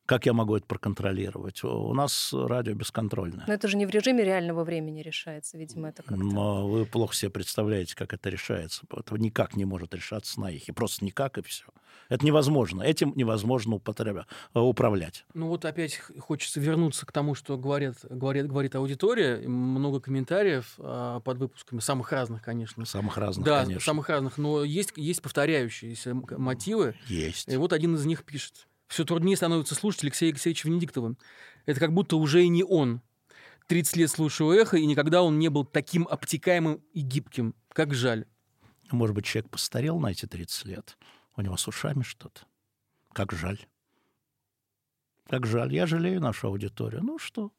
Как 0.08 0.26
я 0.26 0.32
могу 0.32 0.56
это 0.56 0.66
проконтролировать? 0.66 1.66
У 1.66 1.94
нас 1.94 2.32
радио 2.34 2.74
бесконтрольное. 2.74 3.44
Но 3.46 3.54
это 3.54 3.68
же 3.68 3.76
не 3.76 3.86
в 3.86 3.90
режиме 3.90 4.24
реального 4.24 4.64
времени 4.64 5.02
решается, 5.02 5.58
видимо, 5.58 5.90
это 5.90 6.02
как-то... 6.02 6.16
Но 6.16 6.66
вы 6.66 6.86
плохо 6.86 7.14
себе 7.14 7.30
представляете, 7.30 7.94
как 7.94 8.14
это 8.14 8.30
решается. 8.30 8.84
Это 8.90 9.18
никак 9.18 9.58
не 9.58 9.66
может 9.66 9.94
решаться 9.94 10.40
на 10.40 10.50
их. 10.50 10.70
И 10.70 10.72
просто 10.72 11.04
никак, 11.04 11.38
и 11.38 11.42
все. 11.42 11.66
Это 12.08 12.26
невозможно. 12.26 12.84
Этим 12.84 13.12
невозможно 13.18 13.76
употребя... 13.76 14.28
Э, 14.54 14.60
управлять. 14.60 15.26
Ну 15.34 15.50
вот 15.50 15.66
опять 15.66 16.00
хочется 16.20 16.62
вернуться 16.62 17.06
к 17.06 17.12
тому, 17.12 17.36
что 17.36 17.58
говорят, 17.58 17.98
говорит, 18.10 18.48
говорит 18.48 18.76
аудитория. 18.76 19.46
Много 19.46 20.00
комментариев 20.00 20.76
а, 20.78 21.20
под 21.20 21.38
выпусками, 21.38 21.82
самых 21.82 22.14
разных, 22.14 22.42
конечно. 22.44 22.86
Самых 22.86 23.18
разных, 23.18 23.46
да, 23.46 23.64
конечно. 23.64 23.82
самых 23.82 24.08
разных. 24.08 24.38
Но 24.38 24.64
есть, 24.64 24.94
есть 24.96 25.22
повторяющиеся 25.22 26.14
мотивы. 26.14 26.96
Есть. 27.08 27.50
И 27.50 27.58
вот 27.58 27.74
один 27.74 27.96
из 27.96 28.06
них 28.06 28.24
пишет 28.24 28.68
все 28.88 29.04
труднее 29.06 29.36
становится 29.36 29.76
слушать 29.76 30.04
Алексея 30.04 30.32
Алексеевича 30.32 30.68
Венедиктова. 30.68 31.16
Это 31.66 31.80
как 31.80 31.94
будто 31.94 32.16
уже 32.16 32.44
и 32.44 32.48
не 32.48 32.64
он. 32.64 33.02
30 33.68 33.98
лет 33.98 34.10
слушаю 34.10 34.52
эхо, 34.52 34.78
и 34.78 34.86
никогда 34.86 35.22
он 35.24 35.40
не 35.40 35.50
был 35.50 35.66
таким 35.66 36.08
обтекаемым 36.08 36.82
и 36.94 37.02
гибким. 37.02 37.54
Как 37.74 37.94
жаль. 37.94 38.26
Может 38.92 39.16
быть, 39.16 39.26
человек 39.26 39.52
постарел 39.52 40.00
на 40.00 40.08
эти 40.08 40.26
30 40.26 40.66
лет. 40.66 40.98
У 41.36 41.42
него 41.42 41.58
с 41.58 41.68
ушами 41.68 42.04
что-то. 42.04 42.42
Как 43.12 43.34
жаль. 43.34 43.60
Как 45.30 45.46
жаль. 45.46 45.74
Я 45.74 45.86
жалею 45.86 46.22
нашу 46.22 46.48
аудиторию. 46.48 47.04
Ну 47.04 47.20
что? 47.20 47.52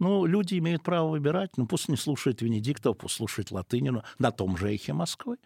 Ну, 0.00 0.26
люди 0.26 0.58
имеют 0.58 0.82
право 0.82 1.10
выбирать. 1.10 1.56
Ну, 1.56 1.66
пусть 1.66 1.88
не 1.88 1.96
слушают 1.96 2.42
Венедиктова, 2.42 2.94
пусть 2.94 3.14
слушают 3.14 3.52
Латынину 3.52 4.02
на 4.18 4.32
том 4.32 4.56
же 4.56 4.74
эхе 4.74 4.92
Москвы. 4.92 5.36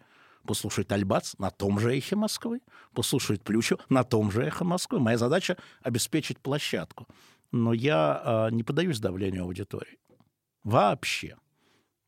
Пусть 0.49 0.61
слушает 0.61 0.91
Альбац 0.91 1.35
на 1.37 1.51
том 1.51 1.79
же 1.79 1.95
эхе 1.95 2.15
Москвы. 2.15 2.61
Пусть 2.95 3.09
слушает 3.09 3.43
Плющу 3.43 3.77
на 3.87 4.03
том 4.03 4.31
же 4.31 4.47
эхе 4.47 4.63
Москвы. 4.63 4.99
Моя 4.99 5.15
задача— 5.15 5.57
обеспечить 5.83 6.39
площадку. 6.39 7.05
Но 7.51 7.71
я 7.71 8.47
э, 8.49 8.55
не 8.55 8.63
поддаюсь 8.63 8.99
давлению 8.99 9.43
аудитории. 9.43 9.99
Вообще. 10.63 11.37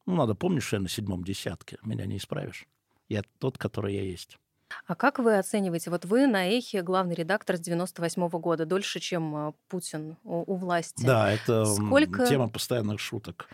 Ну, 0.08 0.16
надо 0.16 0.34
помнить, 0.34 0.64
что 0.64 0.78
я 0.78 0.82
на 0.82 0.90
седьмом 0.90 1.24
десятке. 1.24 1.78
Меня 1.84 2.08
не 2.08 2.18
исправишь. 2.18 2.66
Я 3.10 3.22
тот, 3.38 3.60
который 3.60 3.94
я 3.94 4.02
есть. 4.02 4.40
А 4.88 4.96
как 4.96 5.20
вы 5.20 5.38
оцениваете? 5.38 5.92
Вот 5.92 6.06
вы 6.06 6.26
на 6.26 6.48
«Эхе» 6.48 6.82
главный 6.82 7.14
редактор 7.14 7.58
с 7.58 7.60
98 7.60 8.24
-го 8.24 8.40
года, 8.40 8.66
дольше, 8.66 9.00
чем 9.00 9.36
а, 9.36 9.54
Путин 9.68 10.18
у, 10.24 10.52
у 10.52 10.56
власти. 10.56 11.06
Да, 11.06 11.32
это 11.32 11.66
Сколько... 11.66 12.26
тема 12.26 12.50
постоянных 12.50 13.00
шуток 13.00 13.48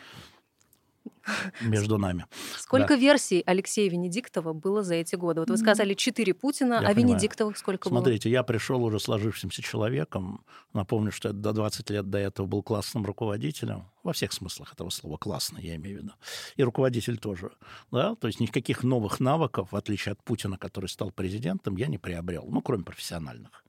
между 1.62 1.98
нами. 1.98 2.26
Сколько 2.58 2.90
да. 2.90 2.96
версий 2.96 3.44
Алексея 3.46 3.90
Венедиктова 3.90 4.54
было 4.54 4.84
за 4.84 4.96
эти 4.96 5.16
годы? 5.16 5.42
Вот 5.42 5.50
вы 5.50 5.58
сказали 5.58 5.94
четыре 5.94 6.34
Путина, 6.34 6.74
я 6.74 6.80
а 6.80 6.94
понимаю. 6.94 6.96
Венедиктовых 6.96 7.58
сколько 7.58 7.90
Смотрите, 7.90 8.04
было? 8.04 8.04
Смотрите, 8.04 8.30
я 8.30 8.44
пришел 8.44 8.84
уже 8.84 9.00
сложившимся 9.00 9.62
человеком. 9.62 10.46
Напомню, 10.74 11.12
что 11.12 11.30
я 11.30 11.34
до 11.34 11.54
20 11.54 11.90
лет 11.90 12.10
до 12.10 12.18
этого 12.18 12.48
был 12.48 12.64
классным 12.64 13.06
руководителем. 13.06 13.86
Во 14.04 14.14
всех 14.14 14.32
смыслах 14.32 14.74
этого 14.74 14.90
слова 14.90 15.18
классно, 15.18 15.58
я 15.60 15.76
имею 15.76 16.00
в 16.00 16.04
виду. 16.04 16.14
И 16.56 16.64
руководитель 16.64 17.18
тоже. 17.18 17.52
Да? 17.92 18.16
То 18.16 18.28
есть 18.28 18.40
никаких 18.40 18.84
новых 18.84 19.20
навыков, 19.20 19.70
в 19.72 19.76
отличие 19.76 20.14
от 20.14 20.24
Путина, 20.24 20.58
который 20.58 20.88
стал 20.88 21.12
президентом, 21.12 21.76
я 21.76 21.88
не 21.88 21.98
приобрел. 21.98 22.46
Ну, 22.50 22.62
кроме 22.62 22.84
профессиональных. 22.84 23.64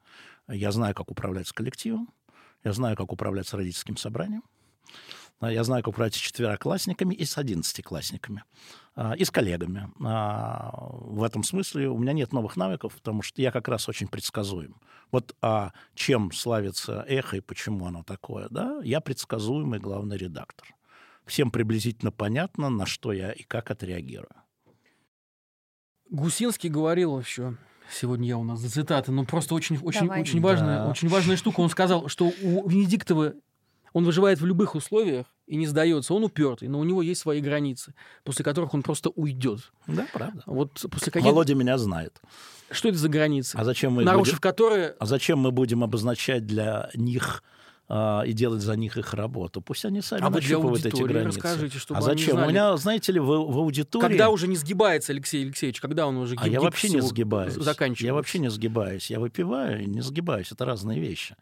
Я 0.48 0.72
знаю, 0.72 0.94
как 0.94 1.10
управлять 1.10 1.46
с 1.48 1.52
коллективом. 1.52 2.08
Я 2.64 2.72
знаю, 2.72 2.96
как 2.96 3.12
управлять 3.12 3.46
с 3.46 3.54
родительским 3.54 3.96
собранием. 3.96 4.42
Я 5.40 5.62
знаю, 5.62 5.84
как 5.84 5.92
управлять 5.92 6.14
с 6.14 6.18
четвероклассниками 6.18 7.14
и 7.14 7.24
с 7.24 7.38
одиннадцатиклассниками, 7.38 8.42
а, 8.96 9.14
и 9.14 9.24
с 9.24 9.30
коллегами. 9.30 9.88
А, 10.04 10.88
в 10.90 11.22
этом 11.22 11.44
смысле 11.44 11.88
у 11.88 11.98
меня 11.98 12.12
нет 12.12 12.32
новых 12.32 12.56
навыков, 12.56 12.94
потому 12.94 13.22
что 13.22 13.40
я 13.40 13.52
как 13.52 13.68
раз 13.68 13.88
очень 13.88 14.08
предсказуем. 14.08 14.80
Вот 15.12 15.36
а 15.40 15.72
чем 15.94 16.32
славится 16.32 17.04
эхо 17.06 17.36
и 17.36 17.40
почему 17.40 17.86
оно 17.86 18.02
такое, 18.02 18.48
да, 18.50 18.80
я 18.82 19.00
предсказуемый 19.00 19.78
главный 19.78 20.16
редактор. 20.16 20.74
Всем 21.24 21.52
приблизительно 21.52 22.10
понятно, 22.10 22.68
на 22.68 22.84
что 22.84 23.12
я 23.12 23.30
и 23.30 23.44
как 23.44 23.70
отреагирую. 23.70 24.34
Гусинский 26.10 26.68
говорил 26.68 27.20
еще, 27.20 27.56
сегодня 27.92 28.28
я 28.28 28.38
у 28.38 28.42
нас 28.42 28.58
за 28.58 28.70
цитаты, 28.70 29.12
но 29.12 29.24
просто 29.24 29.54
очень, 29.54 29.78
очень, 29.78 30.08
очень, 30.08 30.40
важная, 30.40 30.84
да. 30.84 30.90
очень 30.90 31.08
важная 31.08 31.36
штука. 31.36 31.60
Он 31.60 31.68
сказал, 31.68 32.08
что 32.08 32.32
у 32.42 32.68
Венедиктова 32.68 33.34
он 33.92 34.04
выживает 34.04 34.40
в 34.40 34.46
любых 34.46 34.74
условиях 34.74 35.26
и 35.46 35.56
не 35.56 35.66
сдается. 35.66 36.14
Он 36.14 36.24
упертый, 36.24 36.68
но 36.68 36.78
у 36.78 36.84
него 36.84 37.02
есть 37.02 37.20
свои 37.20 37.40
границы, 37.40 37.94
после 38.24 38.44
которых 38.44 38.74
он 38.74 38.82
просто 38.82 39.10
уйдет. 39.10 39.72
Да, 39.86 40.06
правда. 40.12 40.42
Вот 40.46 40.72
после 40.90 41.12
каких... 41.12 41.26
Володя 41.26 41.54
меня 41.54 41.78
знает. 41.78 42.20
Что 42.70 42.88
это 42.88 42.98
за 42.98 43.08
границы? 43.08 43.56
А 43.56 43.64
зачем 43.64 43.92
мы 43.92 44.04
нарушив 44.04 44.34
будем... 44.34 44.42
которые? 44.42 44.94
А 44.98 45.06
зачем 45.06 45.38
мы 45.38 45.52
будем 45.52 45.82
обозначать 45.82 46.46
для 46.46 46.90
них 46.94 47.42
а, 47.88 48.22
и 48.26 48.34
делать 48.34 48.60
за 48.60 48.76
них 48.76 48.98
их 48.98 49.14
работу. 49.14 49.62
Пусть 49.62 49.86
они 49.86 50.02
сами 50.02 50.22
а 50.22 50.28
нащупывают 50.28 50.84
эти 50.84 51.02
границы. 51.02 51.38
Расскажите, 51.38 51.78
чтобы 51.78 51.98
а 51.98 52.02
зачем? 52.02 52.32
Знали... 52.32 52.46
У 52.46 52.50
меня, 52.50 52.76
знаете 52.76 53.12
ли, 53.12 53.20
в, 53.20 53.24
в 53.24 53.58
аудитории... 53.58 54.06
Когда 54.06 54.28
уже 54.28 54.46
не 54.46 54.56
сгибается 54.56 55.12
Алексей 55.12 55.42
Алексеевич, 55.42 55.80
когда 55.80 56.06
он 56.06 56.18
уже 56.18 56.34
гиб, 56.34 56.44
а 56.44 56.48
я 56.48 56.60
вообще 56.60 56.90
не 56.90 57.00
сгибаюсь. 57.00 57.54
Заканчивается. 57.54 58.04
Я 58.04 58.14
вообще 58.14 58.38
не 58.40 58.50
сгибаюсь. 58.50 59.10
Я 59.10 59.20
выпиваю 59.20 59.82
и 59.82 59.86
не 59.86 60.02
сгибаюсь. 60.02 60.52
Это 60.52 60.66
разные 60.66 61.00
вещи. 61.00 61.34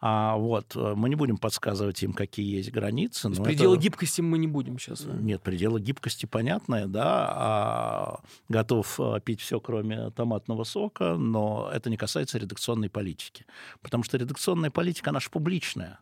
А 0.00 0.36
вот 0.36 0.76
э, 0.76 0.94
мы 0.94 1.08
не 1.08 1.16
будем 1.16 1.38
подсказывать 1.38 2.02
им, 2.02 2.12
какие 2.12 2.56
есть 2.56 2.70
границы. 2.70 3.28
Но 3.28 3.42
предела 3.42 3.74
это... 3.74 3.82
гибкости 3.82 4.20
мы 4.20 4.38
не 4.38 4.46
будем 4.46 4.78
сейчас. 4.78 5.04
Нет, 5.04 5.42
предела 5.42 5.80
гибкости 5.80 6.26
понятное, 6.26 6.86
да. 6.86 7.26
А 7.30 8.20
готов 8.48 9.00
э, 9.00 9.20
пить 9.24 9.40
все, 9.40 9.60
кроме 9.60 10.10
томатного 10.10 10.64
сока, 10.64 11.16
но 11.16 11.68
это 11.72 11.90
не 11.90 11.96
касается 11.96 12.38
редакционной 12.38 12.90
политики. 12.90 13.44
Потому 13.80 14.04
что 14.04 14.18
редакционная 14.18 14.70
политика, 14.70 15.10
она 15.10 15.18
же 15.18 15.30
публичная. 15.30 15.98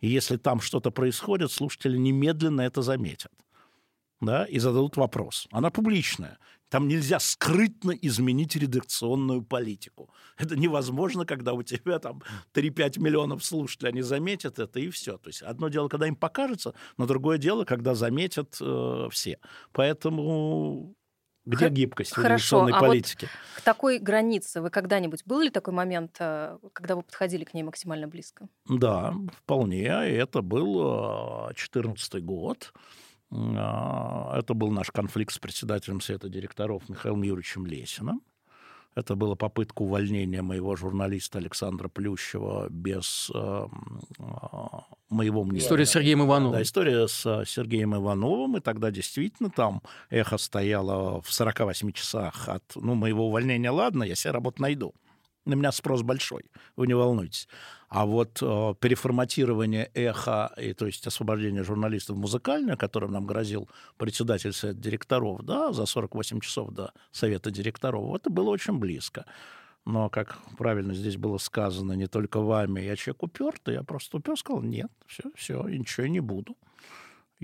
И 0.00 0.08
если 0.08 0.38
там 0.38 0.60
что-то 0.60 0.90
происходит, 0.90 1.52
слушатели 1.52 1.98
немедленно 1.98 2.62
это 2.62 2.82
заметят 2.82 3.32
да, 4.24 4.44
и 4.44 4.58
зададут 4.58 4.96
вопрос. 4.96 5.46
Она 5.50 5.70
публичная. 5.70 6.38
Там 6.74 6.88
нельзя 6.88 7.20
скрытно 7.20 7.92
изменить 7.92 8.56
редакционную 8.56 9.42
политику. 9.42 10.10
Это 10.36 10.56
невозможно, 10.56 11.24
когда 11.24 11.52
у 11.52 11.62
тебя 11.62 12.00
там 12.00 12.20
3-5 12.52 12.98
миллионов 12.98 13.44
слушателей, 13.44 13.90
они 13.90 14.02
заметят 14.02 14.58
это 14.58 14.80
и 14.80 14.90
все. 14.90 15.16
То 15.18 15.28
есть 15.28 15.42
одно 15.42 15.68
дело, 15.68 15.86
когда 15.86 16.08
им 16.08 16.16
покажется, 16.16 16.74
но 16.96 17.06
другое 17.06 17.38
дело, 17.38 17.64
когда 17.64 17.94
заметят 17.94 18.56
э, 18.60 19.08
все. 19.12 19.38
Поэтому 19.70 20.96
где 21.46 21.68
гибкость 21.68 22.10
в 22.10 22.16
Хорошо, 22.16 22.66
а 22.66 22.80
политике? 22.80 23.28
Вот 23.54 23.60
к 23.60 23.64
такой 23.64 24.00
границе 24.00 24.60
вы 24.60 24.70
когда-нибудь 24.70 25.24
был 25.26 25.42
ли 25.42 25.50
такой 25.50 25.74
момент, 25.74 26.16
э, 26.18 26.58
когда 26.72 26.96
вы 26.96 27.02
подходили 27.02 27.44
к 27.44 27.54
ней 27.54 27.62
максимально 27.62 28.08
близко? 28.08 28.48
Да, 28.68 29.14
вполне. 29.44 29.86
Это 29.86 30.42
был 30.42 31.46
2014 31.50 32.14
э, 32.14 32.18
год. 32.18 32.72
А, 33.34 34.38
это 34.38 34.54
был 34.54 34.70
наш 34.70 34.90
конфликт 34.90 35.32
с 35.32 35.38
председателем 35.38 36.00
Совета 36.00 36.28
директоров 36.28 36.88
Михаилом 36.88 37.22
Юрьевичем 37.22 37.66
Лесиным. 37.66 38.22
Это 38.94 39.16
была 39.16 39.34
попытка 39.34 39.82
увольнения 39.82 40.40
моего 40.40 40.76
журналиста 40.76 41.38
Александра 41.38 41.88
Плющева 41.88 42.68
без 42.70 43.28
э, 43.34 43.66
моего 45.08 45.42
мнения. 45.42 45.64
История 45.64 45.84
с 45.84 45.90
Сергеем 45.90 46.22
Ивановым. 46.22 46.52
Да, 46.52 46.62
история 46.62 47.08
с 47.08 47.26
э, 47.26 47.44
Сергеем 47.44 47.96
Ивановым. 47.96 48.56
И 48.56 48.60
тогда 48.60 48.92
действительно 48.92 49.50
там 49.50 49.82
эхо 50.10 50.38
стояло 50.38 51.20
в 51.22 51.32
48 51.32 51.90
часах 51.90 52.48
от 52.48 52.62
ну, 52.76 52.94
моего 52.94 53.26
увольнения. 53.26 53.70
Ладно, 53.70 54.04
я 54.04 54.14
себе 54.14 54.30
работу 54.30 54.62
найду. 54.62 54.94
На 55.44 55.54
меня 55.54 55.72
спрос 55.72 56.02
большой, 56.02 56.44
вы 56.76 56.86
не 56.86 56.94
волнуйтесь. 56.94 57.48
А 57.94 58.06
вот 58.06 58.42
э, 58.42 58.74
переформатирование 58.80 59.88
эхо, 59.94 60.52
и, 60.56 60.72
то 60.74 60.86
есть 60.86 61.06
освобождение 61.06 61.62
журналистов 61.62 62.16
музыкальное, 62.16 62.74
которым 62.74 63.12
нам 63.12 63.24
грозил 63.24 63.68
председатель 63.96 64.52
совета 64.52 64.80
директоров, 64.80 65.44
да, 65.44 65.72
за 65.72 65.86
48 65.86 66.40
часов 66.40 66.72
до 66.72 66.92
совета 67.12 67.52
директоров, 67.52 68.12
это 68.16 68.30
было 68.30 68.50
очень 68.50 68.80
близко. 68.80 69.26
Но, 69.84 70.10
как 70.10 70.38
правильно 70.58 70.92
здесь 70.92 71.16
было 71.16 71.38
сказано, 71.38 71.92
не 71.92 72.08
только 72.08 72.40
вами, 72.40 72.80
я 72.80 72.96
человек 72.96 73.22
упертый, 73.22 73.74
я 73.74 73.84
просто 73.84 74.16
упер, 74.16 74.36
сказал, 74.36 74.62
нет, 74.62 74.90
все, 75.06 75.30
все, 75.36 75.62
ничего 75.62 76.08
не 76.08 76.18
буду. 76.18 76.56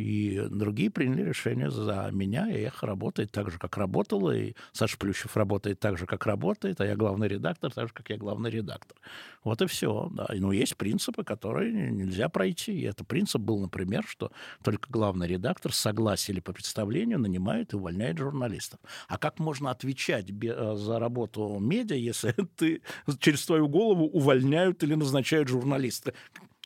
И 0.00 0.40
другие 0.50 0.90
приняли 0.90 1.22
решение 1.22 1.70
за 1.70 2.08
меня, 2.12 2.50
и 2.50 2.62
Эхо 2.62 2.86
работает 2.86 3.30
так 3.30 3.50
же, 3.50 3.58
как 3.58 3.76
работало, 3.76 4.34
и 4.34 4.54
Саша 4.72 4.96
Плющев 4.96 5.36
работает 5.36 5.78
так 5.78 5.98
же, 5.98 6.06
как 6.06 6.26
работает, 6.26 6.80
а 6.80 6.86
я 6.86 6.96
главный 6.96 7.28
редактор, 7.28 7.70
так 7.70 7.88
же, 7.88 7.94
как 7.94 8.08
я 8.08 8.16
главный 8.16 8.50
редактор. 8.50 8.96
Вот 9.44 9.60
и 9.60 9.66
все. 9.66 10.08
Да. 10.12 10.26
Ну, 10.30 10.52
есть 10.52 10.76
принципы, 10.76 11.22
которые 11.22 11.90
нельзя 11.90 12.28
пройти. 12.28 12.72
И 12.72 12.84
этот 12.84 13.06
принцип 13.06 13.40
был, 13.40 13.60
например, 13.60 14.04
что 14.06 14.32
только 14.62 14.90
главный 14.90 15.28
редактор 15.28 15.72
с 15.72 15.76
согласия 15.76 16.32
или 16.32 16.40
по 16.40 16.52
представлению 16.52 17.18
нанимает 17.18 17.72
и 17.72 17.76
увольняет 17.76 18.18
журналистов. 18.18 18.80
А 19.08 19.18
как 19.18 19.38
можно 19.38 19.70
отвечать 19.70 20.30
э, 20.30 20.74
за 20.76 20.98
работу 20.98 21.58
медиа, 21.60 21.96
если 21.96 22.32
ты 22.56 22.80
через 23.18 23.44
твою 23.44 23.68
голову 23.68 24.06
увольняют 24.06 24.82
или 24.82 24.94
назначают 24.94 25.48
журналисты? 25.48 26.14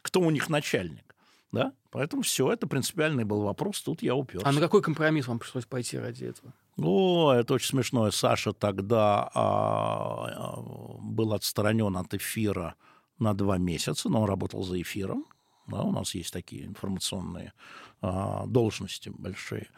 Кто 0.03 0.21
у 0.21 0.31
них 0.31 0.49
начальник? 0.49 1.14
Да? 1.55 1.73
Поэтому 1.91 2.23
все, 2.23 2.53
это 2.53 2.67
принципиальный 2.67 3.25
был 3.25 3.43
вопрос, 3.43 3.81
тут 3.81 4.03
я 4.03 4.15
уперся. 4.17 4.47
А 4.47 4.53
на 4.53 4.61
какой 4.61 4.83
компромисс 4.83 5.29
вам 5.29 5.39
пришлось 5.39 5.65
пойти 5.65 5.97
ради 5.97 6.25
этого? 6.25 6.53
О, 6.77 7.33
это 7.33 7.55
очень 7.55 7.69
смешно. 7.69 8.11
Саша 8.11 8.53
тогда 8.53 9.31
а, 9.33 10.57
был 11.01 11.33
отстранен 11.33 11.97
от 11.97 12.13
эфира 12.15 12.75
на 13.19 13.33
два 13.35 13.59
месяца, 13.59 14.09
но 14.09 14.23
он 14.23 14.29
работал 14.29 14.65
за 14.65 14.83
эфиром. 14.83 15.25
Да, 15.69 15.83
у 15.83 15.93
нас 15.93 16.15
есть 16.15 16.33
такие 16.33 16.67
информационные 16.67 17.53
а, 18.03 18.45
должности 18.47 19.11
большие. 19.11 19.69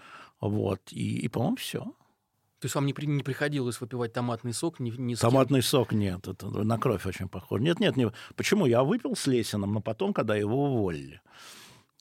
Вот. 0.40 0.80
И, 0.90 1.18
и 1.18 1.28
по-моему, 1.28 1.56
все. 1.56 1.80
То 1.80 2.64
есть 2.64 2.74
вам 2.74 2.86
не, 2.86 2.94
при, 2.94 3.06
не 3.06 3.22
приходилось 3.22 3.80
выпивать 3.80 4.14
томатный 4.14 4.54
сок? 4.54 4.80
Не, 4.80 4.90
не 4.90 5.14
томатный 5.14 5.62
сок 5.62 5.92
нет, 5.92 6.26
это 6.26 6.48
на 6.48 6.78
кровь 6.78 7.04
очень 7.04 7.28
похоже. 7.28 7.62
Нет, 7.62 7.78
нет, 7.78 7.96
не. 7.96 8.10
Почему? 8.34 8.64
Я 8.64 8.82
выпил 8.82 9.14
с 9.14 9.26
Лесиным, 9.26 9.74
но 9.74 9.80
потом, 9.82 10.14
когда 10.14 10.34
его 10.34 10.64
уволили. 10.64 11.20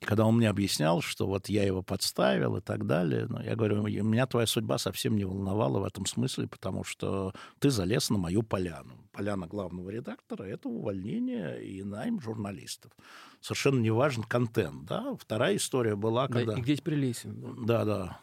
Когда 0.01 0.25
он 0.25 0.37
мне 0.37 0.49
объяснял, 0.49 1.01
что 1.01 1.25
вот 1.25 1.47
я 1.47 1.63
его 1.63 1.81
подставил 1.81 2.57
и 2.57 2.61
так 2.61 2.85
далее, 2.85 3.27
ну, 3.29 3.41
я 3.41 3.55
говорю, 3.55 3.81
меня 3.83 4.27
твоя 4.27 4.45
судьба 4.45 4.77
совсем 4.77 5.15
не 5.15 5.25
волновала 5.25 5.79
в 5.79 5.85
этом 5.85 6.05
смысле, 6.05 6.47
потому 6.47 6.83
что 6.83 7.33
ты 7.59 7.69
залез 7.69 8.09
на 8.09 8.17
мою 8.17 8.43
поляну. 8.43 8.93
Поляна 9.13 9.47
главного 9.47 9.89
редактора— 9.89 10.43
это 10.45 10.67
увольнение 10.67 11.63
и 11.63 11.83
найм 11.83 12.19
журналистов. 12.19 12.91
Совершенно 13.39 13.79
не 13.79 13.91
важен 13.91 14.23
контент, 14.23 14.85
да. 14.85 15.15
Вторая 15.17 15.55
история 15.55 15.95
была, 15.95 16.27
когда... 16.27 16.53
Да, 16.53 16.59
и 16.59 16.61
где 16.61 16.75
теперь 16.75 16.95
Лесин? 16.95 17.65
Да, 17.65 17.85
да. 17.85 18.19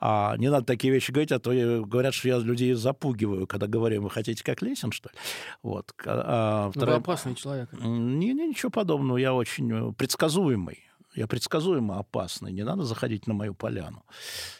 А 0.00 0.36
не 0.38 0.50
надо 0.50 0.66
такие 0.66 0.92
вещи 0.92 1.12
говорить, 1.12 1.30
а 1.30 1.38
то 1.38 1.52
говорят, 1.84 2.14
что 2.14 2.28
я 2.28 2.38
людей 2.38 2.72
запугиваю, 2.72 3.46
когда 3.46 3.68
говорю, 3.68 4.02
вы 4.02 4.10
хотите 4.10 4.42
как 4.42 4.62
Лесин, 4.62 4.90
что 4.90 5.10
ли? 5.10 5.14
Вот. 5.62 5.94
А, 6.04 6.66
ну, 6.66 6.72
вторая... 6.72 6.96
Вы 6.96 7.02
опасный 7.02 7.34
человек. 7.36 7.72
Не, 7.72 8.32
не, 8.32 8.48
ничего 8.48 8.70
подобного. 8.70 9.18
Я 9.18 9.34
очень 9.34 9.70
э, 9.70 9.92
предсказуемый 9.92 10.82
я 11.14 11.26
предсказуемо 11.26 11.98
опасный, 11.98 12.52
не 12.52 12.64
надо 12.64 12.84
заходить 12.84 13.26
на 13.26 13.34
мою 13.34 13.54
поляну 13.54 14.04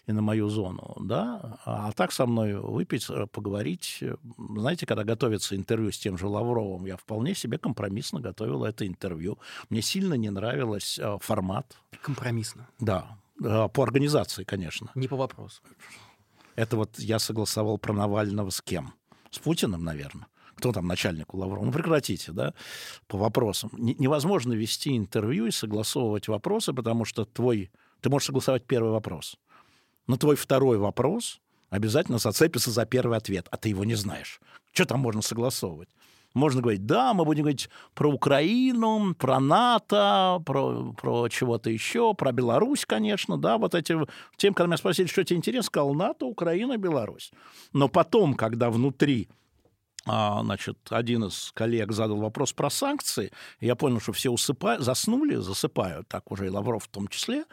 и 0.06 0.12
на 0.12 0.22
мою 0.22 0.48
зону, 0.48 0.96
да, 1.00 1.58
а 1.64 1.92
так 1.92 2.12
со 2.12 2.26
мной 2.26 2.54
выпить, 2.54 3.06
э, 3.08 3.26
поговорить. 3.26 4.02
Знаете, 4.38 4.86
когда 4.86 5.04
готовится 5.04 5.56
интервью 5.56 5.92
с 5.92 5.98
тем 5.98 6.18
же 6.18 6.26
Лавровым, 6.26 6.86
я 6.86 6.96
вполне 6.96 7.34
себе 7.34 7.58
компромиссно 7.58 8.20
готовил 8.20 8.64
это 8.64 8.86
интервью. 8.86 9.38
Мне 9.70 9.82
сильно 9.82 10.14
не 10.14 10.30
нравилось 10.30 10.98
э, 10.98 11.18
формат. 11.20 11.76
Компромиссно? 12.02 12.68
Да, 12.80 13.18
э, 13.42 13.68
по 13.68 13.82
организации, 13.82 14.44
конечно. 14.44 14.90
Не 14.94 15.08
по 15.08 15.16
вопросу. 15.16 15.62
Это 16.54 16.76
вот 16.76 16.98
я 16.98 17.18
согласовал 17.18 17.78
про 17.78 17.94
Навального 17.94 18.50
с 18.50 18.60
кем? 18.60 18.92
С 19.30 19.38
Путиным, 19.38 19.84
наверное 19.84 20.26
кто 20.62 20.70
там 20.70 20.86
начальник 20.86 21.34
у 21.34 21.38
Лаврова, 21.38 21.64
ну 21.64 21.72
прекратите, 21.72 22.30
да, 22.30 22.54
по 23.08 23.18
вопросам. 23.18 23.70
Невозможно 23.76 24.52
вести 24.52 24.96
интервью 24.96 25.46
и 25.46 25.50
согласовывать 25.50 26.28
вопросы, 26.28 26.72
потому 26.72 27.04
что 27.04 27.24
твой, 27.24 27.72
ты 28.00 28.08
можешь 28.10 28.26
согласовать 28.26 28.64
первый 28.64 28.92
вопрос, 28.92 29.36
но 30.06 30.16
твой 30.16 30.36
второй 30.36 30.78
вопрос 30.78 31.40
обязательно 31.70 32.18
зацепится 32.18 32.70
за 32.70 32.86
первый 32.86 33.18
ответ, 33.18 33.48
а 33.50 33.56
ты 33.56 33.70
его 33.70 33.84
не 33.84 33.96
знаешь. 33.96 34.40
Что 34.72 34.84
там 34.84 35.00
можно 35.00 35.20
согласовывать? 35.20 35.88
Можно 36.32 36.62
говорить, 36.62 36.86
да, 36.86 37.12
мы 37.12 37.24
будем 37.24 37.42
говорить 37.42 37.68
про 37.94 38.08
Украину, 38.08 39.16
про 39.16 39.40
НАТО, 39.40 40.40
про, 40.46 40.92
про 40.92 41.28
чего-то 41.28 41.70
еще, 41.70 42.14
про 42.14 42.30
Беларусь, 42.30 42.86
конечно, 42.86 43.36
да, 43.36 43.58
вот 43.58 43.74
эти... 43.74 43.96
Тем, 44.36 44.54
когда 44.54 44.68
меня 44.68 44.76
спросили, 44.76 45.08
что 45.08 45.24
тебе 45.24 45.38
интересно, 45.38 45.66
сказал 45.66 45.92
НАТО, 45.92 46.26
Украина, 46.26 46.78
Беларусь. 46.78 47.32
Но 47.72 47.88
потом, 47.88 48.34
когда 48.34 48.70
внутри 48.70 49.28
значит, 50.04 50.78
один 50.90 51.24
из 51.24 51.52
коллег 51.52 51.92
задал 51.92 52.18
вопрос 52.18 52.52
про 52.52 52.70
санкции. 52.70 53.30
Я 53.60 53.76
понял, 53.76 54.00
что 54.00 54.12
все 54.12 54.30
усыпают, 54.30 54.82
заснули, 54.82 55.36
засыпают, 55.36 56.08
так 56.08 56.30
уже 56.30 56.46
и 56.46 56.50
Лавров 56.50 56.84
в 56.84 56.88
том 56.88 57.08
числе. 57.08 57.44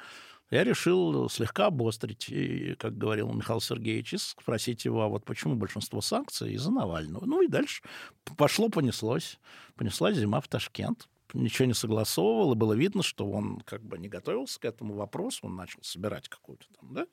Я 0.50 0.64
решил 0.64 1.30
слегка 1.30 1.68
обострить, 1.68 2.28
и, 2.30 2.74
как 2.76 2.98
говорил 2.98 3.32
Михаил 3.32 3.62
Сергеевич, 3.62 4.16
спросить 4.18 4.84
его, 4.84 5.04
а 5.04 5.08
вот 5.08 5.24
почему 5.24 5.56
большинство 5.56 6.02
санкций 6.02 6.54
из-за 6.54 6.72
Навального. 6.72 7.26
Ну 7.26 7.44
и 7.44 7.48
дальше 7.48 7.84
пошло, 8.36 8.70
понеслось. 8.70 9.38
Понеслась 9.76 10.18
зима 10.18 10.42
в 10.42 10.48
Ташкент 10.48 11.08
ничего 11.34 11.66
не 11.66 11.74
согласовывал, 11.74 12.54
и 12.54 12.56
было 12.56 12.74
видно, 12.74 13.04
что 13.04 13.30
он 13.30 13.62
как 13.62 13.84
бы 13.84 13.98
не 13.98 14.08
готовился 14.08 14.60
к 14.60 14.66
этому 14.66 14.96
вопросу, 14.96 15.42
он 15.44 15.56
начал 15.56 15.80
собирать 15.82 16.30
какую-то 16.30 16.66
там, 16.80 16.94
да, 16.94 17.06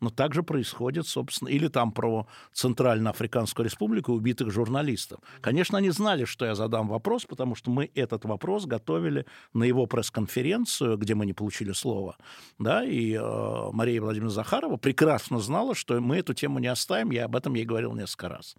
но 0.00 0.10
также 0.10 0.42
происходит, 0.42 1.06
собственно, 1.06 1.48
или 1.48 1.68
там 1.68 1.92
про 1.92 2.26
Центральноафриканскую 2.52 3.64
республику 3.64 4.12
убитых 4.12 4.50
журналистов. 4.50 5.20
Конечно, 5.40 5.78
они 5.78 5.90
знали, 5.90 6.24
что 6.24 6.44
я 6.44 6.54
задам 6.54 6.88
вопрос, 6.88 7.24
потому 7.24 7.54
что 7.54 7.70
мы 7.70 7.90
этот 7.94 8.24
вопрос 8.24 8.66
готовили 8.66 9.26
на 9.52 9.64
его 9.64 9.86
пресс-конференцию, 9.86 10.98
где 10.98 11.14
мы 11.14 11.26
не 11.26 11.32
получили 11.32 11.72
слова, 11.72 12.16
да, 12.58 12.84
и 12.84 13.14
э, 13.14 13.70
Мария 13.72 14.00
Владимировна 14.00 14.34
Захарова 14.34 14.76
прекрасно 14.76 15.38
знала, 15.40 15.74
что 15.74 16.00
мы 16.00 16.18
эту 16.18 16.34
тему 16.34 16.58
не 16.58 16.68
оставим, 16.68 17.10
я 17.10 17.24
об 17.24 17.36
этом 17.36 17.54
ей 17.54 17.64
говорил 17.64 17.94
несколько 17.94 18.28
раз. 18.28 18.56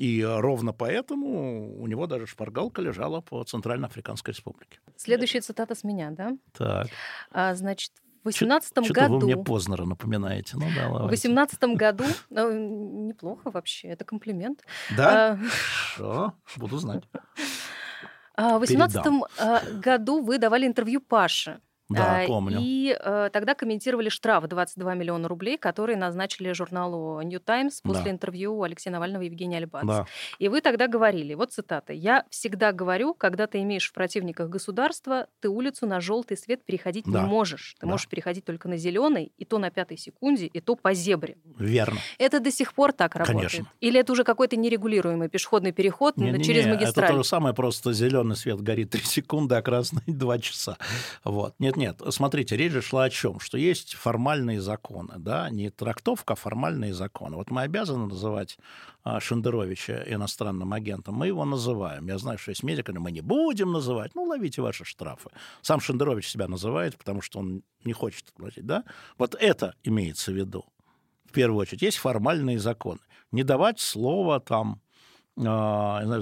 И 0.00 0.24
ровно 0.24 0.72
поэтому 0.72 1.78
у 1.78 1.86
него 1.86 2.06
даже 2.06 2.26
шпаргалка 2.26 2.80
лежала 2.80 3.20
по 3.20 3.44
Центральноафриканской 3.44 4.32
республике. 4.32 4.78
Следующая 4.96 5.42
цитата 5.42 5.74
с 5.74 5.84
меня, 5.84 6.10
да? 6.10 6.38
Так. 6.56 6.88
А, 7.30 7.54
значит, 7.54 7.92
в 8.22 8.26
18 8.26 8.72
году... 8.76 8.84
Что-то 8.86 9.08
вы 9.10 9.18
мне 9.26 9.36
Познера 9.36 9.84
напоминаете. 9.84 10.56
Ну, 10.56 10.64
да, 10.74 10.88
в 10.88 11.08
18 11.08 11.60
году... 11.76 12.04
Ну, 12.30 13.08
неплохо 13.08 13.50
вообще, 13.50 13.88
это 13.88 14.06
комплимент. 14.06 14.64
Да? 14.96 15.32
А... 15.32 15.38
Хорошо, 15.96 16.34
буду 16.56 16.78
знать. 16.78 17.04
А, 18.36 18.56
в 18.56 18.60
18 18.60 19.06
а, 19.38 19.60
году 19.74 20.22
вы 20.22 20.38
давали 20.38 20.66
интервью 20.66 21.02
Паше. 21.02 21.60
Да, 21.90 22.24
помню. 22.26 22.58
И 22.60 22.96
э, 22.98 23.30
тогда 23.32 23.54
комментировали 23.54 24.08
штраф 24.08 24.46
22 24.46 24.94
миллиона 24.94 25.28
рублей, 25.28 25.58
которые 25.58 25.96
назначили 25.96 26.52
журналу 26.52 27.20
New 27.22 27.40
Times 27.40 27.80
после 27.82 28.04
да. 28.04 28.10
интервью 28.10 28.62
Алексея 28.62 28.92
Навального 28.92 29.22
и 29.22 29.26
Евгения 29.26 29.58
Альбац. 29.58 29.84
Да. 29.84 30.06
И 30.38 30.48
вы 30.48 30.60
тогда 30.60 30.86
говорили, 30.86 31.34
вот 31.34 31.52
цитата, 31.52 31.92
«Я 31.92 32.24
всегда 32.30 32.72
говорю, 32.72 33.14
когда 33.14 33.46
ты 33.46 33.60
имеешь 33.62 33.88
в 33.88 33.92
противниках 33.92 34.48
государства, 34.48 35.26
ты 35.40 35.48
улицу 35.48 35.86
на 35.86 36.00
желтый 36.00 36.36
свет 36.36 36.64
переходить 36.64 37.04
да. 37.06 37.22
не 37.22 37.26
можешь. 37.26 37.74
Ты 37.80 37.86
да. 37.86 37.92
можешь 37.92 38.08
переходить 38.08 38.44
только 38.44 38.68
на 38.68 38.76
зеленый, 38.76 39.32
и 39.36 39.44
то 39.44 39.58
на 39.58 39.70
пятой 39.70 39.96
секунде, 39.96 40.46
и 40.46 40.60
то 40.60 40.76
по 40.76 40.94
зебре». 40.94 41.36
Верно. 41.58 41.98
Это 42.18 42.40
до 42.40 42.50
сих 42.50 42.74
пор 42.74 42.92
так 42.92 43.16
работает? 43.16 43.50
Конечно. 43.50 43.72
Или 43.80 44.00
это 44.00 44.12
уже 44.12 44.24
какой-то 44.24 44.56
нерегулируемый 44.56 45.28
пешеходный 45.28 45.72
переход 45.72 46.16
не, 46.16 46.30
не, 46.30 46.44
через 46.44 46.66
не, 46.66 46.72
магистраль? 46.72 47.06
Это 47.06 47.14
то 47.14 47.22
же 47.22 47.28
самое, 47.28 47.54
просто 47.54 47.92
зеленый 47.92 48.36
свет 48.36 48.60
горит 48.60 48.90
3 48.90 49.02
секунды, 49.02 49.54
а 49.56 49.62
красный 49.62 50.02
2 50.06 50.38
часа. 50.38 50.76
Вот. 51.24 51.54
Нет, 51.58 51.76
нет, 51.80 52.02
смотрите, 52.10 52.58
речь 52.58 52.72
же 52.72 52.82
шла 52.82 53.04
о 53.04 53.10
чем? 53.10 53.40
Что 53.40 53.56
есть 53.56 53.94
формальные 53.94 54.60
законы, 54.60 55.14
да, 55.16 55.48
не 55.48 55.70
трактовка, 55.70 56.34
а 56.34 56.36
формальные 56.36 56.92
законы. 56.92 57.36
Вот 57.36 57.50
мы 57.50 57.62
обязаны 57.62 58.06
называть 58.06 58.58
а, 59.02 59.18
Шендеровича 59.18 60.04
иностранным 60.06 60.74
агентом, 60.74 61.14
мы 61.14 61.28
его 61.28 61.46
называем. 61.46 62.06
Я 62.06 62.18
знаю, 62.18 62.36
что 62.36 62.50
есть 62.50 62.62
медики, 62.62 62.90
но 62.90 63.00
мы 63.00 63.10
не 63.10 63.22
будем 63.22 63.72
называть. 63.72 64.14
Ну, 64.14 64.24
ловите 64.24 64.60
ваши 64.60 64.84
штрафы. 64.84 65.30
Сам 65.62 65.80
Шендерович 65.80 66.28
себя 66.28 66.48
называет, 66.48 66.98
потому 66.98 67.22
что 67.22 67.38
он 67.38 67.62
не 67.82 67.94
хочет 67.94 68.30
платить, 68.34 68.66
да? 68.66 68.84
Вот 69.16 69.34
это 69.34 69.74
имеется 69.82 70.32
в 70.32 70.34
виду. 70.34 70.66
В 71.24 71.32
первую 71.32 71.62
очередь, 71.62 71.80
есть 71.80 71.96
формальные 71.96 72.58
законы. 72.58 73.00
Не 73.32 73.42
давать 73.42 73.80
слово 73.80 74.38
там 74.38 74.82
э, 75.38 76.20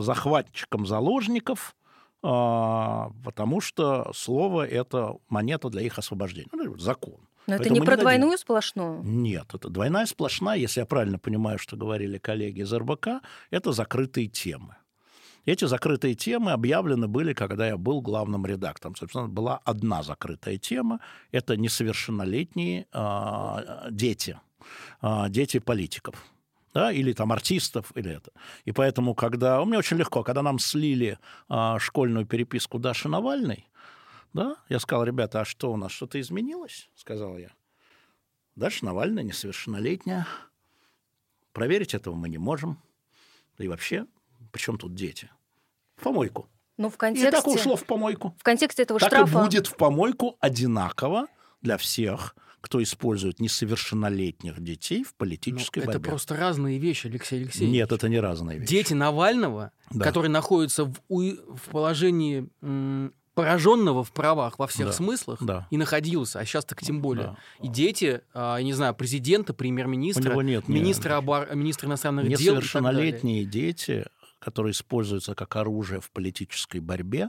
захватчикам 0.00 0.84
заложников, 0.84 1.76
потому 2.20 3.60
что 3.60 4.10
слово— 4.14 4.66
это 4.68 5.16
монета 5.28 5.68
для 5.68 5.82
их 5.82 5.98
освобождения. 5.98 6.48
Ну, 6.52 6.76
закон. 6.78 7.26
Но 7.46 7.54
это 7.54 7.70
не 7.70 7.80
про 7.80 7.96
не 7.96 8.00
двойную 8.00 8.30
дадим. 8.32 8.38
сплошную? 8.38 9.02
Нет, 9.04 9.54
это 9.54 9.68
двойная 9.68 10.06
сплошная, 10.06 10.58
если 10.58 10.80
я 10.80 10.86
правильно 10.86 11.18
понимаю, 11.18 11.58
что 11.58 11.76
говорили 11.76 12.18
коллеги 12.18 12.62
из 12.62 12.72
РБК, 12.72 13.22
это 13.50 13.72
закрытые 13.72 14.26
темы. 14.26 14.76
Эти 15.44 15.64
закрытые 15.64 16.16
темы 16.16 16.50
объявлены 16.50 17.06
были, 17.06 17.32
когда 17.32 17.68
я 17.68 17.76
был 17.76 18.00
главным 18.00 18.44
редактором. 18.46 18.96
Собственно, 18.96 19.28
была 19.28 19.60
одна 19.64 20.02
закрытая 20.02 20.58
тема. 20.58 20.98
Это 21.30 21.56
несовершеннолетние 21.56 22.86
э, 22.92 23.88
дети, 23.92 24.40
э, 25.02 25.26
дети 25.28 25.60
политиков 25.60 26.16
да, 26.76 26.92
или 26.92 27.14
там 27.14 27.32
артистов, 27.32 27.90
или 27.94 28.10
это. 28.10 28.30
И 28.66 28.72
поэтому, 28.72 29.14
когда... 29.14 29.62
У 29.62 29.64
меня 29.64 29.78
очень 29.78 29.96
легко, 29.96 30.22
когда 30.22 30.42
нам 30.42 30.58
слили 30.58 31.18
а, 31.48 31.78
школьную 31.78 32.26
переписку 32.26 32.78
Даши 32.78 33.08
Навальной, 33.08 33.66
да, 34.34 34.56
я 34.68 34.78
сказал, 34.78 35.04
ребята, 35.04 35.40
а 35.40 35.44
что 35.46 35.72
у 35.72 35.78
нас, 35.78 35.90
что-то 35.92 36.20
изменилось? 36.20 36.90
Сказал 36.94 37.38
я. 37.38 37.48
Даша 38.56 38.84
Навальная 38.84 39.22
несовершеннолетняя. 39.22 40.26
Проверить 41.54 41.94
этого 41.94 42.14
мы 42.14 42.28
не 42.28 42.36
можем. 42.36 42.78
Да 43.56 43.64
и 43.64 43.68
вообще, 43.68 44.04
причем 44.52 44.76
тут 44.76 44.94
дети? 44.94 45.30
В 45.96 46.02
помойку. 46.02 46.46
Ну, 46.76 46.90
в 46.90 46.98
контексте... 46.98 47.28
И 47.28 47.30
так 47.30 47.46
ушло 47.46 47.76
в 47.76 47.86
помойку. 47.86 48.34
В 48.38 48.42
контексте 48.42 48.82
этого 48.82 49.00
так 49.00 49.08
штрафа... 49.08 49.32
Так 49.32 49.42
и 49.42 49.44
будет 49.46 49.66
в 49.66 49.76
помойку 49.76 50.36
одинаково 50.40 51.26
для 51.62 51.78
всех 51.78 52.36
кто 52.60 52.82
использует 52.82 53.40
несовершеннолетних 53.40 54.60
детей 54.60 55.04
в 55.04 55.14
политической 55.14 55.80
ну, 55.80 55.86
борьбе. 55.86 56.00
Это 56.00 56.08
просто 56.08 56.36
разные 56.36 56.78
вещи, 56.78 57.06
Алексей 57.06 57.40
Алексеевич. 57.40 57.72
Нет, 57.72 57.92
это 57.92 58.08
не 58.08 58.18
разные 58.18 58.58
вещи. 58.58 58.70
Дети 58.70 58.94
Навального, 58.94 59.70
да. 59.90 60.04
которые 60.04 60.30
находятся 60.30 60.84
в, 60.84 60.94
в 61.08 61.70
положении 61.70 62.48
пораженного 63.36 64.02
в 64.02 64.12
правах 64.12 64.58
во 64.58 64.66
всех 64.66 64.86
да. 64.86 64.92
смыслах 64.94 65.42
да. 65.42 65.68
и 65.70 65.76
находился, 65.76 66.40
а 66.40 66.44
сейчас 66.46 66.64
так 66.64 66.82
тем 66.82 67.02
более. 67.02 67.26
Да. 67.26 67.36
И 67.62 67.68
дети, 67.68 68.22
а, 68.32 68.56
я 68.56 68.64
не 68.64 68.72
знаю, 68.72 68.94
президента, 68.94 69.52
премьер-министра, 69.52 70.34
нет, 70.40 70.66
министра, 70.68 71.10
нет. 71.10 71.18
Обор... 71.18 71.54
министра 71.54 71.86
иностранных 71.86 72.26
дел. 72.28 72.54
Несовершеннолетние 72.54 73.44
дети, 73.44 74.06
которые 74.38 74.72
используются 74.72 75.34
как 75.34 75.54
оружие 75.56 76.00
в 76.00 76.10
политической 76.10 76.80
борьбе, 76.80 77.28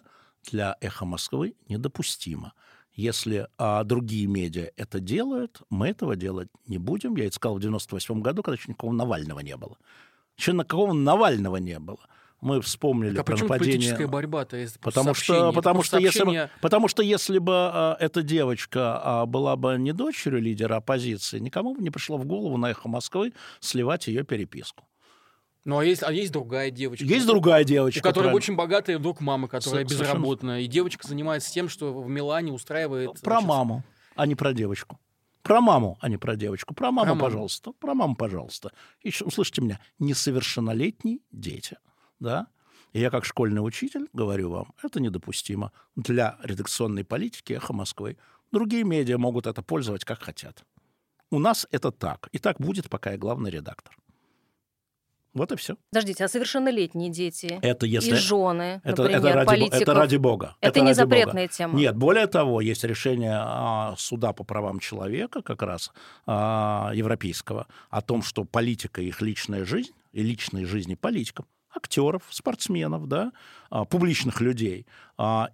для 0.50 0.78
«Эхо 0.80 1.04
Москвы» 1.04 1.56
недопустимо. 1.68 2.54
Если 2.98 3.48
а, 3.60 3.84
другие 3.84 4.26
медиа 4.26 4.72
это 4.76 5.00
делают, 5.00 5.62
мы 5.70 5.90
этого 5.90 6.16
делать 6.16 6.50
не 6.66 6.80
будем. 6.80 7.16
Я 7.16 7.26
это 7.26 7.36
сказал 7.36 7.58
в 7.58 7.62
98 7.62 8.22
году, 8.22 8.42
когда 8.42 8.56
еще 8.56 8.70
никакого 8.70 8.92
Навального 8.92 9.40
не 9.40 9.56
было. 9.56 9.78
Еще 10.36 10.52
никакого 10.52 10.94
Навального 10.94 11.58
не 11.58 11.78
было. 11.78 12.00
мы 12.42 12.60
вспомнили 12.60 13.20
а 13.20 13.24
про 13.24 13.38
нападение. 13.38 13.78
политическая 13.78 14.08
борьба-то 14.08 14.66
потому 14.82 15.14
что, 15.14 15.54
потому 15.54 15.84
что 15.84 16.00
если 16.00 16.24
бы, 16.24 16.50
потому 16.60 16.88
что 16.88 17.04
если 17.04 17.38
бы 17.38 17.54
а, 17.54 17.98
эта 18.00 18.24
девочка 18.24 19.00
а, 19.04 19.26
была 19.28 19.56
бы 19.56 19.78
не 19.78 19.94
дочерью 19.94 20.42
лидера 20.42 20.78
оппозиции, 20.78 21.38
никому 21.38 21.76
бы 21.76 21.84
не 21.84 21.92
пришло 21.92 22.18
в 22.18 22.26
голову 22.26 22.58
на 22.58 22.72
эхо 22.72 22.90
Москвы 22.90 23.34
сливать 23.60 24.08
ее 24.08 24.24
переписку. 24.24 24.86
Ну, 25.68 25.80
а 25.80 25.84
есть, 25.84 26.02
а 26.02 26.14
есть 26.14 26.32
другая 26.32 26.72
девочка. 26.72 27.04
Есть 27.04 27.28
другая 27.28 27.66
девочка. 27.66 28.00
У 28.00 28.02
которой 28.02 28.24
правильно. 28.24 28.38
очень 28.38 28.56
богатая 28.56 28.98
вдруг 28.98 29.20
мама, 29.20 29.50
которая 29.50 29.86
С- 29.86 29.90
безработная. 29.92 30.62
И 30.62 30.68
девочка 30.68 31.06
занимается 31.06 31.52
тем, 31.52 31.68
что 31.68 31.94
в 31.94 32.08
Милане 32.08 32.54
устраивает... 32.54 33.20
Про 33.20 33.34
значит... 33.34 33.50
маму, 33.50 33.84
а 34.16 34.26
не 34.28 34.36
про 34.36 34.54
девочку. 34.54 34.98
Про 35.42 35.60
маму, 35.60 35.98
а 36.00 36.08
не 36.08 36.16
про 36.16 36.38
девочку. 36.38 36.74
Про 36.74 36.92
маму, 36.92 37.08
про 37.08 37.16
маму. 37.16 37.22
пожалуйста. 37.22 37.74
Про 37.74 37.96
маму, 37.96 38.16
пожалуйста. 38.16 38.72
Еще, 39.04 39.26
услышьте 39.26 39.62
меня, 39.62 39.82
несовершеннолетние 40.00 41.20
дети, 41.32 41.78
да? 42.22 42.48
И 42.94 43.02
я 43.02 43.10
как 43.10 43.26
школьный 43.26 43.60
учитель 43.60 44.08
говорю 44.14 44.50
вам, 44.50 44.74
это 44.82 45.02
недопустимо 45.02 45.74
для 45.98 46.38
редакционной 46.44 47.04
политики 47.04 47.52
«Эхо 47.52 47.74
Москвы». 47.74 48.18
Другие 48.54 48.86
медиа 48.86 49.18
могут 49.18 49.48
это 49.48 49.62
пользовать 49.62 50.06
как 50.06 50.24
хотят. 50.24 50.64
У 51.30 51.40
нас 51.40 51.68
это 51.72 51.92
так. 51.92 52.30
И 52.32 52.40
так 52.40 52.62
будет, 52.62 52.90
пока 52.90 53.12
я 53.12 53.18
главный 53.18 53.52
редактор. 53.52 53.98
Вот 55.38 55.52
и 55.52 55.56
все. 55.56 55.76
Подождите, 55.92 56.26
а 56.26 56.28
совершеннолетние 56.28 57.12
дети 57.12 57.60
это 57.62 57.86
если, 57.86 58.12
и 58.12 58.16
жены, 58.16 58.82
это, 58.84 59.04
например, 59.04 59.26
это, 59.26 59.34
ради, 59.34 59.48
политиков, 59.48 59.82
это 59.82 59.94
ради 59.94 60.16
бога. 60.18 60.56
Это, 60.60 60.80
это 60.80 60.86
не 60.88 60.94
запретная 60.94 61.46
бога. 61.46 61.54
тема. 61.54 61.78
Нет, 61.78 61.96
более 61.96 62.28
того, 62.28 62.62
есть 62.62 62.84
решение 62.84 63.38
а, 63.40 63.96
суда 63.98 64.34
по 64.34 64.44
правам 64.44 64.80
человека, 64.80 65.42
как 65.42 65.62
раз 65.62 65.92
а, 66.26 66.92
европейского, 66.94 67.68
о 67.90 68.02
том, 68.02 68.24
что 68.24 68.44
политика 68.44 69.02
их 69.02 69.22
личная 69.22 69.64
жизнь 69.64 69.94
и 70.12 70.24
личные 70.24 70.66
жизни 70.66 70.96
политиков 70.96 71.46
актеров, 71.70 72.24
спортсменов, 72.32 73.08
да, 73.08 73.32
а, 73.70 73.86
публичных 73.86 74.42
людей, 74.42 74.88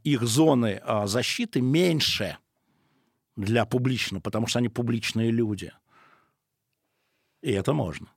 их 0.04 0.24
зоны 0.24 0.82
защиты 1.06 1.62
меньше 1.62 2.38
для 3.36 3.66
публично, 3.66 4.22
потому 4.22 4.48
что 4.48 4.60
они 4.60 4.70
публичные 4.70 5.32
люди. 5.32 5.74
И 7.42 7.52
это 7.52 7.74
можно. 7.74 8.08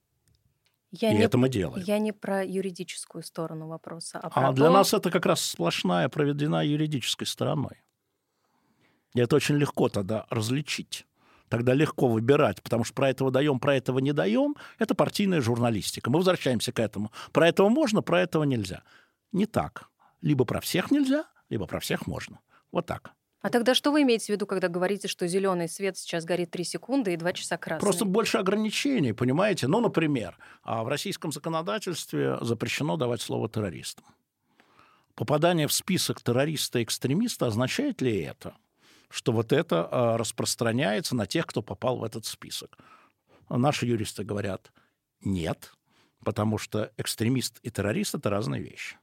Я 1.01 1.13
и 1.13 1.17
не, 1.17 1.23
это 1.23 1.39
мы 1.39 1.49
делаем. 1.49 1.85
Я 1.87 1.99
не 1.99 2.13
про 2.13 2.45
юридическую 2.45 3.23
сторону 3.23 3.69
вопроса, 3.69 4.19
а 4.23 4.31
про 4.31 4.49
А 4.49 4.53
для 4.53 4.71
нас 4.71 4.95
это 4.95 5.11
как 5.11 5.27
раз 5.27 5.41
сплошная 5.41 6.09
проведена 6.09 6.65
юридической 6.65 7.27
стороной. 7.27 7.83
И 9.15 9.21
это 9.21 9.37
очень 9.37 9.57
легко 9.57 9.89
тогда 9.89 10.27
различить. 10.31 11.07
Тогда 11.49 11.75
легко 11.75 12.09
выбирать, 12.09 12.63
потому 12.63 12.85
что 12.85 12.95
про 12.95 13.11
этого 13.11 13.31
даем, 13.31 13.61
про 13.61 13.77
этого 13.77 14.01
не 14.01 14.13
даем. 14.13 14.57
Это 14.79 14.95
партийная 14.95 15.41
журналистика. 15.41 16.11
Мы 16.11 16.19
возвращаемся 16.19 16.73
к 16.73 16.81
этому. 16.81 17.13
Про 17.33 17.49
этого 17.49 17.69
можно, 17.69 18.03
про 18.03 18.21
этого 18.21 18.43
нельзя. 18.43 18.83
Не 19.33 19.47
так. 19.47 19.89
Либо 20.23 20.45
про 20.45 20.61
всех 20.61 20.91
нельзя, 20.91 21.25
либо 21.49 21.67
про 21.67 21.79
всех 21.79 22.07
можно. 22.07 22.41
Вот 22.73 22.87
так. 22.87 23.13
А 23.47 23.49
тогда 23.49 23.77
что 23.77 23.93
вы 23.93 24.03
имеете 24.03 24.27
в 24.27 24.29
виду, 24.31 24.45
когда 24.45 24.67
говорите, 24.67 25.07
что 25.07 25.29
зеленый 25.29 25.69
свет 25.69 25.97
сейчас 25.97 26.25
горит 26.25 26.51
3 26.51 26.65
секунды 26.65 27.13
и 27.13 27.17
2 27.17 27.33
часа 27.33 27.57
красный? 27.57 27.87
Просто 27.87 28.05
больше 28.05 28.39
ограничений, 28.39 29.13
понимаете? 29.13 29.69
Ну, 29.69 29.81
например, 29.81 30.37
а 30.65 30.83
в 30.83 30.89
российском 30.89 31.31
законодательстве 31.31 32.39
запрещено 32.41 32.97
давать 32.97 33.21
слово 33.21 33.49
террористам. 33.49 34.05
Попадание 35.15 35.69
в 35.69 35.73
список 35.73 36.23
террориста-экстремиста 36.23 37.47
означает 37.47 38.03
ли 38.03 38.21
это, 38.21 38.57
что 39.11 39.31
вот 39.31 39.53
это 39.53 39.89
а, 39.93 40.19
распространяется 40.19 41.15
на 41.15 41.27
тех, 41.27 41.47
кто 41.47 41.63
попал 41.63 41.99
в 41.99 42.05
этот 42.05 42.27
список? 42.27 42.77
Наши 43.49 43.87
юристы 43.87 44.25
говорят, 44.25 44.73
нет, 45.21 45.73
потому 46.25 46.59
что 46.59 46.91
экстремист 46.97 47.61
и 47.63 47.71
террорист— 47.71 48.15
это 48.17 48.29
разные 48.29 48.61
вещи. 48.61 48.97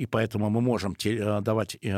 И 0.00 0.06
поэтому 0.06 0.48
мы 0.48 0.62
можем 0.62 0.96
те, 0.96 1.42
давать 1.42 1.76
э, 1.82 1.88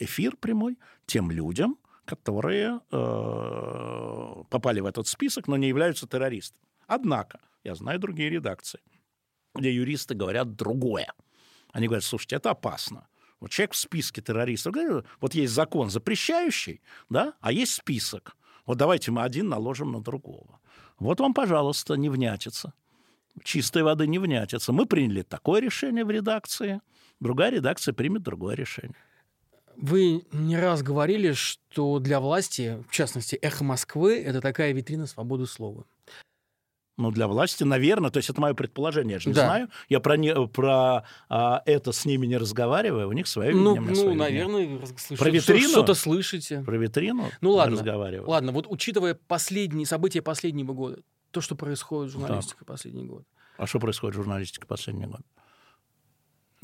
эфир 0.00 0.36
прямой 0.36 0.76
тем 1.06 1.30
людям, 1.30 1.78
которые 2.04 2.80
э, 2.90 4.42
попали 4.50 4.80
в 4.80 4.86
этот 4.86 5.06
список, 5.06 5.46
но 5.46 5.56
не 5.56 5.68
являются 5.68 6.08
террористами. 6.08 6.66
Однако, 6.88 7.38
я 7.62 7.76
знаю 7.76 8.00
другие 8.00 8.28
редакции, 8.28 8.80
где 9.54 9.72
юристы 9.72 10.16
говорят 10.16 10.56
другое. 10.56 11.12
Они 11.72 11.86
говорят, 11.86 12.02
слушайте, 12.02 12.34
это 12.36 12.50
опасно. 12.50 13.06
Вот 13.38 13.52
человек 13.52 13.74
в 13.74 13.76
списке 13.76 14.20
террористов. 14.20 14.74
Вот 15.20 15.34
есть 15.36 15.52
закон 15.52 15.90
запрещающий, 15.90 16.80
да, 17.08 17.34
а 17.40 17.52
есть 17.52 17.74
список. 17.74 18.36
Вот 18.66 18.78
давайте 18.78 19.12
мы 19.12 19.22
один 19.22 19.48
наложим 19.48 19.92
на 19.92 20.00
другого. 20.00 20.58
Вот 20.98 21.20
вам, 21.20 21.32
пожалуйста, 21.32 21.94
не 21.94 22.10
внятится. 22.10 22.72
Чистой 23.44 23.84
воды 23.84 24.08
не 24.08 24.18
внятится. 24.18 24.72
Мы 24.72 24.86
приняли 24.86 25.22
такое 25.22 25.60
решение 25.60 26.04
в 26.04 26.10
редакции– 26.10 26.80
другая 27.24 27.50
редакция 27.50 27.92
примет 27.94 28.22
другое 28.22 28.54
решение. 28.54 28.94
Вы 29.76 30.22
не 30.30 30.56
раз 30.56 30.82
говорили, 30.82 31.32
что 31.32 31.98
для 31.98 32.20
власти, 32.20 32.84
в 32.88 32.92
частности, 32.92 33.34
«Эхо 33.34 33.64
Москвы»— 33.64 34.22
это 34.24 34.40
такая 34.40 34.72
витрина 34.72 35.06
свободы 35.06 35.46
слова. 35.46 35.84
Ну, 36.96 37.10
для 37.10 37.26
власти, 37.26 37.64
наверное, 37.64 38.10
то 38.10 38.18
есть 38.18 38.30
это 38.30 38.40
мое 38.40 38.54
предположение, 38.54 39.14
я 39.14 39.18
же 39.18 39.28
не 39.28 39.34
да. 39.34 39.46
знаю. 39.46 39.68
Я 39.88 39.98
про, 39.98 40.16
не, 40.16 40.32
про 40.46 41.02
а, 41.28 41.60
это 41.66 41.90
с 41.90 42.04
ними 42.04 42.26
не 42.26 42.36
разговариваю, 42.36 43.08
у 43.08 43.12
них 43.12 43.26
свое 43.26 43.52
ну, 43.52 43.74
видение. 43.74 44.04
Ну, 44.04 44.14
наверное, 44.14 44.86
слышу, 44.96 45.20
про 45.20 45.30
витрину? 45.30 45.70
Что-то 45.70 45.94
слышите. 45.94 46.62
Про 46.62 46.76
витрину 46.76 47.30
ну, 47.40 47.50
ладно, 47.50 47.72
разговариваю. 47.72 48.30
Ладно, 48.30 48.52
вот 48.52 48.66
учитывая 48.68 49.14
последние 49.14 49.86
события 49.86 50.22
последнего 50.22 50.72
года, 50.72 50.98
то, 51.32 51.40
что 51.40 51.56
происходит 51.56 52.12
в 52.12 52.20
журналистике 52.20 52.60
так. 52.60 52.68
последний 52.68 53.06
год. 53.06 53.24
А 53.56 53.66
что 53.66 53.80
происходит 53.80 54.14
в 54.14 54.18
журналистике 54.18 54.64
последний 54.64 55.06
год? 55.06 55.22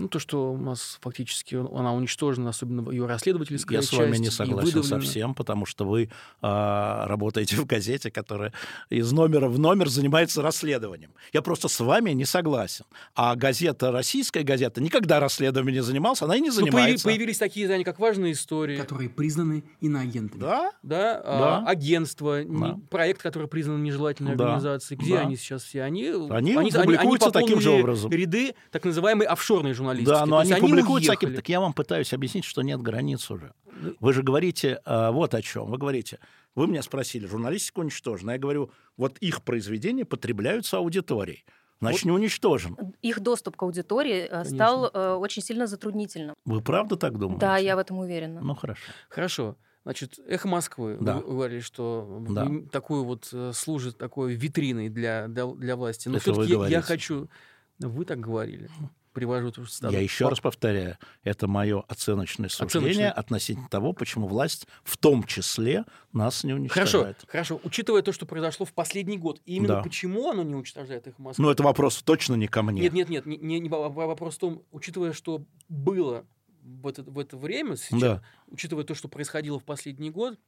Ну, 0.01 0.09
то, 0.09 0.19
что 0.19 0.53
у 0.53 0.57
нас 0.57 0.99
фактически 1.03 1.55
она 1.55 1.93
уничтожена, 1.93 2.49
особенно 2.49 2.91
ее 2.91 3.05
расследовательская 3.05 3.79
Я 3.79 3.83
часть. 3.83 3.93
Я 3.93 3.99
с 3.99 4.01
вами 4.01 4.17
не 4.17 4.31
согласен 4.31 4.83
совсем, 4.83 5.35
потому 5.35 5.67
что 5.67 5.85
вы 5.85 6.11
а, 6.41 7.07
работаете 7.07 7.57
в 7.57 7.67
газете, 7.67 8.11
которая 8.11 8.55
из 8.89 9.13
номера 9.13 9.49
в 9.49 9.59
номер 9.59 9.91
занимается 9.91 10.41
расследованием. 10.41 11.11
Я 11.35 11.43
просто 11.43 11.69
с 11.69 11.79
вами 11.81 12.13
не 12.13 12.25
согласен. 12.25 12.87
А 13.15 13.37
газета, 13.37 13.93
российская 13.93 14.43
газета, 14.43 14.81
никогда 14.81 15.21
расследованием 15.21 15.75
не 15.75 15.83
занималась, 15.83 16.23
она 16.23 16.35
и 16.35 16.41
не 16.41 16.49
ну, 16.49 16.55
занимается. 16.55 17.07
Ну, 17.07 17.13
появились 17.13 17.37
такие 17.37 17.67
издания, 17.67 17.85
как 17.85 17.99
«Важные 17.99 18.33
истории». 18.33 18.79
Которые 18.79 19.11
признаны 19.11 19.65
иноагентами. 19.83 20.41
Да? 20.41 20.73
Да. 20.83 21.21
А, 21.23 21.39
да. 21.39 21.59
А, 21.59 21.71
агентство, 21.71 22.43
да. 22.43 22.45
Не, 22.45 22.81
проект, 22.89 23.21
который 23.21 23.49
признан 23.49 23.83
нежелательной 23.83 24.35
да. 24.35 24.45
организацией. 24.45 24.99
Где 24.99 25.17
да. 25.17 25.21
они 25.21 25.37
сейчас 25.37 25.63
все? 25.63 25.83
Они, 25.83 26.07
они, 26.07 26.57
они 26.57 26.71
публикуются 26.71 27.29
они, 27.29 27.37
они 27.37 27.47
таким 27.47 27.61
же 27.61 27.71
образом. 27.71 28.11
ряды 28.11 28.55
так 28.71 28.85
называемой 28.85 29.27
офшорной 29.27 29.75
журналистики 29.75 29.90
журналистики. 29.99 30.21
Да, 30.21 30.27
но 30.27 30.39
они, 30.39 30.53
они 30.53 30.61
публикуют 30.61 31.05
всякие... 31.05 31.31
Так 31.33 31.49
я 31.49 31.61
вам 31.61 31.73
пытаюсь 31.73 32.13
объяснить, 32.13 32.45
что 32.45 32.63
нет 32.63 32.81
границ 32.81 33.31
уже. 33.31 33.53
Вы 34.01 34.13
же 34.13 34.23
говорите 34.23 34.81
а, 34.85 35.11
вот 35.11 35.35
о 35.35 35.43
чем. 35.43 35.71
Вы 35.71 35.79
говорите, 35.79 36.19
вы 36.55 36.67
меня 36.67 36.83
спросили, 36.83 37.27
журналистика 37.27 37.81
уничтожена. 37.81 38.33
Я 38.33 38.39
говорю, 38.39 38.71
вот 38.97 39.19
их 39.19 39.43
произведения 39.43 40.05
потребляются 40.05 40.79
аудиторией. 40.79 41.45
Значит, 41.81 42.05
не 42.05 42.11
уничтожен. 42.11 42.77
Их 43.01 43.21
доступ 43.21 43.57
к 43.57 43.63
аудитории 43.63 44.25
э, 44.25 44.29
Конечно. 44.29 44.55
стал 44.55 44.91
э, 44.93 45.15
очень 45.15 45.43
сильно 45.43 45.67
затруднительным. 45.67 46.37
Вы 46.45 46.61
правда 46.61 46.97
так 46.97 47.19
думаете? 47.19 47.41
Да, 47.41 47.57
я 47.57 47.75
в 47.75 47.79
этом 47.79 47.99
уверена. 47.99 48.41
Ну, 48.43 48.55
хорошо. 48.55 48.83
Хорошо. 49.09 49.57
Значит, 49.85 50.19
«Эхо 50.27 50.47
Москвы», 50.47 50.99
да. 51.01 51.17
вы 51.17 51.23
говорили, 51.23 51.61
что 51.61 52.23
да. 52.29 52.47
такую 52.71 53.05
вот 53.05 53.31
э, 53.33 53.53
служит 53.55 53.97
такой 53.97 54.35
витриной 54.35 54.91
для, 54.91 55.27
для, 55.27 55.47
для 55.47 55.75
власти. 55.75 56.09
Но 56.09 56.19
все-таки 56.19 56.53
я, 56.53 56.67
я 56.67 56.83
хочу... 56.83 57.31
Вы 57.79 58.05
так 58.05 58.21
говорили 58.21 58.69
привожу 59.13 59.51
тоже 59.51 59.71
Я 59.91 60.01
еще 60.01 60.29
раз 60.29 60.41
повторяю, 60.41 60.99
это 61.23 61.47
мое 61.47 61.83
оценочное 61.89 62.49
суждение 62.49 62.91
Оценочное. 62.91 63.13
относительно 63.13 63.69
того, 63.69 63.93
почему 63.93 64.27
власть 64.27 64.67
в 64.85 64.97
том 64.97 65.25
числе 65.25 65.85
нас 66.13 66.45
не 66.45 66.55
уничтожает. 66.55 67.17
Хорошо, 67.27 67.27
хорошо. 67.27 67.61
Учитывая 67.65 68.03
то, 68.03 68.13
что 68.13 68.27
произошло 68.27 68.67
в 68.67 68.73
последний 68.73 69.19
год, 69.19 69.41
именно 69.45 69.77
да. 69.77 69.83
почему 69.83 70.31
оно 70.31 70.43
не 70.43 70.55
уничтожает 70.55 71.07
их 71.07 71.19
Москву? 71.19 71.45
Ну, 71.45 71.51
это 71.51 71.63
вопрос 71.63 72.03
точно 72.03 72.35
не 72.35 72.49
ко 72.49 72.63
мне. 72.63 72.83
Нет, 72.83 72.93
нет, 72.93 73.09
нет, 73.09 73.27
не, 73.27 73.37
не, 73.37 73.61
не 73.61 73.69
вопрос 73.69 74.37
в 74.37 74.39
том, 74.39 74.63
учитывая, 74.71 75.13
что 75.13 75.45
было 75.69 76.27
в 76.63 76.87
это, 76.87 77.03
в 77.03 77.19
это 77.19 77.37
время, 77.37 77.77
сейчас, 77.77 78.01
да. 78.01 78.23
учитывая 78.49 78.85
то, 78.85 78.95
что 78.95 79.09
происходило 79.09 79.59
в 79.59 79.65
последний 79.65 80.11
год, 80.11 80.39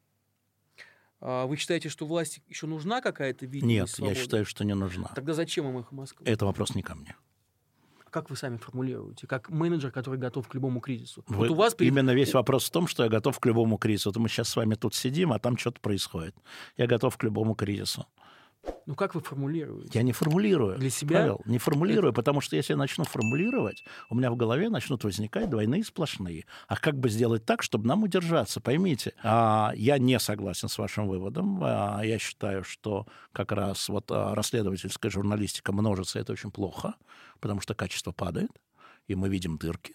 а, 1.20 1.46
вы 1.46 1.56
считаете, 1.56 1.88
что 1.88 2.06
власти 2.06 2.42
еще 2.48 2.66
нужна 2.66 3.00
какая-то 3.00 3.46
видимость 3.46 3.66
Нет, 3.68 3.88
свободы? 3.88 4.16
я 4.16 4.22
считаю, 4.22 4.44
что 4.44 4.64
не 4.64 4.74
нужна. 4.74 5.10
Тогда 5.14 5.34
зачем 5.34 5.68
им 5.68 5.78
их 5.78 5.92
Москва? 5.92 6.26
Это 6.28 6.44
вопрос 6.44 6.74
не 6.74 6.82
ко 6.82 6.94
мне 6.94 7.16
как 8.12 8.30
вы 8.30 8.36
сами 8.36 8.58
формулируете, 8.58 9.26
как 9.26 9.50
менеджер, 9.50 9.90
который 9.90 10.18
готов 10.18 10.46
к 10.46 10.54
любому 10.54 10.80
кризису? 10.80 11.24
Вы, 11.26 11.36
вот 11.36 11.50
у 11.50 11.54
вас 11.54 11.74
перед... 11.74 11.90
Именно 11.90 12.14
весь 12.14 12.34
вопрос 12.34 12.66
в 12.66 12.70
том, 12.70 12.86
что 12.86 13.04
я 13.04 13.08
готов 13.08 13.40
к 13.40 13.46
любому 13.46 13.78
кризису. 13.78 14.10
Вот 14.10 14.18
мы 14.18 14.28
сейчас 14.28 14.50
с 14.50 14.56
вами 14.56 14.74
тут 14.74 14.94
сидим, 14.94 15.32
а 15.32 15.38
там 15.38 15.56
что-то 15.56 15.80
происходит. 15.80 16.36
Я 16.76 16.86
готов 16.86 17.16
к 17.16 17.22
любому 17.24 17.54
кризису. 17.54 18.06
Ну 18.86 18.94
как 18.94 19.14
вы 19.14 19.20
формулируете? 19.20 19.90
Я 19.92 20.02
не 20.02 20.12
формулирую. 20.12 20.78
Для 20.78 20.90
себя? 20.90 21.20
Павел, 21.20 21.40
не 21.44 21.58
формулирую, 21.58 22.10
это... 22.10 22.16
потому 22.16 22.40
что 22.40 22.56
если 22.56 22.72
я 22.72 22.76
начну 22.76 23.04
формулировать, 23.04 23.84
у 24.10 24.14
меня 24.14 24.30
в 24.30 24.36
голове 24.36 24.68
начнут 24.68 25.04
возникать 25.04 25.48
двойные 25.50 25.84
сплошные. 25.84 26.46
А 26.66 26.76
как 26.76 26.98
бы 26.98 27.08
сделать 27.08 27.44
так, 27.44 27.62
чтобы 27.62 27.86
нам 27.86 28.02
удержаться? 28.02 28.60
Поймите, 28.60 29.14
а, 29.22 29.72
я 29.76 29.98
не 29.98 30.18
согласен 30.18 30.68
с 30.68 30.78
вашим 30.78 31.06
выводом. 31.06 31.60
А, 31.62 32.02
я 32.02 32.18
считаю, 32.18 32.64
что 32.64 33.06
как 33.32 33.52
раз 33.52 33.88
вот 33.88 34.10
а, 34.10 34.34
расследовательская 34.34 35.10
журналистика 35.10 35.72
множится, 35.72 36.18
это 36.18 36.32
очень 36.32 36.50
плохо, 36.50 36.94
потому 37.40 37.60
что 37.60 37.74
качество 37.74 38.12
падает. 38.12 38.50
и 39.06 39.14
мы 39.14 39.28
видим 39.28 39.58
дырки. 39.58 39.94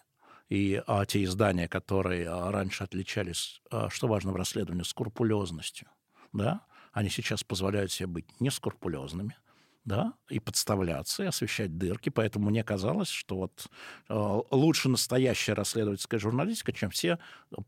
И 0.49 0.81
а, 0.87 1.05
те 1.05 1.23
издания, 1.23 1.67
которые 1.67 2.29
а, 2.29 2.51
раньше 2.51 2.83
отличались, 2.83 3.61
а, 3.69 3.89
что 3.89 4.07
важно 4.07 4.31
в 4.31 4.35
расследовании, 4.35 4.83
скрупулезностью, 4.83 5.89
да, 6.31 6.61
они 6.97 7.09
сейчас 7.11 7.43
позволяют 7.43 7.91
себе 7.91 8.07
быть 8.07 8.25
нескрупулезными, 8.41 9.37
да, 9.87 10.13
и 10.27 10.39
подставляться, 10.39 11.23
и 11.23 11.27
освещать 11.27 11.77
дырки. 11.77 12.09
Поэтому 12.09 12.49
мне 12.49 12.61
казалось, 12.61 13.07
что 13.07 13.37
вот 13.37 13.67
э, 14.09 14.41
лучше 14.51 14.89
настоящая 14.89 15.53
расследовательская 15.53 16.19
журналистика, 16.19 16.73
чем 16.73 16.89
все 16.89 17.19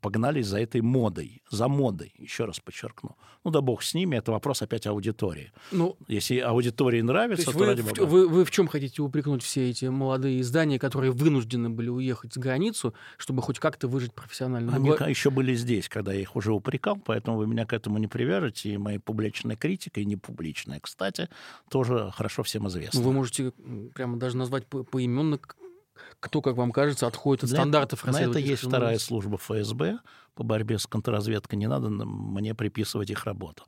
погнались 0.01 0.47
за 0.47 0.59
этой 0.59 0.82
модой, 0.82 1.41
за 1.49 1.70
модой, 1.70 2.13
еще 2.17 2.43
раз 2.43 2.59
подчеркну. 2.59 3.15
Ну 3.45 3.51
да 3.51 3.61
бог 3.61 3.84
с 3.84 3.93
ними, 3.93 4.17
это 4.17 4.34
вопрос 4.34 4.61
опять 4.61 4.86
аудитории. 4.86 5.53
Ну, 5.72 5.95
Если 6.09 6.39
аудитории 6.39 6.99
нравится, 6.99 7.45
то, 7.45 7.51
то 7.53 7.57
вы, 7.57 7.65
ради 7.67 7.82
бога. 7.84 8.01
Вы, 8.01 8.28
вы 8.28 8.43
в 8.43 8.51
чем 8.51 8.67
хотите 8.67 9.01
упрекнуть 9.01 9.41
все 9.41 9.70
эти 9.70 9.86
молодые 9.86 10.41
издания, 10.41 10.78
которые 10.78 11.13
вынуждены 11.13 11.70
были 11.70 11.88
уехать 11.88 12.34
за 12.34 12.41
границу, 12.41 12.93
чтобы 13.17 13.41
хоть 13.41 13.59
как-то 13.59 13.88
выжить 13.88 14.13
профессионально? 14.13 14.76
Они 14.76 14.89
Вы... 14.89 14.97
еще 15.09 15.30
были 15.30 15.53
здесь, 15.53 15.88
когда 15.88 16.11
я 16.11 16.20
их 16.20 16.36
уже 16.36 16.51
упрекал, 16.51 16.97
поэтому 16.97 17.38
вы 17.38 17.47
меня 17.47 17.65
к 17.65 17.72
этому 17.72 17.97
не 17.97 18.07
привяжете, 18.07 18.74
и 18.74 18.78
моя 18.78 18.99
публичная 18.99 19.55
критика, 19.55 20.01
и 20.01 20.05
не 20.05 20.17
публичная, 20.17 20.82
кстати, 20.82 21.30
тоже 21.70 22.09
хорошо 22.12 22.43
всем 22.43 22.68
известно. 22.68 23.01
Вы 23.01 23.12
можете 23.12 23.51
прямо 23.93 24.18
даже 24.18 24.38
назвать 24.38 24.66
поименно, 24.68 25.39
кто, 26.20 26.41
как 26.41 26.55
вам 26.55 26.72
кажется, 26.72 27.07
отходит 27.07 27.43
от 27.43 27.49
для, 27.49 27.57
стандартов 27.57 28.05
На 28.05 28.22
это 28.22 28.39
есть 28.39 28.64
вторая 28.64 28.99
служба 28.99 29.38
ФСБ 29.38 29.99
по 30.36 30.43
борьбе 30.43 30.80
с 30.80 30.88
контрразведкой. 30.88 31.60
Не 31.60 31.68
надо 31.68 31.89
мне 31.89 32.55
приписывать 32.55 33.10
их 33.10 33.26
работу. 33.26 33.64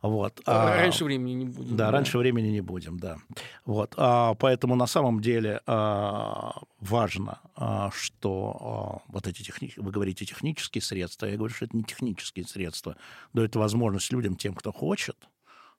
Вот. 0.00 0.40
А, 0.46 0.76
раньше 0.76 1.04
времени 1.04 1.32
не 1.32 1.44
будем. 1.44 1.76
Да, 1.76 1.86
да, 1.86 1.90
раньше 1.90 2.16
времени 2.18 2.48
не 2.48 2.62
будем, 2.62 2.98
да. 2.98 3.18
Вот. 3.64 3.94
А, 3.96 4.34
поэтому 4.34 4.76
на 4.76 4.86
самом 4.86 5.20
деле 5.20 5.60
а, 5.66 6.62
важно, 6.80 7.40
а, 7.54 7.90
что 7.92 9.02
а, 9.06 9.12
вот 9.12 9.26
эти 9.26 9.42
техни... 9.42 9.72
вы 9.76 9.90
говорите 9.90 10.24
технические 10.24 10.80
средства, 10.80 11.26
я 11.26 11.36
говорю, 11.36 11.54
что 11.54 11.66
это 11.66 11.76
не 11.76 11.84
технические 11.84 12.46
средства, 12.46 12.96
дают 13.34 13.54
возможность 13.56 14.10
людям, 14.10 14.36
тем, 14.36 14.54
кто 14.54 14.72
хочет, 14.72 15.16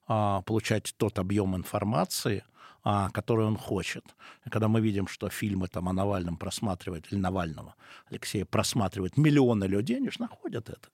получать 0.07 0.93
тот 0.97 1.19
объем 1.19 1.55
информации, 1.55 2.43
а, 2.83 3.09
который 3.09 3.45
он 3.45 3.57
хочет. 3.57 4.03
И 4.45 4.49
когда 4.49 4.67
мы 4.67 4.79
видим, 4.79 5.07
что 5.07 5.29
фильмы 5.29 5.67
там 5.67 5.89
о 5.89 5.93
Навальном 5.93 6.37
просматривают, 6.37 7.11
или 7.11 7.19
Навального, 7.19 7.75
Алексея 8.09 8.45
просматривают 8.45 9.17
миллионы 9.17 9.65
людей, 9.65 9.97
они 9.97 10.09
же 10.09 10.21
находят 10.21 10.69
это 10.69 10.89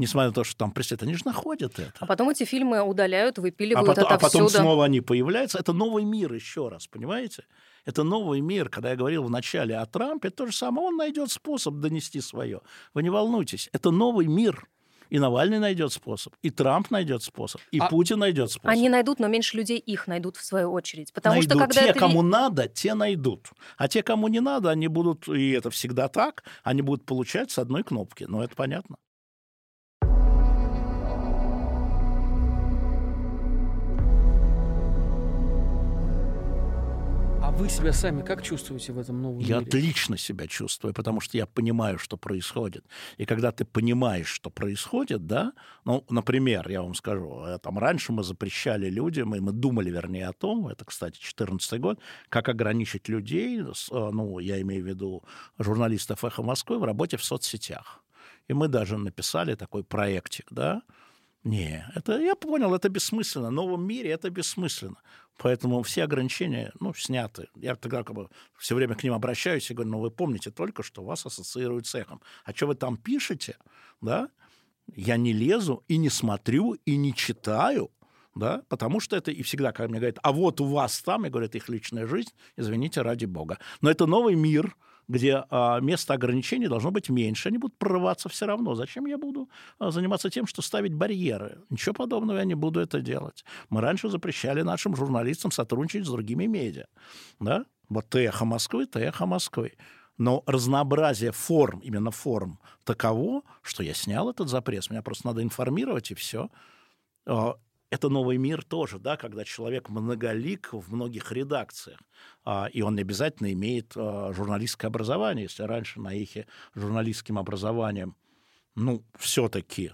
несмотря 0.00 0.28
на 0.28 0.34
то, 0.34 0.44
что 0.44 0.56
там 0.56 0.72
преследуют, 0.72 1.02
они 1.02 1.14
же 1.14 1.22
находят 1.26 1.78
это. 1.78 1.92
А 1.98 2.06
потом 2.06 2.30
эти 2.30 2.44
фильмы 2.44 2.80
удаляют, 2.82 3.38
выпиливают 3.38 3.86
а 3.86 3.92
потом, 3.92 4.04
это 4.04 4.14
А 4.14 4.18
потом 4.18 4.48
снова 4.48 4.86
они 4.86 5.02
появляются. 5.02 5.58
Это 5.58 5.72
новый 5.72 6.04
мир 6.04 6.32
еще 6.32 6.68
раз, 6.68 6.86
понимаете? 6.86 7.44
Это 7.84 8.02
новый 8.02 8.40
мир. 8.40 8.70
Когда 8.70 8.90
я 8.90 8.96
говорил 8.96 9.24
в 9.24 9.30
начале 9.30 9.76
о 9.76 9.84
Трампе, 9.86 10.30
то 10.30 10.46
же 10.46 10.52
самое. 10.52 10.88
Он 10.88 10.96
найдет 10.96 11.30
способ 11.30 11.74
донести 11.74 12.20
свое. 12.22 12.62
Вы 12.94 13.02
не 13.02 13.10
волнуйтесь. 13.10 13.68
Это 13.72 13.90
новый 13.90 14.26
мир. 14.26 14.66
И 15.10 15.18
Навальный 15.18 15.58
найдет 15.58 15.92
способ, 15.92 16.34
и 16.42 16.50
Трамп 16.50 16.90
найдет 16.90 17.22
способ, 17.22 17.60
и 17.70 17.78
а 17.78 17.88
Путин 17.88 18.20
найдет 18.20 18.50
способ. 18.50 18.70
Они 18.70 18.88
найдут, 18.88 19.18
но 19.18 19.28
меньше 19.28 19.56
людей 19.56 19.78
их 19.78 20.06
найдут 20.06 20.36
в 20.36 20.44
свою 20.44 20.72
очередь. 20.72 21.12
Потому 21.12 21.36
найдут. 21.36 21.50
что 21.50 21.58
когда 21.58 21.82
те, 21.82 21.88
это... 21.88 21.98
кому 21.98 22.22
надо, 22.22 22.68
те 22.68 22.94
найдут. 22.94 23.48
А 23.76 23.88
те, 23.88 24.02
кому 24.02 24.28
не 24.28 24.40
надо, 24.40 24.70
они 24.70 24.88
будут, 24.88 25.28
и 25.28 25.50
это 25.50 25.70
всегда 25.70 26.08
так, 26.08 26.44
они 26.62 26.82
будут 26.82 27.04
получать 27.04 27.50
с 27.50 27.58
одной 27.58 27.82
кнопки. 27.82 28.24
Но 28.28 28.42
это 28.42 28.54
понятно. 28.54 28.96
Вы 37.60 37.68
себя 37.68 37.92
сами 37.92 38.22
как 38.22 38.42
чувствуете 38.42 38.92
в 38.92 38.98
этом 38.98 39.20
новом 39.20 39.38
я 39.40 39.44
мире? 39.44 39.54
Я 39.54 39.58
отлично 39.58 40.16
себя 40.16 40.46
чувствую, 40.46 40.94
потому 40.94 41.20
что 41.20 41.36
я 41.36 41.44
понимаю, 41.46 41.98
что 41.98 42.16
происходит. 42.16 42.86
И 43.18 43.26
когда 43.26 43.52
ты 43.52 43.66
понимаешь, 43.66 44.28
что 44.28 44.48
происходит, 44.48 45.26
да, 45.26 45.52
ну, 45.84 46.02
например, 46.08 46.70
я 46.70 46.80
вам 46.80 46.94
скажу, 46.94 47.44
э, 47.46 47.58
там 47.58 47.78
раньше 47.78 48.12
мы 48.12 48.22
запрещали 48.24 48.88
людям, 48.88 49.34
и 49.34 49.40
мы 49.40 49.52
думали, 49.52 49.90
вернее, 49.90 50.28
о 50.28 50.32
том, 50.32 50.68
это, 50.68 50.86
кстати, 50.86 51.18
14 51.20 51.78
год, 51.80 52.00
как 52.30 52.48
ограничить 52.48 53.10
людей, 53.10 53.60
э, 53.60 53.72
ну, 53.90 54.38
я 54.38 54.58
имею 54.62 54.82
в 54.82 54.86
виду 54.86 55.22
журналистов 55.58 56.24
«Эхо 56.24 56.42
Москвы» 56.42 56.78
в 56.78 56.84
работе 56.84 57.18
в 57.18 57.24
соцсетях. 57.24 58.02
И 58.48 58.54
мы 58.54 58.68
даже 58.68 58.96
написали 58.96 59.54
такой 59.54 59.84
проектик, 59.84 60.46
да, 60.50 60.80
не, 61.42 61.86
это 61.94 62.20
я 62.20 62.34
понял, 62.34 62.74
это 62.74 62.88
бессмысленно. 62.88 63.48
В 63.48 63.52
новом 63.52 63.86
мире 63.86 64.10
это 64.10 64.28
бессмысленно. 64.30 65.00
Поэтому 65.38 65.82
все 65.82 66.04
ограничения, 66.04 66.70
ну, 66.80 66.92
сняты. 66.92 67.48
Я 67.54 67.74
тогда 67.76 68.02
как 68.02 68.14
бы 68.14 68.28
все 68.58 68.74
время 68.74 68.94
к 68.94 69.02
ним 69.02 69.14
обращаюсь 69.14 69.70
и 69.70 69.74
говорю, 69.74 69.90
ну, 69.90 70.00
вы 70.00 70.10
помните 70.10 70.50
только, 70.50 70.82
что 70.82 71.02
вас 71.02 71.24
ассоциируют 71.24 71.86
с 71.86 71.94
эхом. 71.94 72.20
А 72.44 72.52
что 72.52 72.66
вы 72.66 72.74
там 72.74 72.98
пишете, 72.98 73.56
да? 74.02 74.28
Я 74.94 75.16
не 75.16 75.32
лезу 75.32 75.82
и 75.88 75.96
не 75.96 76.10
смотрю, 76.10 76.74
и 76.84 76.96
не 76.96 77.14
читаю, 77.14 77.90
да, 78.34 78.62
потому 78.68 79.00
что 79.00 79.16
это 79.16 79.30
и 79.30 79.42
всегда, 79.42 79.72
когда 79.72 79.88
мне 79.88 79.98
говорят, 79.98 80.18
а 80.22 80.32
вот 80.32 80.60
у 80.60 80.66
вас 80.66 81.00
там, 81.02 81.24
я 81.24 81.30
говорю, 81.30 81.46
это 81.46 81.58
их 81.58 81.68
личная 81.68 82.06
жизнь, 82.06 82.30
извините, 82.56 83.02
ради 83.02 83.24
бога. 83.24 83.58
Но 83.80 83.90
это 83.90 84.06
новый 84.06 84.34
мир, 84.34 84.76
где 85.10 85.44
а, 85.50 85.80
место 85.80 86.14
ограничений 86.14 86.68
должно 86.68 86.92
быть 86.92 87.10
меньше, 87.10 87.48
они 87.48 87.58
будут 87.58 87.76
прорываться 87.78 88.28
все 88.28 88.46
равно. 88.46 88.76
Зачем 88.76 89.06
я 89.06 89.18
буду 89.18 89.50
а, 89.80 89.90
заниматься 89.90 90.30
тем, 90.30 90.46
что 90.46 90.62
ставить 90.62 90.94
барьеры? 90.94 91.58
Ничего 91.68 91.94
подобного 91.94 92.38
я 92.38 92.44
не 92.44 92.54
буду 92.54 92.78
это 92.78 93.00
делать. 93.00 93.44
Мы 93.70 93.80
раньше 93.80 94.08
запрещали 94.08 94.62
нашим 94.62 94.94
журналистам 94.94 95.50
сотрудничать 95.50 96.06
с 96.06 96.10
другими 96.10 96.46
медиа. 96.46 96.86
Да? 97.40 97.64
Вот 97.88 98.08
ты 98.08 98.20
эхо 98.20 98.44
Москвы, 98.44 98.86
ты 98.86 99.00
эхо 99.00 99.26
Москвы. 99.26 99.72
Но 100.16 100.44
разнообразие 100.46 101.32
форм, 101.32 101.80
именно 101.80 102.12
форм, 102.12 102.60
таково, 102.84 103.42
что 103.62 103.82
я 103.82 103.94
снял 103.94 104.30
этот 104.30 104.48
запрет. 104.48 104.90
Меня 104.90 105.02
просто 105.02 105.26
надо 105.26 105.42
информировать, 105.42 106.12
и 106.12 106.14
все. 106.14 106.50
Это 107.90 108.08
новый 108.08 108.36
мир 108.36 108.64
тоже, 108.64 109.00
да, 109.00 109.16
когда 109.16 109.44
человек 109.44 109.88
многолик 109.88 110.72
в 110.72 110.94
многих 110.94 111.32
редакциях, 111.32 111.98
а, 112.44 112.68
и 112.72 112.82
он 112.82 112.94
не 112.94 113.02
обязательно 113.02 113.52
имеет 113.52 113.92
а, 113.96 114.32
журналистское 114.32 114.88
образование. 114.88 115.44
Если 115.44 115.64
раньше 115.64 116.00
на 116.00 116.14
эхе 116.14 116.46
журналистским 116.74 117.36
образованием, 117.36 118.14
ну, 118.76 119.04
все-таки, 119.18 119.92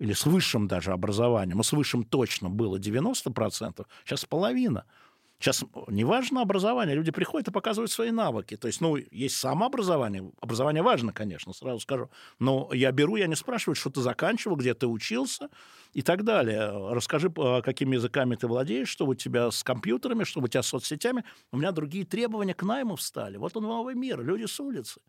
или 0.00 0.12
с 0.12 0.26
высшим 0.26 0.66
даже 0.66 0.90
образованием, 0.90 1.60
а 1.60 1.62
с 1.62 1.72
высшим 1.72 2.02
точно 2.02 2.50
было 2.50 2.78
90%, 2.78 3.86
сейчас 4.04 4.24
половина– 4.24 4.86
Сейчас 5.40 5.64
неважно 5.88 6.42
образование, 6.42 6.94
люди 6.94 7.10
приходят 7.10 7.48
и 7.48 7.50
показывают 7.50 7.90
свои 7.90 8.10
навыки. 8.10 8.58
То 8.58 8.66
есть, 8.66 8.82
ну, 8.82 8.96
есть 8.96 9.36
самообразование. 9.36 10.30
Образование 10.38 10.82
важно, 10.82 11.14
конечно, 11.14 11.54
сразу 11.54 11.80
скажу. 11.80 12.10
Но 12.38 12.68
я 12.74 12.92
беру, 12.92 13.16
я 13.16 13.26
не 13.26 13.36
спрашиваю, 13.36 13.74
что 13.74 13.88
ты 13.88 14.02
заканчивал, 14.02 14.56
где 14.56 14.74
ты 14.74 14.86
учился 14.86 15.48
и 15.94 16.02
так 16.02 16.24
далее. 16.24 16.70
Расскажи, 16.92 17.30
какими 17.64 17.96
языками 17.96 18.36
ты 18.36 18.46
владеешь, 18.48 18.88
что 18.90 19.06
у 19.06 19.14
тебя 19.14 19.50
с 19.50 19.64
компьютерами, 19.64 20.24
что 20.24 20.40
у 20.40 20.46
тебя 20.46 20.62
с 20.62 20.66
соцсетями. 20.66 21.24
У 21.52 21.56
меня 21.56 21.72
другие 21.72 22.04
требования 22.04 22.52
к 22.52 22.62
найму 22.62 22.96
встали. 22.96 23.38
Вот 23.38 23.56
он 23.56 23.62
новый 23.62 23.94
мир, 23.94 24.22
люди 24.22 24.44
с 24.44 24.60
улицы. 24.60 25.00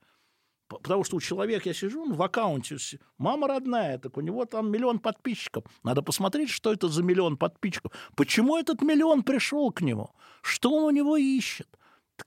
Потому 0.79 1.03
что 1.03 1.17
у 1.17 1.21
человека, 1.21 1.69
я 1.69 1.73
сижу 1.73 2.05
ну, 2.05 2.15
в 2.15 2.21
аккаунте, 2.21 2.77
мама 3.17 3.47
родная, 3.47 3.97
так 3.97 4.17
у 4.17 4.21
него 4.21 4.45
там 4.45 4.71
миллион 4.71 4.99
подписчиков. 4.99 5.63
Надо 5.83 6.01
посмотреть, 6.01 6.49
что 6.49 6.71
это 6.71 6.87
за 6.87 7.03
миллион 7.03 7.37
подписчиков. 7.37 7.91
Почему 8.15 8.57
этот 8.57 8.81
миллион 8.81 9.23
пришел 9.23 9.71
к 9.71 9.81
нему? 9.81 10.11
Что 10.41 10.71
он 10.71 10.83
у 10.83 10.89
него 10.89 11.17
ищет? 11.17 11.67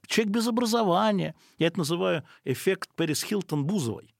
Человек 0.07 0.33
без 0.33 0.47
образования. 0.47 1.35
Я 1.57 1.67
это 1.67 1.79
называю 1.79 2.23
эффект 2.43 2.89
Пэрис 2.95 3.23
Хилтон 3.23 3.65
Бузовой. 3.65 4.15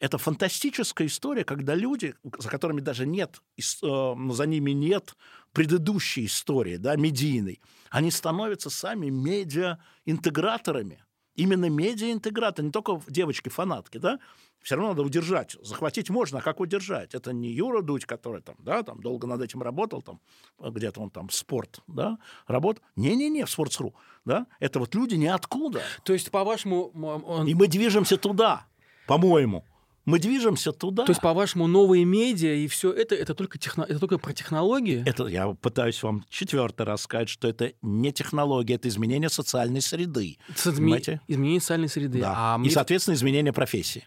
Это 0.00 0.16
фантастическая 0.16 1.06
история, 1.06 1.44
когда 1.44 1.74
люди, 1.74 2.14
за 2.38 2.48
которыми 2.48 2.80
даже 2.80 3.06
нет, 3.06 3.42
э, 3.58 3.62
за 4.30 4.46
ними 4.46 4.70
нет 4.70 5.14
предыдущей 5.52 6.24
истории, 6.24 6.76
да, 6.76 6.96
медийной, 6.96 7.60
они 7.90 8.10
становятся 8.10 8.70
сами 8.70 9.10
медиа-интеграторами 9.10 11.04
именно 11.34 11.68
медиаинтегратор, 11.68 12.64
не 12.64 12.70
только 12.70 13.00
девочки-фанатки, 13.08 13.98
да, 13.98 14.18
все 14.62 14.74
равно 14.74 14.90
надо 14.90 15.02
удержать. 15.02 15.56
Захватить 15.62 16.10
можно, 16.10 16.38
а 16.38 16.42
как 16.42 16.60
удержать? 16.60 17.14
Это 17.14 17.32
не 17.32 17.50
Юра 17.50 17.82
Дудь, 17.82 18.04
который 18.04 18.42
там, 18.42 18.56
да, 18.58 18.82
там 18.82 19.00
долго 19.00 19.26
над 19.26 19.40
этим 19.40 19.62
работал, 19.62 20.02
там, 20.02 20.20
где-то 20.58 21.00
он 21.00 21.10
там 21.10 21.30
спорт, 21.30 21.80
да, 21.86 22.18
работал. 22.46 22.82
Не-не-не, 22.96 23.46
в 23.46 23.48
Sports.ru, 23.48 23.92
да, 24.24 24.46
это 24.58 24.78
вот 24.78 24.94
люди 24.94 25.14
ниоткуда. 25.14 25.80
То 26.04 26.12
есть, 26.12 26.30
по-вашему... 26.30 26.90
Он... 26.94 27.46
И 27.46 27.54
мы 27.54 27.68
движемся 27.68 28.16
туда, 28.18 28.66
по-моему. 29.06 29.64
Мы 30.10 30.18
движемся 30.18 30.72
туда. 30.72 31.04
То 31.04 31.12
есть, 31.12 31.20
по-вашему, 31.20 31.66
новые 31.66 32.04
медиа 32.04 32.54
и 32.54 32.66
все 32.66 32.92
это, 32.92 33.14
это 33.14 33.34
только, 33.34 33.58
техно... 33.58 33.84
это 33.84 33.98
только 33.98 34.18
про 34.18 34.32
технологии? 34.32 35.02
Это 35.06 35.26
я 35.26 35.48
пытаюсь 35.48 36.02
вам 36.02 36.24
четвертый 36.28 36.86
раз 36.86 37.02
сказать, 37.02 37.28
что 37.28 37.48
это 37.48 37.72
не 37.82 38.12
технология, 38.12 38.74
это 38.74 38.88
изменение 38.88 39.28
социальной 39.28 39.80
среды. 39.80 40.38
Изме... 40.64 41.20
Изменение 41.28 41.60
социальной 41.60 41.88
среды. 41.88 42.20
Да. 42.20 42.56
А 42.56 42.60
и, 42.62 42.70
соответственно, 42.70 43.14
изменение 43.14 43.52
профессии. 43.52 44.06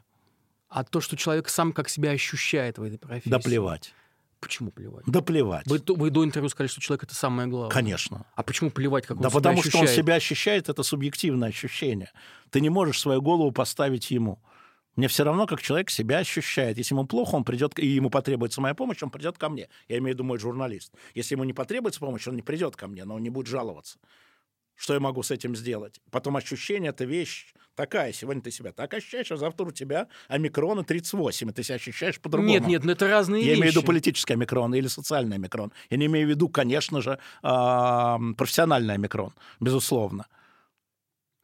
А 0.69 0.83
то, 0.83 1.01
что 1.01 1.15
человек 1.15 1.49
сам 1.49 1.71
как 1.71 1.87
себя 1.87 2.11
ощущает 2.11 2.77
в 2.77 2.83
этой 2.83 2.97
профессии? 2.97 3.29
Да 3.29 3.39
плевать. 3.39 3.93
Почему 4.39 4.71
плевать? 4.71 5.05
Да 5.07 5.21
плевать. 5.21 5.65
Вы, 5.67 5.81
вы 5.87 6.09
до 6.09 6.25
интервью 6.25 6.49
сказали, 6.49 6.67
что 6.67 6.81
человек 6.81 7.03
это 7.03 7.15
самое 7.15 7.47
главное. 7.47 7.71
Конечно. 7.71 8.25
А 8.35 8.43
почему 8.43 8.71
плевать, 8.71 9.05
как 9.05 9.17
он 9.17 9.23
да 9.23 9.29
себя 9.29 9.39
потому 9.39 9.59
ощущает? 9.59 9.87
что 9.87 9.91
он 9.91 9.97
себя 9.97 10.15
ощущает, 10.15 10.67
это 10.67 10.83
субъективное 10.83 11.47
ощущение. 11.47 12.11
Ты 12.49 12.59
не 12.59 12.69
можешь 12.69 12.99
свою 12.99 13.21
голову 13.21 13.51
поставить 13.51 14.11
ему. 14.11 14.41
Мне 14.95 15.07
все 15.07 15.23
равно, 15.23 15.47
как 15.47 15.61
человек 15.61 15.89
себя 15.89 16.19
ощущает. 16.19 16.77
Если 16.77 16.93
ему 16.93 17.05
плохо, 17.05 17.35
он 17.35 17.43
придет, 17.43 17.79
и 17.79 17.87
ему 17.87 18.09
потребуется 18.09 18.61
моя 18.61 18.75
помощь, 18.75 19.01
он 19.01 19.09
придет 19.09 19.37
ко 19.37 19.49
мне. 19.49 19.69
Я 19.87 19.97
имею 19.97 20.13
в 20.13 20.17
виду 20.17 20.23
мой 20.23 20.37
журналист. 20.37 20.93
Если 21.15 21.35
ему 21.35 21.43
не 21.43 21.53
потребуется 21.53 21.99
помощь, 21.99 22.27
он 22.27 22.35
не 22.35 22.43
придет 22.43 22.75
ко 22.75 22.87
мне, 22.87 23.03
но 23.03 23.15
он 23.15 23.23
не 23.23 23.29
будет 23.29 23.47
жаловаться. 23.47 23.97
Что 24.75 24.93
я 24.93 24.99
могу 24.99 25.23
с 25.23 25.31
этим 25.31 25.55
сделать? 25.55 25.99
Потом 26.11 26.35
ощущение— 26.35 26.89
это 26.91 27.05
вещь 27.05 27.53
такая. 27.75 28.11
Сегодня 28.11 28.41
ты 28.41 28.51
себя 28.51 28.71
так 28.71 28.93
ощущаешь, 28.93 29.31
а 29.31 29.37
завтра 29.37 29.65
у 29.65 29.71
тебя 29.71 30.07
омикрона 30.27 30.83
38, 30.83 31.49
и 31.49 31.53
ты 31.53 31.63
себя 31.63 31.75
ощущаешь 31.75 32.19
по-другому. 32.19 32.51
Нет, 32.51 32.67
нет, 32.67 32.83
ну 32.83 32.91
это 32.91 33.07
разные 33.07 33.43
я 33.43 33.49
вещи. 33.49 33.59
имею 33.59 33.73
в 33.73 33.75
виду 33.75 33.85
политический 33.85 34.33
омикрон 34.33 34.73
или 34.75 34.87
социальный 34.87 35.37
омикрон. 35.37 35.71
Я 35.89 35.97
не 35.97 36.07
имею 36.07 36.27
в 36.27 36.29
виду, 36.29 36.49
конечно 36.49 37.01
же, 37.01 37.19
профессиональный 37.41 38.95
омикрон, 38.95 39.33
безусловно. 39.59 40.27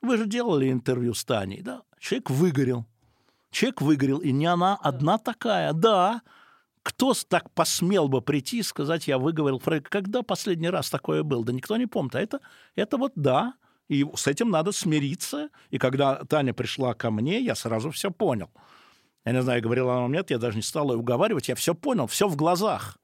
Вы 0.01 0.17
же 0.17 0.25
делали 0.27 0.71
интервью 0.71 1.13
с 1.13 1.23
Таней, 1.25 1.61
да? 1.61 1.83
Человек 1.99 2.29
выгорел. 2.29 2.85
Человек 3.51 3.81
выгорел, 3.81 4.19
и 4.19 4.31
не 4.31 4.45
она 4.45 4.75
одна 4.75 5.17
такая. 5.17 5.73
Да, 5.73 6.21
кто 6.83 7.13
так 7.27 7.51
посмел 7.51 8.07
бы 8.07 8.21
прийти 8.21 8.59
и 8.59 8.63
сказать, 8.63 9.07
я 9.07 9.17
выговорил 9.17 9.59
Фрейд, 9.59 9.89
когда 9.89 10.23
последний 10.23 10.69
раз 10.69 10.89
такое 10.89 11.23
было? 11.23 11.43
Да 11.43 11.53
никто 11.53 11.77
не 11.77 11.87
помнит. 11.87 12.15
А 12.15 12.21
это, 12.21 12.39
это 12.75 12.97
вот 12.97 13.13
да, 13.15 13.53
и 13.87 14.05
с 14.15 14.27
этим 14.27 14.49
надо 14.49 14.71
смириться. 14.71 15.49
И 15.71 15.77
когда 15.77 16.23
Таня 16.25 16.53
пришла 16.53 16.93
ко 16.93 17.11
мне, 17.11 17.39
я 17.39 17.55
сразу 17.55 17.91
все 17.91 18.11
понял. 18.11 18.49
Я 19.25 19.33
не 19.33 19.41
знаю, 19.41 19.61
говорила 19.61 19.97
она 19.97 20.15
нет, 20.15 20.31
я 20.31 20.37
даже 20.37 20.55
не 20.55 20.63
стала 20.63 20.93
ее 20.93 20.99
уговаривать, 20.99 21.49
я 21.49 21.55
все 21.55 21.75
понял, 21.75 22.07
все 22.07 22.27
в 22.27 22.35
глазах. 22.35 22.97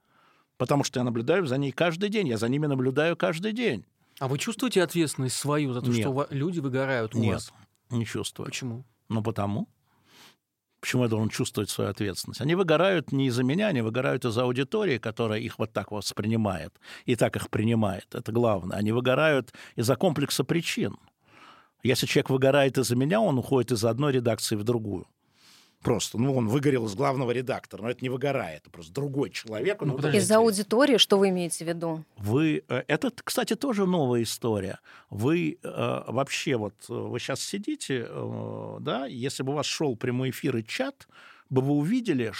Потому 0.57 0.83
что 0.83 0.99
я 0.99 1.03
наблюдаю 1.03 1.45
за 1.45 1.57
ней 1.57 1.71
каждый 1.71 2.09
день, 2.09 2.27
я 2.29 2.37
за 2.37 2.47
ними 2.47 2.67
наблюдаю 2.67 3.17
каждый 3.17 3.51
день. 3.51 3.85
А 4.19 4.27
вы 4.29 4.37
чувствуете 4.37 4.81
ответственность 4.81 5.35
свою 5.35 5.73
за 5.73 5.81
то, 5.81 5.89
Нет. 5.89 6.01
что 6.01 6.27
люди 6.29 6.59
выгорают 6.59 7.13
у 7.15 7.19
Нет, 7.19 7.33
вас? 7.33 7.53
не 7.89 8.05
чувствую. 8.05 8.45
Почему? 8.45 8.85
Ну, 9.09 9.21
потому. 9.21 9.67
Почему 10.85 11.01
я 11.01 11.09
должен 11.09 11.29
чувствовать 11.29 11.71
свою 11.71 11.89
ответственность? 11.89 12.41
Они 12.41 12.53
выгорают 12.53 13.11
не 13.11 13.25
из-за 13.29 13.41
меня, 13.41 13.69
они 13.69 13.81
выгорают 13.81 14.23
из-за 14.23 14.43
аудитории, 14.43 14.99
которая 14.99 15.39
их 15.39 15.57
вот 15.57 15.73
так 15.73 15.91
воспринимает 15.91 16.79
и 17.05 17.15
так 17.15 17.35
их 17.35 17.49
принимает. 17.49 18.05
Это 18.13 18.31
главное. 18.31 18.77
Они 18.77 18.91
выгорают 18.91 19.51
из-за 19.75 19.95
комплекса 19.95 20.43
причин. 20.43 20.97
Если 21.81 22.05
человек 22.05 22.29
выгорает 22.29 22.77
из-за 22.77 22.95
меня, 22.95 23.19
он 23.19 23.39
уходит 23.39 23.71
из 23.71 23.83
одной 23.83 24.13
редакции 24.13 24.55
в 24.55 24.63
другую. 24.63 25.07
Просто, 25.85 26.17
ну, 26.17 26.35
он 26.35 26.47
выгорел 26.47 26.87
из 26.87 26.95
главного 26.95 27.29
редактора, 27.29 27.83
но 27.83 27.91
это 27.91 27.99
не 28.01 28.09
выгорает, 28.09 28.61
это 28.63 28.71
просто 28.71 28.91
другой 28.91 29.29
человек. 29.29 29.79
Ну, 29.81 29.93
подождите. 29.93 30.23
Из-за 30.23 30.37
аудитории, 30.37 30.97
что 30.97 31.19
вы 31.19 31.29
имеете 31.29 31.63
в 31.63 31.67
виду? 31.67 32.03
Вы, 32.17 32.63
э, 32.67 32.83
это, 32.87 33.11
кстати, 33.23 33.55
тоже 33.55 33.85
новая 33.85 34.23
история. 34.23 34.79
Вы 35.11 35.59
э, 35.61 36.03
вообще 36.07 36.55
вот, 36.57 36.73
э, 36.89 36.93
вы 36.93 37.19
сейчас 37.19 37.39
сидите, 37.41 38.07
э, 38.09 38.77
да, 38.81 39.05
если 39.05 39.43
бы 39.43 39.51
у 39.51 39.55
вас 39.55 39.67
шел 39.67 39.95
прямой 39.95 40.31
эфир 40.31 40.57
и 40.57 40.65
чат, 40.65 41.07
бы 41.51 41.61
вы 41.61 41.73
увидели, 41.73 42.31
ка- 42.31 42.35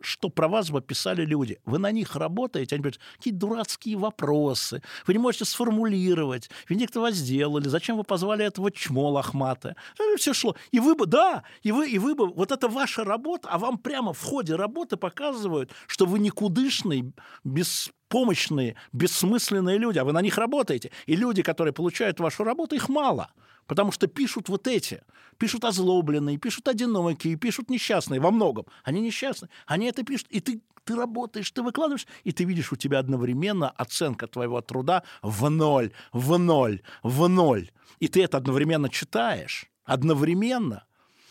что 0.00 0.28
про 0.28 0.48
вас 0.48 0.70
бы 0.70 0.80
писали 0.80 1.24
люди. 1.24 1.58
Вы 1.64 1.78
на 1.78 1.90
них 1.90 2.16
работаете, 2.16 2.74
они 2.74 2.82
говорят, 2.82 3.00
какие 3.16 3.32
дурацкие 3.32 3.96
вопросы, 3.96 4.82
вы 5.06 5.14
не 5.14 5.18
можете 5.18 5.44
сформулировать, 5.44 6.50
Венедикта 6.68 7.00
вас 7.00 7.14
сделали, 7.14 7.68
зачем 7.68 7.96
вы 7.96 8.04
позвали 8.04 8.44
этого 8.44 8.70
чмо 8.70 9.10
лохматое? 9.10 9.76
Все 10.16 10.32
шло. 10.32 10.56
И 10.70 10.80
вы 10.80 10.94
бы, 10.94 11.06
да, 11.06 11.42
и 11.62 11.72
вы, 11.72 11.88
и 11.88 11.98
вы 11.98 12.14
бы, 12.14 12.28
вот 12.28 12.52
это 12.52 12.68
ваша 12.68 13.04
работа, 13.04 13.48
а 13.50 13.58
вам 13.58 13.78
прямо 13.78 14.12
в 14.12 14.22
ходе 14.22 14.54
работы 14.54 14.96
показывают, 14.96 15.70
что 15.86 16.06
вы 16.06 16.18
никудышный, 16.18 17.12
беспомощные, 17.44 18.76
бессмысленные 18.92 19.78
люди, 19.78 19.98
а 19.98 20.04
вы 20.04 20.12
на 20.12 20.22
них 20.22 20.38
работаете. 20.38 20.90
И 21.06 21.16
люди, 21.16 21.42
которые 21.42 21.72
получают 21.72 22.20
вашу 22.20 22.44
работу, 22.44 22.74
их 22.74 22.88
мало. 22.88 23.30
Потому 23.70 23.92
что 23.92 24.08
пишут 24.08 24.48
вот 24.48 24.66
эти. 24.66 25.00
Пишут 25.38 25.64
озлобленные, 25.64 26.38
пишут 26.38 26.66
одинокие, 26.66 27.36
пишут 27.36 27.70
несчастные 27.70 28.18
во 28.18 28.32
многом. 28.32 28.66
Они 28.82 29.00
несчастные. 29.00 29.48
Они 29.64 29.86
это 29.86 30.02
пишут. 30.02 30.26
И 30.30 30.40
ты, 30.40 30.60
ты 30.82 30.96
работаешь, 30.96 31.48
ты 31.52 31.62
выкладываешь, 31.62 32.08
и 32.24 32.32
ты 32.32 32.42
видишь, 32.42 32.72
у 32.72 32.76
тебя 32.76 32.98
одновременно 32.98 33.70
оценка 33.70 34.26
твоего 34.26 34.60
труда 34.60 35.04
в 35.22 35.48
ноль, 35.48 35.92
в 36.12 36.36
ноль, 36.36 36.82
в 37.04 37.28
ноль. 37.28 37.70
И 38.00 38.08
ты 38.08 38.24
это 38.24 38.38
одновременно 38.38 38.88
читаешь. 38.88 39.70
Одновременно. 39.84 40.82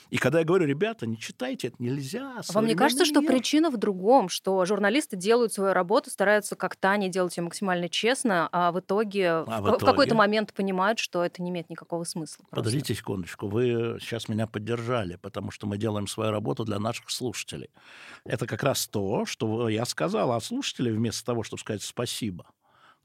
И 0.10 0.18
когда 0.18 0.40
я 0.40 0.46
говорю, 0.46 0.66
ребята, 0.66 1.06
не 1.06 1.18
читайте, 1.18 1.68
это 1.68 1.78
нельзя. 1.80 2.42
Вам 2.50 2.66
не 2.66 2.76
кажется, 2.76 3.06
что 3.06 3.22
мир». 3.22 3.32
причина 3.32 3.70
в 3.70 3.78
другом, 3.78 4.30
что 4.30 4.66
журналисты 4.66 5.16
делают 5.16 5.54
свою 5.54 5.74
работу, 5.74 6.10
стараются 6.10 6.56
как 6.56 6.76
Таня 6.76 7.10
делать 7.10 7.38
ее 7.38 7.44
максимально 7.44 7.90
честно, 7.90 8.50
а 8.52 8.72
в 8.72 8.80
итоге, 8.80 9.42
в, 9.42 9.46
в 9.46 9.62
в 9.62 9.78
какой-то 9.80 10.10
итоге? 10.10 10.16
момент 10.16 10.54
понимают, 10.54 11.00
что 11.00 11.24
это 11.24 11.42
не 11.42 11.52
имеет 11.52 11.70
никакого 11.70 12.04
смысла. 12.04 12.44
просто. 12.50 12.56
Подождите 12.56 12.96
секундочку, 12.96 13.48
вы 13.48 13.98
сейчас 14.00 14.28
меня 14.28 14.48
поддержали, 14.48 15.18
потому 15.22 15.52
что 15.52 15.68
мы 15.68 15.78
делаем 15.78 16.08
свою 16.08 16.32
работу 16.32 16.66
для 16.66 16.80
наших 16.80 17.10
слушателей. 17.10 17.70
Это 18.26 18.48
как 18.48 18.64
раз 18.64 18.88
то, 18.88 19.26
что 19.26 19.70
я 19.70 19.86
сказал, 19.86 20.32
а 20.32 20.42
слушатели 20.42 20.92
вместо 20.92 21.26
того, 21.26 21.44
чтобы 21.44 21.60
сказать 21.60 21.84
спасибо, 21.84 22.46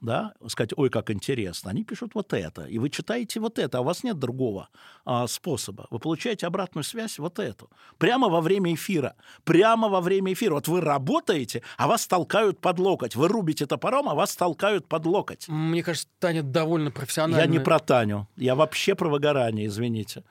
да, 0.05 0.35
сказать, 0.49 0.73
ой, 0.77 0.91
как 0.91 1.11
интересно, 1.11 1.71
они 1.71 1.85
пишут 1.85 2.15
вот 2.15 2.33
это, 2.33 2.65
и 2.65 2.79
вы 2.79 2.91
читаете 2.91 3.41
вот 3.41 3.59
это, 3.59 3.79
а 3.79 3.81
у 3.81 3.85
вас 3.85 4.05
нет 4.05 4.19
другого 4.19 4.69
а, 5.05 5.27
способа. 5.27 5.87
Вы 5.91 5.99
получаете 5.99 6.47
обратную 6.47 6.85
связь 6.85 7.19
вот 7.19 7.39
эту. 7.39 7.71
Прямо 7.99 8.29
во 8.29 8.41
время 8.41 8.75
эфира. 8.75 9.17
Прямо 9.45 9.89
во 9.89 10.01
время 10.01 10.33
эфира. 10.33 10.55
Вот 10.55 10.69
вы 10.69 10.81
работаете, 10.81 11.63
а 11.77 11.89
вас 11.89 12.07
толкают 12.07 12.61
под 12.61 12.79
локоть. 12.79 13.17
Вы 13.17 13.29
рубите 13.29 13.67
топором, 13.67 14.09
а 14.09 14.15
вас 14.15 14.37
толкают 14.37 14.87
под 14.87 15.07
локоть. 15.07 15.49
Мне 15.49 15.83
кажется, 15.83 16.09
Таня 16.19 16.43
довольно 16.43 16.91
профессионально. 16.91 17.41
Я 17.41 17.47
не 17.47 17.59
про 17.59 17.79
Таню. 17.79 18.29
Я 18.37 18.55
вообще 18.55 18.95
про 18.95 19.09
выгорание, 19.09 19.67
извините. 19.67 20.25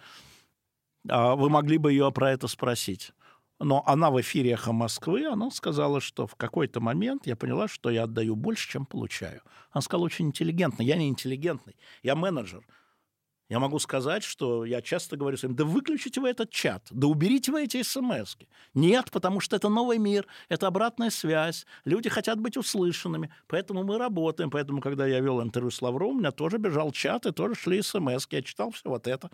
А 1.09 1.35
Вы 1.35 1.49
могли 1.49 1.77
бы 1.77 1.91
ее 1.91 2.11
про 2.11 2.31
это 2.31 2.47
спросить. 2.47 3.11
Но 3.59 3.83
она 3.85 4.11
в 4.11 4.19
эфире 4.19 4.51
«Эхо 4.51 4.73
Москвы», 4.73 5.25
она 5.25 5.49
сказала, 5.51 6.01
что 6.01 6.27
в 6.27 6.35
какой-то 6.35 6.81
момент 6.81 7.27
я 7.27 7.35
поняла, 7.35 7.67
что 7.67 7.89
я 7.89 8.03
отдаю 8.03 8.35
больше, 8.35 8.69
чем 8.69 8.85
получаю. 8.85 9.41
Она 9.71 9.81
сказала 9.81 10.05
очень 10.05 10.27
интеллигентно. 10.27 10.81
Я 10.81 10.97
не 10.97 11.07
интеллигентный, 11.07 11.75
я 12.01 12.15
менеджер. 12.15 12.65
Я 13.53 13.59
могу 13.59 13.77
сказать, 13.77 14.23
что 14.23 14.65
я 14.65 14.81
часто 14.81 15.15
говорю 15.15 15.37
своим, 15.37 15.55
да 15.55 15.63
выключите 15.63 16.19
вы 16.19 16.29
этот 16.29 16.49
чат, 16.49 16.87
да 16.89 17.05
уберите 17.05 17.51
вы 17.51 17.65
эти 17.65 17.83
смс 17.83 18.35
-ки. 18.35 18.47
Нет, 18.73 19.11
потому 19.11 19.41
что 19.41 19.55
это 19.55 19.69
новый 19.69 19.99
мир, 19.99 20.25
это 20.49 20.65
обратная 20.65 21.11
связь, 21.11 21.67
люди 21.85 22.09
хотят 22.09 22.39
быть 22.39 22.57
услышанными, 22.57 23.29
поэтому 23.47 23.83
мы 23.83 23.99
работаем. 23.99 24.49
Поэтому, 24.49 24.81
когда 24.81 25.05
я 25.05 25.21
вел 25.21 25.39
интервью 25.39 25.69
с 25.69 25.81
Лавровым, 25.83 26.15
у 26.15 26.19
меня 26.19 26.31
тоже 26.31 26.57
бежал 26.57 26.91
чат, 26.91 27.27
и 27.27 27.31
тоже 27.31 27.53
шли 27.53 27.83
смс 27.83 28.25
-ки. 28.25 28.35
Я 28.35 28.41
читал 28.41 28.71
все 28.71 28.89
вот 28.89 29.07
это. 29.07 29.29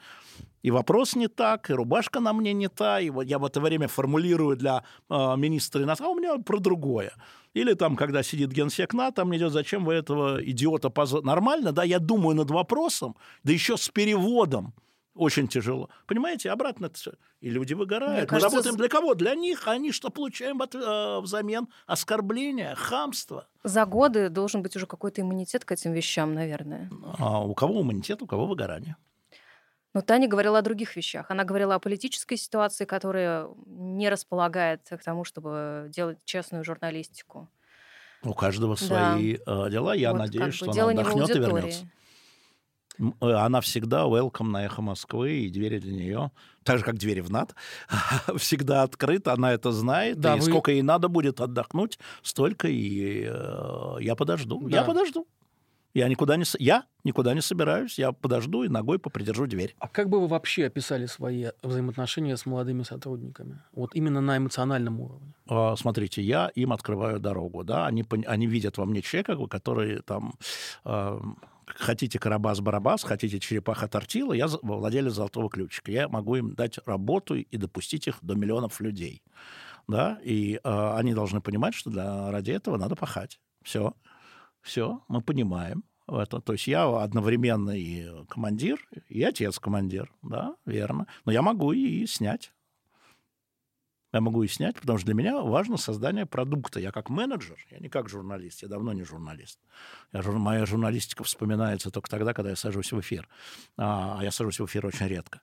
И 0.65 0.71
вопрос 0.71 1.15
не 1.15 1.27
так, 1.27 1.69
и 1.69 1.73
рубашка 1.73 2.19
на 2.19 2.33
мне 2.33 2.53
не 2.53 2.67
та, 2.67 2.99
и 2.99 3.09
вот 3.09 3.27
я 3.27 3.37
в 3.37 3.45
это 3.45 3.61
время 3.61 3.87
формулирую 3.87 4.57
для 4.57 4.83
э, 5.09 5.37
министра 5.37 5.81
иностранных, 5.81 6.01
а 6.01 6.17
у 6.17 6.19
меня 6.19 6.43
про 6.43 6.59
другое. 6.59 7.11
Или 7.59 7.73
там, 7.73 7.95
когда 7.95 8.23
сидит 8.23 8.51
генсек 8.51 8.93
НАТО, 8.93 9.25
мне 9.25 9.37
идет, 9.37 9.51
зачем 9.51 9.83
вы 9.85 9.93
этого 9.95 10.39
идиота 10.43 10.89
позвали? 10.89 11.25
Нормально, 11.25 11.71
да, 11.71 11.83
я 11.83 11.99
думаю 11.99 12.35
над 12.35 12.49
вопросом, 12.51 13.15
да 13.43 13.51
еще 13.51 13.75
с 13.75 13.89
переводом. 13.89 14.73
Очень 15.15 15.47
тяжело. 15.49 15.89
Понимаете, 16.07 16.49
обратно 16.51 16.85
это 16.85 16.95
все. 16.95 17.11
И 17.41 17.49
люди 17.49 17.73
выгорают. 17.73 18.13
Мне 18.13 18.21
Мы 18.21 18.27
кажется, 18.27 18.49
работаем 18.55 18.75
с- 18.75 18.77
для 18.77 18.87
кого? 18.87 19.15
Для 19.15 19.35
них. 19.35 19.67
А 19.67 19.71
они 19.71 19.91
что 19.91 20.09
получаем 20.09 20.61
от- 20.61 20.75
э, 20.75 21.19
взамен? 21.21 21.67
Оскорбления, 21.87 22.73
хамство. 22.75 23.47
За 23.63 23.85
годы 23.85 24.29
должен 24.29 24.61
быть 24.61 24.75
уже 24.77 24.85
какой-то 24.85 25.19
иммунитет 25.21 25.65
к 25.65 25.71
этим 25.73 25.91
вещам, 25.91 26.33
наверное. 26.33 26.89
А 27.17 27.43
у 27.43 27.53
кого 27.53 27.81
иммунитет, 27.81 28.21
у 28.21 28.27
кого 28.27 28.45
выгорание. 28.45 28.95
Но 29.99 30.03
Таня 30.05 30.29
говорила 30.29 30.59
о 30.59 30.61
других 30.61 30.95
вещах. 30.95 31.25
Она 31.29 31.43
говорила 31.43 31.75
о 31.75 31.79
политической 31.79 32.37
ситуации, 32.37 32.85
которая 32.85 33.49
не 33.65 34.07
располагает 34.09 34.79
к 34.89 35.03
тому, 35.03 35.25
чтобы 35.25 35.87
делать 35.89 36.19
честную 36.23 36.63
журналистику. 36.63 37.49
У 38.23 38.33
каждого 38.33 38.77
Да. 38.77 38.85
свои 38.85 39.35
э, 39.35 39.69
дела. 39.69 39.93
Я 39.93 40.13
Вот 40.13 40.19
надеюсь, 40.19 40.39
как 40.41 40.51
бы 40.51 40.55
что 40.55 40.71
дело 40.71 40.91
она 40.91 41.01
отдохнет 41.01 41.35
и 41.35 41.39
вернется. 41.39 41.87
Э, 43.19 43.31
Она 43.33 43.59
всегда 43.59 44.03
welcome 44.05 44.47
на 44.51 44.63
«Эхо 44.63 44.81
Москвы», 44.81 45.31
и 45.41 45.49
двери 45.49 45.79
для 45.79 45.91
нее, 45.93 46.31
так 46.63 46.77
же, 46.77 46.85
как 46.85 46.95
двери 46.97 47.19
в 47.19 47.29
НАТ, 47.29 47.53
всегда 48.37 48.83
открыты, 48.83 49.31
она 49.31 49.51
это 49.51 49.73
знает, 49.73 50.17
Да, 50.21 50.37
и 50.37 50.39
вы- 50.39 50.45
сколько 50.45 50.71
ей 50.71 50.81
надо 50.81 51.09
будет 51.09 51.41
отдохнуть, 51.41 51.99
столько 52.21 52.69
и 52.69 53.25
э, 53.29 53.95
я 53.99 54.15
подожду, 54.15 54.65
я 54.69 54.81
Да. 54.81 54.83
подожду. 54.85 55.27
Я 55.93 56.07
никуда, 56.07 56.37
не, 56.37 56.43
я 56.59 56.85
никуда 57.03 57.33
не 57.33 57.41
собираюсь, 57.41 57.97
я 57.97 58.11
подожду 58.11 58.63
и 58.63 58.67
ногой 58.67 58.99
попридержу 58.99 59.47
дверь. 59.47 59.75
А 59.79 59.87
как 59.87 60.09
бы 60.09 60.19
вы 60.19 60.27
вообще 60.27 60.67
описали 60.67 61.07
свои 61.07 61.47
взаимоотношения 61.63 62.37
с 62.37 62.45
молодыми 62.45 62.83
сотрудниками? 62.83 63.59
Вот 63.73 63.95
именно 63.95 64.21
на 64.21 64.37
эмоциональном 64.37 64.99
уровне. 65.01 65.33
А, 65.47 65.75
смотрите, 65.75 66.21
я 66.21 66.49
им 66.53 66.73
открываю 66.73 67.19
дорогу, 67.19 67.63
да, 67.63 67.87
они, 67.87 68.05
они 68.27 68.45
видят 68.47 68.77
во 68.77 68.85
мне 68.85 69.01
человека, 69.01 69.35
который 69.47 70.01
там, 70.03 70.35
а, 70.83 71.19
хотите 71.65 72.19
Карабас-Барабас, 72.19 73.03
хотите 73.03 73.39
Черепаха-Тортила, 73.39 74.33
я 74.33 74.47
за- 74.47 74.59
владелец 74.61 75.13
золотого 75.13 75.49
ключика, 75.49 75.91
я 75.91 76.07
могу 76.07 76.35
им 76.35 76.53
дать 76.53 76.79
работу 76.85 77.35
и 77.35 77.57
допустить 77.57 78.07
их 78.07 78.17
до 78.21 78.35
миллионов 78.35 78.79
людей. 78.79 79.23
да, 79.87 80.19
и 80.23 80.59
э, 80.63 80.93
они 80.97 81.15
должны 81.15 81.41
понимать, 81.41 81.73
что 81.73 81.89
для, 81.89 82.29
ради 82.31 82.51
этого 82.51 82.77
надо 82.77 82.95
пахать. 82.95 83.39
Все, 83.63 83.93
все, 84.61 85.01
мы 85.07 85.21
понимаем 85.21 85.83
это. 86.07 86.41
То 86.41 86.53
есть 86.53 86.67
я 86.67 86.87
одновременно 87.01 87.71
и 87.71 88.25
командир, 88.27 88.79
и 89.07 89.23
отец-командир, 89.23 90.11
да, 90.21 90.55
верно. 90.65 91.07
Но 91.25 91.31
я 91.31 91.41
могу 91.41 91.71
и 91.73 92.05
снять. 92.05 92.53
Я 94.11 94.21
могу 94.21 94.41
и 94.41 94.47
снять, 94.47 94.75
потому 94.75 94.97
что 94.97 95.05
для 95.05 95.13
меня 95.13 95.39
важно 95.39 95.77
создание 95.77 96.25
продукта. 96.25 96.79
Я 96.79 96.91
как 96.91 97.09
менеджер, 97.09 97.63
я 97.69 97.77
не 97.77 97.89
как 97.89 98.09
журналист, 98.09 98.63
я 98.63 98.67
давно 98.67 98.91
не 98.91 99.03
журналист. 99.03 99.59
Я, 100.11 100.23
моя 100.23 100.65
журналистика 100.65 101.23
вспоминается 101.23 101.91
только 101.91 102.09
тогда, 102.09 102.33
когда 102.33 102.49
я 102.49 102.55
сажусь 102.55 102.91
в 102.91 102.99
эфир. 102.99 103.29
А 103.77 104.19
я 104.23 104.31
сажусь 104.31 104.59
в 104.59 104.65
эфир 104.65 104.87
очень 104.87 105.07
редко. 105.07 105.41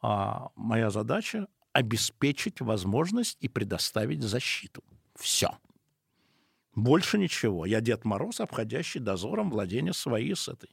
А 0.00 0.48
моя 0.56 0.88
задача 0.88 1.48
обеспечить 1.74 2.62
возможность 2.62 3.36
и 3.40 3.48
предоставить 3.48 4.22
защиту. 4.22 4.82
Все. 5.14 5.50
Больше 6.78 7.18
ничего. 7.18 7.66
Я 7.66 7.80
Дед 7.80 8.04
Мороз, 8.04 8.38
обходящий 8.38 9.00
дозором 9.00 9.50
владения 9.50 9.92
свои 9.92 10.32
с 10.32 10.46
этой, 10.46 10.70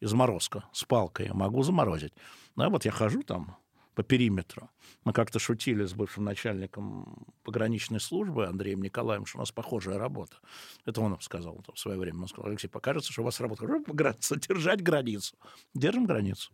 из 0.00 0.12
морозка, 0.12 0.64
с 0.72 0.82
палкой. 0.82 1.32
Могу 1.32 1.62
заморозить. 1.62 2.12
Да, 2.56 2.68
вот 2.68 2.84
я 2.84 2.90
хожу 2.90 3.22
там 3.22 3.56
по 3.94 4.02
периметру. 4.02 4.68
Мы 5.04 5.12
как-то 5.12 5.38
шутили 5.38 5.84
с 5.84 5.94
бывшим 5.94 6.24
начальником 6.24 7.24
пограничной 7.44 8.00
службы 8.00 8.46
Андреем 8.46 8.82
Николаевым, 8.82 9.26
что 9.26 9.38
у 9.38 9.42
нас 9.42 9.52
похожая 9.52 9.96
работа. 9.96 10.38
Это 10.86 11.00
он 11.00 11.12
нам 11.12 11.20
сказал 11.20 11.62
в 11.72 11.78
свое 11.78 12.00
время. 12.00 12.22
Он 12.22 12.26
сказал, 12.26 12.50
Алексей, 12.50 12.66
покажется, 12.66 13.12
что 13.12 13.22
у 13.22 13.24
вас 13.24 13.38
работа 13.38 13.64
граница, 13.86 14.34
держать 14.34 14.82
границу. 14.82 15.36
Держим 15.72 16.04
границу. 16.04 16.52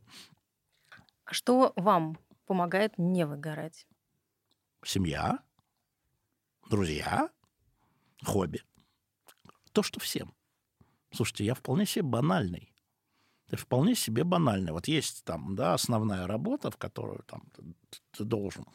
А 1.24 1.32
что 1.32 1.72
вам 1.74 2.18
помогает 2.44 2.98
не 2.98 3.24
выгорать? 3.24 3.86
Семья, 4.84 5.38
друзья, 6.68 7.30
хобби. 8.22 8.60
То, 9.80 9.84
что 9.84 9.98
всем. 9.98 10.34
Слушайте, 11.10 11.46
я 11.46 11.54
вполне 11.54 11.86
себе 11.86 12.02
банальный. 12.02 12.70
Ты 13.48 13.56
вполне 13.56 13.94
себе 13.94 14.24
банальный. 14.24 14.72
Вот 14.72 14.88
есть 14.88 15.24
там, 15.24 15.56
да, 15.56 15.72
основная 15.72 16.26
работа, 16.26 16.70
в 16.70 16.76
которую 16.76 17.22
там 17.22 17.48
ты, 17.56 17.62
ты 18.10 18.24
должен 18.24 18.66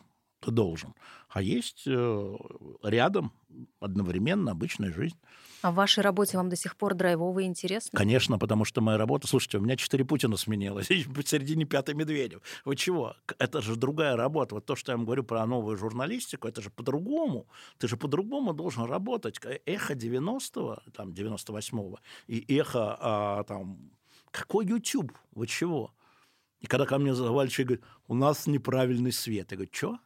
ты 0.45 0.51
должен. 0.51 0.93
А 1.29 1.41
есть 1.41 1.83
э, 1.87 2.35
рядом 2.83 3.33
одновременно 3.79 4.51
обычная 4.51 4.93
жизнь. 4.93 5.17
А 5.61 5.71
в 5.71 5.75
вашей 5.75 6.03
работе 6.03 6.37
вам 6.37 6.49
до 6.49 6.55
сих 6.55 6.75
пор 6.75 6.93
драйвово 6.93 7.39
и 7.39 7.45
интересно? 7.45 7.97
Конечно, 7.97 8.37
потому 8.37 8.65
что 8.65 8.81
моя 8.81 8.97
работа... 8.97 9.27
Слушайте, 9.27 9.57
у 9.57 9.61
меня 9.61 9.75
четыре 9.75 10.05
Путина 10.05 10.37
сменилось, 10.37 10.89
в 11.07 11.23
середине 11.23 11.65
пятый 11.65 11.95
Медведев. 11.95 12.41
Вы 12.65 12.75
чего? 12.75 13.15
Это 13.39 13.61
же 13.61 13.75
другая 13.75 14.15
работа. 14.15 14.55
Вот 14.55 14.65
то, 14.65 14.75
что 14.75 14.91
я 14.91 14.97
вам 14.97 15.05
говорю 15.05 15.23
про 15.23 15.45
новую 15.47 15.77
журналистику, 15.77 16.47
это 16.47 16.61
же 16.61 16.69
по-другому. 16.69 17.47
Ты 17.79 17.87
же 17.87 17.97
по-другому 17.97 18.53
должен 18.53 18.85
работать. 18.85 19.39
Эхо 19.65 19.93
90-го, 19.93 20.77
там, 20.93 21.09
98-го, 21.09 21.99
и 22.27 22.57
эхо 22.57 22.97
а, 22.99 23.43
там... 23.43 23.77
Какой 24.31 24.67
YouTube? 24.67 25.13
Вы 25.33 25.47
чего? 25.47 25.91
И 26.59 26.67
когда 26.67 26.85
ко 26.85 26.97
мне 26.97 27.13
завальчик 27.13 27.67
говорит, 27.67 27.85
у 28.07 28.13
нас 28.15 28.47
неправильный 28.47 29.11
свет. 29.11 29.51
Я 29.51 29.57
говорю, 29.57 29.71
что? 29.73 29.99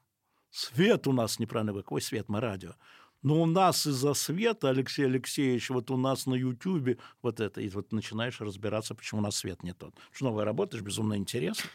Свет 0.51 1.07
у 1.07 1.13
нас 1.13 1.39
неправильный. 1.39 1.73
Какой 1.73 2.01
свет? 2.01 2.29
Мы 2.29 2.39
радио. 2.39 2.75
Но 3.21 3.41
у 3.41 3.45
нас 3.45 3.85
из-за 3.85 4.13
света, 4.13 4.69
Алексей 4.69 5.05
Алексеевич, 5.05 5.69
вот 5.69 5.91
у 5.91 5.97
нас 5.97 6.25
на 6.25 6.35
Ютьюбе 6.35 6.97
вот 7.21 7.41
это, 7.41 7.59
и 7.59 7.67
вот 7.69 7.91
начинаешь 7.91 8.39
разбираться, 8.39 8.95
почему 8.95 9.19
у 9.19 9.23
нас 9.23 9.35
свет 9.35 9.61
не 9.61 9.73
тот. 9.73 9.93
Что 10.11 10.25
новая 10.25 10.45
работа, 10.45 10.77
это 10.77 10.85
безумно 10.85 11.15
интересно. 11.15 11.69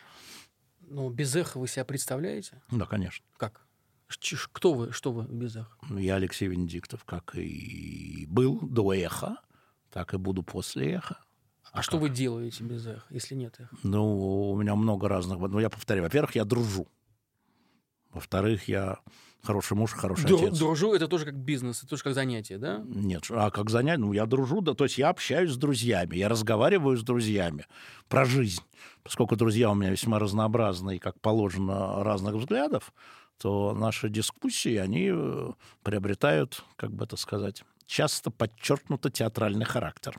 Ну, 0.80 1.10
без 1.10 1.36
эха 1.36 1.58
вы 1.58 1.68
себя 1.68 1.84
представляете? 1.84 2.62
Да, 2.70 2.86
конечно. 2.86 3.24
Как? 3.36 3.66
Кто 4.52 4.72
вы, 4.72 4.92
что 4.92 5.12
вы 5.12 5.24
без 5.24 5.56
эха? 5.56 5.76
Ну, 5.90 5.98
я 5.98 6.16
Алексей 6.16 6.48
Венедиктов, 6.48 7.04
как 7.04 7.34
и 7.34 8.26
был 8.28 8.60
до 8.60 8.94
эха, 8.94 9.38
так 9.90 10.14
и 10.14 10.16
буду 10.16 10.42
после 10.42 10.94
эха. 10.94 11.18
А, 11.72 11.80
а 11.80 11.82
что 11.82 11.98
вы 11.98 12.08
делаете 12.08 12.64
без 12.64 12.86
эха, 12.86 13.06
если 13.10 13.34
нет 13.34 13.56
эха? 13.58 13.76
Ну, 13.82 14.50
у 14.50 14.56
меня 14.56 14.74
много 14.76 15.08
разных... 15.08 15.38
Ну, 15.38 15.58
я 15.58 15.68
повторяю. 15.68 16.04
Во-первых, 16.04 16.34
я 16.36 16.44
дружу. 16.44 16.86
Во-вторых, 18.14 18.68
я 18.68 18.98
хороший 19.42 19.76
муж, 19.76 19.92
хороший 19.92 20.26
Дру, 20.26 20.38
отец. 20.38 20.58
Дружу, 20.58 20.94
это 20.94 21.08
тоже 21.08 21.24
как 21.24 21.34
бизнес, 21.34 21.80
это 21.80 21.88
тоже 21.88 22.02
как 22.02 22.14
занятие, 22.14 22.58
да? 22.58 22.82
Нет, 22.86 23.24
а 23.30 23.50
как 23.50 23.70
занятие? 23.70 23.98
Ну, 23.98 24.12
я 24.12 24.26
дружу, 24.26 24.60
да, 24.60 24.74
то 24.74 24.84
есть 24.84 24.98
я 24.98 25.10
общаюсь 25.10 25.52
с 25.52 25.56
друзьями, 25.56 26.16
я 26.16 26.28
разговариваю 26.28 26.96
с 26.96 27.02
друзьями 27.02 27.66
про 28.08 28.24
жизнь. 28.24 28.62
Поскольку 29.02 29.36
друзья 29.36 29.70
у 29.70 29.74
меня 29.74 29.90
весьма 29.90 30.18
разнообразные, 30.18 30.98
как 30.98 31.20
положено, 31.20 32.02
разных 32.02 32.34
взглядов, 32.36 32.92
то 33.38 33.74
наши 33.74 34.08
дискуссии, 34.08 34.76
они 34.76 35.10
э, 35.12 35.50
приобретают, 35.82 36.64
как 36.76 36.92
бы 36.92 37.04
это 37.04 37.16
сказать, 37.16 37.64
часто 37.86 38.30
подчеркнуто 38.30 39.10
театральный 39.10 39.64
характер. 39.64 40.18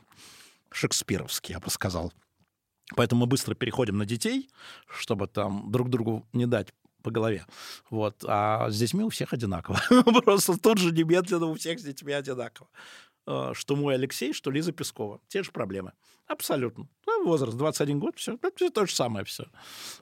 Шекспировский, 0.70 1.54
я 1.54 1.60
бы 1.60 1.70
сказал. 1.70 2.12
Поэтому 2.94 3.22
мы 3.22 3.26
быстро 3.26 3.54
переходим 3.54 3.98
на 3.98 4.04
детей, 4.04 4.48
чтобы 4.86 5.26
там 5.26 5.72
друг 5.72 5.88
другу 5.88 6.26
не 6.32 6.46
дать 6.46 6.72
по 7.06 7.12
голове. 7.12 7.46
Вот. 7.88 8.24
А 8.26 8.68
с 8.68 8.78
детьми 8.78 9.04
у 9.04 9.08
всех 9.08 9.32
одинаково. 9.32 9.80
Просто 10.24 10.58
тут 10.58 10.78
же 10.78 10.90
немедленно 10.90 11.46
у 11.46 11.54
всех 11.54 11.78
с 11.78 11.84
детьми 11.84 12.12
одинаково. 12.12 12.68
Э, 13.28 13.52
что 13.54 13.76
мой 13.76 13.94
Алексей, 13.94 14.32
что 14.32 14.50
Лиза 14.50 14.72
Пескова. 14.72 15.20
Те 15.28 15.44
же 15.44 15.52
проблемы. 15.52 15.92
Абсолютно. 16.26 16.88
Ну, 17.06 17.26
возраст 17.28 17.56
21 17.56 18.00
год, 18.00 18.16
все. 18.16 18.38
Это 18.42 18.70
то 18.70 18.86
же 18.86 18.94
самое 18.94 19.24
все. 19.24 19.44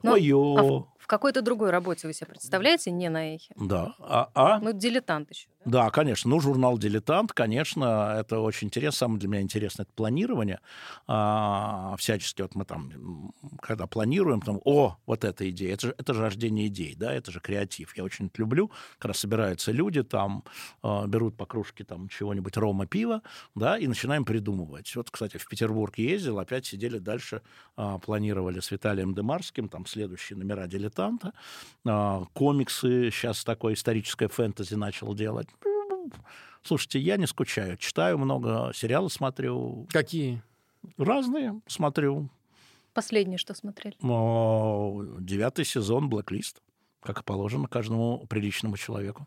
Ну, 0.03 0.13
Ой-ё. 0.13 0.89
В 1.05 1.07
какой-то 1.07 1.43
другой 1.43 1.69
работе 1.69 2.07
вы 2.07 2.15
себя 2.15 2.29
представляете, 2.29 2.91
не 2.91 3.11
на 3.11 3.35
эхе? 3.35 3.53
Да. 3.57 3.95
А, 3.99 4.31
а? 4.35 4.59
Ну, 4.59 4.73
дилетант 4.73 5.29
еще. 5.31 5.49
Да? 5.67 5.85
да, 5.85 5.91
конечно. 5.91 6.31
Ну, 6.31 6.41
журнал 6.41 6.79
«Дилетант», 6.79 7.35
конечно, 7.35 8.17
это 8.19 8.41
очень 8.41 8.69
интересно. 8.69 8.97
Самое 8.97 9.21
для 9.21 9.29
меня 9.29 9.43
интересно 9.43 9.83
это 9.83 9.93
планирование. 9.93 10.61
А, 11.07 11.95
всячески 11.99 12.41
вот 12.41 12.55
мы 12.55 12.65
там, 12.65 13.35
когда 13.61 13.87
планируем, 13.87 14.41
там, 14.41 14.63
о, 14.65 14.97
вот 15.05 15.25
эта 15.25 15.51
идея. 15.51 15.75
Это 15.75 15.89
же, 15.89 15.95
это 15.99 16.15
же 16.15 16.23
рождение 16.23 16.69
идей, 16.69 16.95
да, 16.97 17.13
это 17.13 17.31
же 17.31 17.41
креатив. 17.41 17.95
Я 17.99 18.05
очень 18.05 18.29
это 18.29 18.41
люблю, 18.41 18.71
когда 18.99 19.13
собираются 19.13 19.73
люди, 19.73 20.03
там, 20.03 20.43
а, 20.83 21.07
берут 21.07 21.37
по 21.37 21.45
кружке 21.45 21.85
там 21.85 22.09
чего-нибудь 22.09 22.57
рома, 22.57 22.87
пива, 22.87 23.21
да, 23.55 23.77
и 23.77 23.87
начинаем 23.87 24.25
придумывать. 24.25 24.97
Вот, 24.97 25.11
кстати, 25.11 25.37
в 25.37 25.47
Петербург 25.47 25.99
ездил, 25.99 26.39
опять 26.39 26.65
сидели 26.65 26.97
дальше, 26.97 27.43
а, 27.77 27.99
планировали 27.99 28.61
с 28.61 28.71
Виталием 28.71 29.15
Демарским, 29.15 29.69
там, 29.69 29.85
следующие 29.85 30.39
номера 30.39 30.67
«Дилетант», 30.67 30.94
дилетанта. 30.95 31.33
А, 31.87 32.25
комиксы 32.33 33.11
сейчас 33.11 33.45
такое 33.45 33.75
историческое 33.75 34.29
фэнтези 34.29 34.75
начал 34.75 35.15
делать. 35.15 35.49
Слушайте, 36.63 36.99
я 36.99 37.17
не 37.17 37.27
скучаю. 37.27 37.77
Читаю 37.77 38.19
много, 38.19 38.73
сериалы 38.75 39.11
смотрю. 39.11 39.87
Какие? 39.91 40.43
Разные 40.97 41.61
смотрю. 41.67 42.31
Последнее, 42.95 43.39
что 43.39 43.55
смотрели? 43.55 43.97
Девятый 45.21 45.65
сезон 45.65 46.09
«Блэклист», 46.09 46.63
как 47.03 47.21
и 47.21 47.25
положено 47.25 47.67
каждому 47.67 48.25
приличному 48.29 48.77
человеку. 48.77 49.27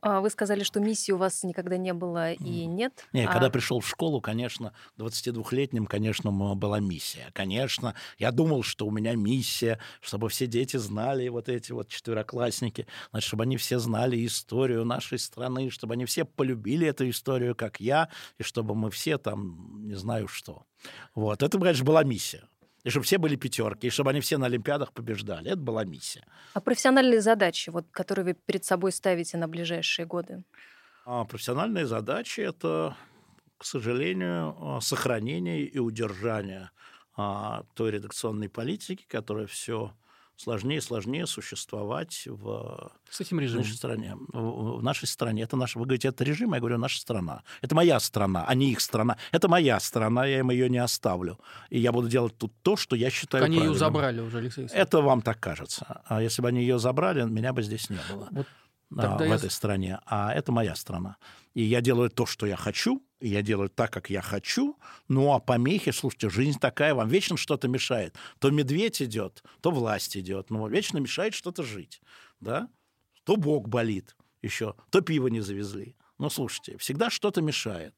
А, 0.00 0.20
вы 0.20 0.30
сказали, 0.30 0.62
что 0.62 0.80
миссии 0.80 1.12
у 1.12 1.16
вас 1.16 1.42
никогда 1.42 1.76
не 1.76 1.92
было 1.92 2.32
и 2.32 2.66
нет. 2.66 3.06
Не, 3.12 3.26
а... 3.26 3.32
когда 3.32 3.50
пришел 3.50 3.80
в 3.80 3.88
школу, 3.88 4.20
конечно, 4.20 4.72
22-летним, 4.98 5.86
конечно, 5.86 6.30
была 6.32 6.80
миссия. 6.80 7.30
Конечно, 7.32 7.94
я 8.18 8.30
думал, 8.30 8.62
что 8.62 8.86
у 8.86 8.90
меня 8.90 9.14
миссия, 9.14 9.78
чтобы 10.00 10.28
все 10.28 10.46
дети 10.46 10.76
знали, 10.76 11.28
вот 11.28 11.48
эти 11.48 11.72
вот 11.72 11.88
четвероклассники, 11.88 12.86
значит, 13.10 13.28
чтобы 13.28 13.44
они 13.44 13.56
все 13.56 13.78
знали 13.78 14.24
историю 14.24 14.84
нашей 14.84 15.18
страны, 15.18 15.70
чтобы 15.70 15.94
они 15.94 16.04
все 16.04 16.24
полюбили 16.24 16.86
эту 16.86 17.08
историю, 17.08 17.54
как 17.54 17.80
я, 17.80 18.08
и 18.38 18.42
чтобы 18.42 18.74
мы 18.74 18.90
все 18.90 19.18
там, 19.18 19.86
не 19.86 19.94
знаю 19.94 20.28
что. 20.28 20.64
Вот, 21.14 21.42
это, 21.42 21.58
конечно, 21.58 21.84
была 21.84 22.04
миссия 22.04 22.44
и 22.88 22.90
чтобы 22.90 23.04
все 23.04 23.18
были 23.18 23.36
пятерки, 23.36 23.86
и 23.86 23.90
чтобы 23.90 24.10
они 24.10 24.20
все 24.20 24.38
на 24.38 24.46
Олимпиадах 24.46 24.92
побеждали. 24.92 25.50
Это 25.50 25.60
была 25.60 25.84
миссия. 25.84 26.24
А 26.54 26.60
профессиональные 26.60 27.20
задачи, 27.20 27.68
вот, 27.68 27.84
которые 27.90 28.24
вы 28.24 28.32
перед 28.32 28.64
собой 28.64 28.92
ставите 28.92 29.36
на 29.36 29.46
ближайшие 29.46 30.06
годы? 30.06 30.42
А 31.04 31.24
профессиональные 31.24 31.86
задачи— 31.86 32.40
это, 32.50 32.96
к 33.58 33.66
сожалению, 33.66 34.56
а, 34.58 34.80
сохранение 34.80 35.64
и 35.64 35.78
удержание 35.78 36.70
а, 37.14 37.64
той 37.74 37.90
редакционной 37.90 38.48
политики, 38.48 39.04
которая 39.06 39.46
все 39.46 39.92
сложнее 40.38 40.78
и 40.78 40.80
сложнее 40.80 41.26
существовать 41.26 42.22
в 42.26 42.90
С 43.10 43.20
этим 43.20 43.40
режимом. 43.40 43.64
нашей 43.64 43.76
стране. 43.76 44.16
В 44.32 44.82
нашей 44.82 45.06
стране. 45.08 45.42
Это 45.42 45.56
наш, 45.56 45.74
вы 45.76 45.82
говорите, 45.84 46.08
это 46.08 46.22
режим, 46.24 46.54
я 46.54 46.60
говорю, 46.60 46.78
наша 46.78 47.00
страна. 47.00 47.42
Это 47.60 47.74
моя 47.74 47.98
страна, 48.00 48.44
а 48.46 48.54
не 48.54 48.70
их 48.70 48.80
страна. 48.80 49.16
Это 49.32 49.48
моя 49.48 49.80
страна, 49.80 50.24
я 50.26 50.38
им 50.38 50.50
ее 50.50 50.70
не 50.70 50.78
оставлю. 50.78 51.38
И 51.70 51.78
я 51.80 51.90
буду 51.92 52.08
делать 52.08 52.36
тут 52.38 52.52
то, 52.62 52.76
что 52.76 52.94
я 52.96 53.10
считаю 53.10 53.44
Они 53.44 53.56
правильным. 53.56 53.74
ее 53.74 53.78
забрали 53.78 54.20
уже, 54.20 54.38
Алексей 54.38 54.60
Алексеевич. 54.62 54.86
Это 54.86 55.00
вам 55.00 55.22
так 55.22 55.40
кажется. 55.40 56.02
А 56.06 56.22
если 56.22 56.40
бы 56.40 56.48
они 56.48 56.60
ее 56.60 56.78
забрали, 56.78 57.22
меня 57.24 57.52
бы 57.52 57.62
здесь 57.62 57.90
не 57.90 57.98
было. 58.10 58.28
Вот 58.30 58.46
а, 58.96 59.18
в 59.18 59.22
я... 59.22 59.34
этой 59.34 59.50
стране. 59.50 60.00
А 60.06 60.32
это 60.32 60.52
моя 60.52 60.74
страна. 60.74 61.16
И 61.54 61.62
я 61.62 61.80
делаю 61.80 62.10
то, 62.10 62.26
что 62.26 62.46
я 62.46 62.56
хочу, 62.56 63.02
и 63.20 63.28
я 63.28 63.42
делаю 63.42 63.68
так, 63.68 63.92
как 63.92 64.10
я 64.10 64.22
хочу. 64.22 64.76
Ну, 65.08 65.32
а 65.32 65.40
помехи, 65.40 65.90
слушайте, 65.90 66.30
жизнь 66.30 66.58
такая, 66.58 66.94
вам 66.94 67.08
вечно 67.08 67.36
что-то 67.36 67.68
мешает. 67.68 68.16
То 68.38 68.50
медведь 68.50 69.02
идет, 69.02 69.42
то 69.60 69.70
власть 69.70 70.16
идет. 70.16 70.50
Но 70.50 70.68
вечно 70.68 70.98
мешает 70.98 71.34
что-то 71.34 71.62
жить. 71.62 72.00
Да? 72.40 72.68
то 73.28 73.36
бок 73.36 73.68
болит 73.68 74.16
еще, 74.40 74.74
то 74.88 75.02
пиво 75.02 75.26
не 75.26 75.40
завезли. 75.40 75.94
Ну, 76.16 76.30
слушайте, 76.30 76.78
всегда 76.78 77.10
что-то 77.10 77.42
мешает. 77.42 77.94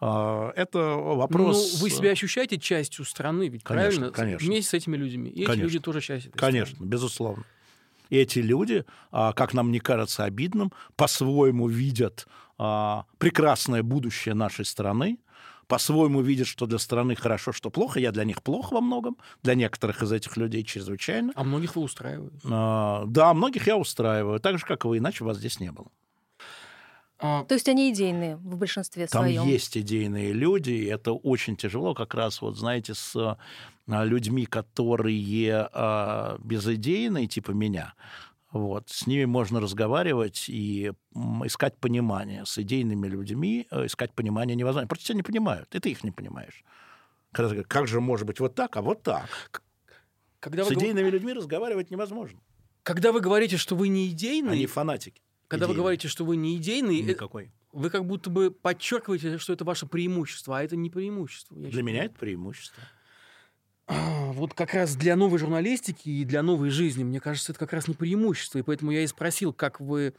А, 0.00 0.50
это 0.56 0.80
вопрос... 0.80 1.74
Ну, 1.74 1.78
вы 1.82 1.90
себя 1.90 2.10
ощущаете 2.10 2.58
частью 2.58 3.04
страны, 3.04 3.46
ведь 3.46 3.62
конечно, 3.62 4.00
правильно? 4.00 4.12
Конечно. 4.12 4.44
Вместе 4.44 4.70
с 4.70 4.74
этими 4.74 4.96
людьми. 4.96 5.30
И 5.30 5.44
конечно. 5.44 5.52
эти 5.52 5.60
люди 5.60 5.78
тоже 5.78 6.00
часть 6.00 6.26
этой 6.26 6.36
Конечно, 6.36 6.74
страны. 6.74 6.90
безусловно. 6.90 7.44
И 8.12 8.16
эти 8.18 8.40
люди, 8.40 8.84
а, 9.10 9.32
как 9.32 9.54
нам 9.54 9.72
не 9.72 9.80
кажется 9.80 10.24
обидным, 10.24 10.70
по-своему 10.96 11.66
видят 11.66 12.26
а, 12.58 13.06
прекрасное 13.16 13.82
будущее 13.82 14.34
нашей 14.34 14.66
страны, 14.66 15.18
по-своему 15.66 16.20
видят, 16.20 16.46
что 16.46 16.66
для 16.66 16.76
страны 16.76 17.14
хорошо, 17.16 17.52
что 17.52 17.70
плохо. 17.70 17.98
Я 18.00 18.12
для 18.12 18.24
них 18.24 18.42
плохо 18.42 18.74
во 18.74 18.82
многом, 18.82 19.16
для 19.42 19.54
некоторых 19.54 20.02
из 20.02 20.12
этих 20.12 20.36
людей 20.36 20.62
чрезвычайно. 20.62 21.32
А 21.34 21.42
многих 21.42 21.74
вы 21.74 21.80
устраиваете? 21.80 22.36
Да, 22.44 23.32
многих 23.32 23.66
я 23.66 23.78
устраиваю, 23.78 24.40
так 24.40 24.58
же, 24.58 24.66
как 24.66 24.84
и 24.84 24.88
вы, 24.88 24.98
иначе 24.98 25.24
вас 25.24 25.38
здесь 25.38 25.58
не 25.58 25.72
было. 25.72 25.86
А... 27.22 27.44
То 27.44 27.54
есть 27.54 27.68
они 27.68 27.90
идейные 27.92 28.36
в 28.36 28.56
большинстве 28.56 29.06
Там 29.06 29.22
своем. 29.22 29.42
Там 29.42 29.48
есть 29.48 29.78
идейные 29.78 30.32
люди, 30.32 30.72
и 30.72 30.86
это 30.86 31.12
очень 31.12 31.56
тяжело 31.56 31.94
как 31.94 32.14
раз, 32.14 32.42
вот 32.42 32.58
знаете, 32.58 32.94
с 32.94 33.14
а, 33.16 34.04
людьми, 34.04 34.44
которые 34.44 35.68
а, 35.72 36.36
безидейные, 36.42 37.28
типа 37.28 37.52
меня. 37.52 37.94
Вот. 38.50 38.90
С 38.90 39.06
ними 39.06 39.24
можно 39.24 39.60
разговаривать 39.60 40.48
и 40.48 40.92
искать 41.44 41.76
понимание. 41.78 42.44
С 42.44 42.58
идейными 42.58 43.06
людьми 43.06 43.66
э, 43.70 43.86
искать 43.86 44.12
понимание 44.12 44.54
невозможно. 44.54 44.88
Просто 44.88 45.06
тебя 45.06 45.16
не 45.16 45.22
понимают, 45.22 45.74
и 45.74 45.78
ты 45.78 45.90
их 45.90 46.04
не 46.04 46.10
понимаешь. 46.10 46.62
Когда 47.32 47.48
ты 47.48 47.54
говоришь, 47.54 47.68
как 47.68 47.86
же 47.86 48.00
может 48.00 48.26
быть 48.26 48.40
вот 48.40 48.54
так, 48.54 48.76
а 48.76 48.82
вот 48.82 49.02
так? 49.02 49.62
Когда 50.38 50.64
с 50.64 50.72
идейными 50.72 51.04
говор... 51.04 51.12
людьми 51.14 51.32
разговаривать 51.32 51.90
невозможно. 51.90 52.40
Когда 52.82 53.12
вы 53.12 53.20
говорите, 53.20 53.56
что 53.56 53.74
вы 53.74 53.88
не 53.88 54.08
идейные... 54.08 54.52
Они 54.52 54.66
фанатики. 54.66 55.22
Когда 55.52 55.66
идейные. 55.66 55.76
вы 55.76 55.82
говорите, 55.82 56.08
что 56.08 56.24
вы 56.24 56.36
не 56.36 56.56
идейный, 56.56 57.02
Никакой. 57.02 57.52
вы 57.72 57.90
как 57.90 58.06
будто 58.06 58.30
бы 58.30 58.50
подчеркиваете, 58.50 59.36
что 59.36 59.52
это 59.52 59.64
ваше 59.64 59.86
преимущество, 59.86 60.58
а 60.58 60.62
это 60.62 60.76
не 60.76 60.88
преимущество. 60.88 61.54
Для 61.54 61.68
считаю. 61.68 61.84
меня 61.84 62.04
это 62.04 62.18
преимущество. 62.18 62.82
А, 63.86 64.32
вот 64.32 64.54
как 64.54 64.72
раз 64.72 64.96
для 64.96 65.14
новой 65.14 65.38
журналистики 65.38 66.08
и 66.08 66.24
для 66.24 66.42
новой 66.42 66.70
жизни, 66.70 67.04
мне 67.04 67.20
кажется, 67.20 67.52
это 67.52 67.58
как 67.58 67.74
раз 67.74 67.86
не 67.86 67.94
преимущество. 67.94 68.58
И 68.58 68.62
поэтому 68.62 68.92
я 68.92 69.02
и 69.02 69.06
спросил, 69.06 69.52
как 69.52 69.80
вы 69.80 70.00
э, 70.00 70.12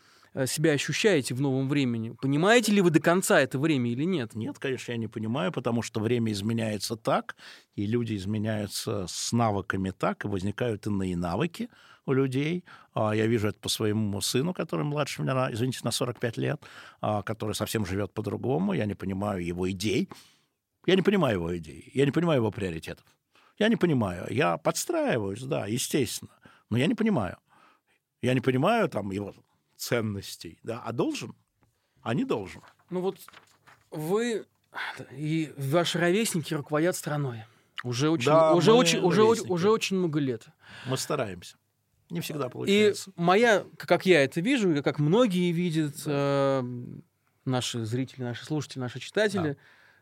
себя 0.48 0.72
ощущаете 0.72 1.36
в 1.36 1.42
новом 1.42 1.70
времени. 1.70 2.16
Понимаете 2.22 2.72
ли 2.72 2.82
вы 2.82 2.90
до 2.90 3.00
конца 3.00 3.40
это 3.40 3.60
время 3.60 3.92
или 3.92 4.04
нет? 4.04 4.34
Нет, 4.36 4.58
конечно, 4.60 4.92
я 4.92 4.98
не 4.98 5.08
понимаю, 5.08 5.52
потому 5.52 5.82
что 5.82 6.00
время 6.00 6.32
изменяется 6.32 6.96
так, 6.96 7.36
и 7.76 7.86
люди 7.86 8.16
изменяются 8.16 9.06
с 9.08 9.32
навыками 9.32 9.92
так, 9.92 10.26
и 10.26 10.28
возникают 10.28 10.88
иные 10.88 11.16
навыки 11.16 11.70
у 12.06 12.14
людей. 12.14 12.64
А, 12.94 13.14
я 13.16 13.28
вижу 13.28 13.50
это 13.50 13.60
по 13.60 13.70
своему 13.70 14.22
сыну, 14.22 14.54
который 14.54 14.86
младше 14.86 15.22
меня, 15.22 15.50
извините, 15.52 15.80
на 15.84 15.92
45 15.92 16.38
лет, 16.38 16.62
а, 17.02 17.22
который 17.22 17.54
совсем 17.54 17.86
живет 17.86 18.14
по-другому. 18.14 18.74
Я 18.74 18.86
не 18.86 18.96
понимаю 18.96 19.46
его 19.46 19.70
идей. 19.70 20.10
Я 20.86 20.96
не 20.96 21.02
понимаю 21.02 21.36
его 21.36 21.58
идей. 21.58 21.92
Я 21.94 22.06
не 22.06 22.12
понимаю 22.12 22.40
его 22.40 22.52
приоритетов. 22.52 23.06
Я 23.58 23.70
не 23.70 23.76
понимаю. 23.76 24.28
Я 24.30 24.58
подстраиваюсь, 24.58 25.44
да, 25.44 25.68
естественно. 25.68 26.32
Но 26.70 26.78
я 26.78 26.88
не 26.88 26.96
понимаю. 26.96 27.38
Я 28.22 28.34
не 28.34 28.42
понимаю 28.42 28.90
там 28.90 29.12
его 29.12 29.34
ценностей, 29.84 30.60
да, 30.64 30.82
а 30.84 30.92
должен? 30.92 31.36
А 32.02 32.14
не 32.14 32.24
должен. 32.24 32.62
Ну 32.90 33.02
вот 33.02 33.18
вы 33.92 34.46
и 35.12 35.54
ваши 35.58 36.00
ровесники 36.00 36.54
руководят 36.54 36.96
страной. 36.96 37.44
Уже 37.84 38.10
очень, 38.10 38.28
да, 38.28 38.54
уже, 38.54 38.72
очень, 38.72 39.00
уже, 39.00 39.24
уже 39.24 39.70
очень 39.70 39.98
много 39.98 40.20
лет. 40.20 40.48
Мы 40.86 40.98
стараемся. 40.98 41.58
Не 42.10 42.22
всегда 42.22 42.50
получается. 42.50 43.10
И 43.10 43.14
моя, 43.18 43.66
как 43.78 44.06
я 44.06 44.24
это 44.24 44.40
вижу, 44.40 44.72
и 44.72 44.82
как 44.82 45.00
многие 45.00 45.52
видят, 45.52 45.96
да. 46.06 46.62
э, 46.64 46.64
наши 47.46 47.84
зрители, 47.86 48.24
наши 48.24 48.46
слушатели, 48.46 48.80
наши 48.80 49.00
читатели, 49.00 49.54
да. 49.54 49.58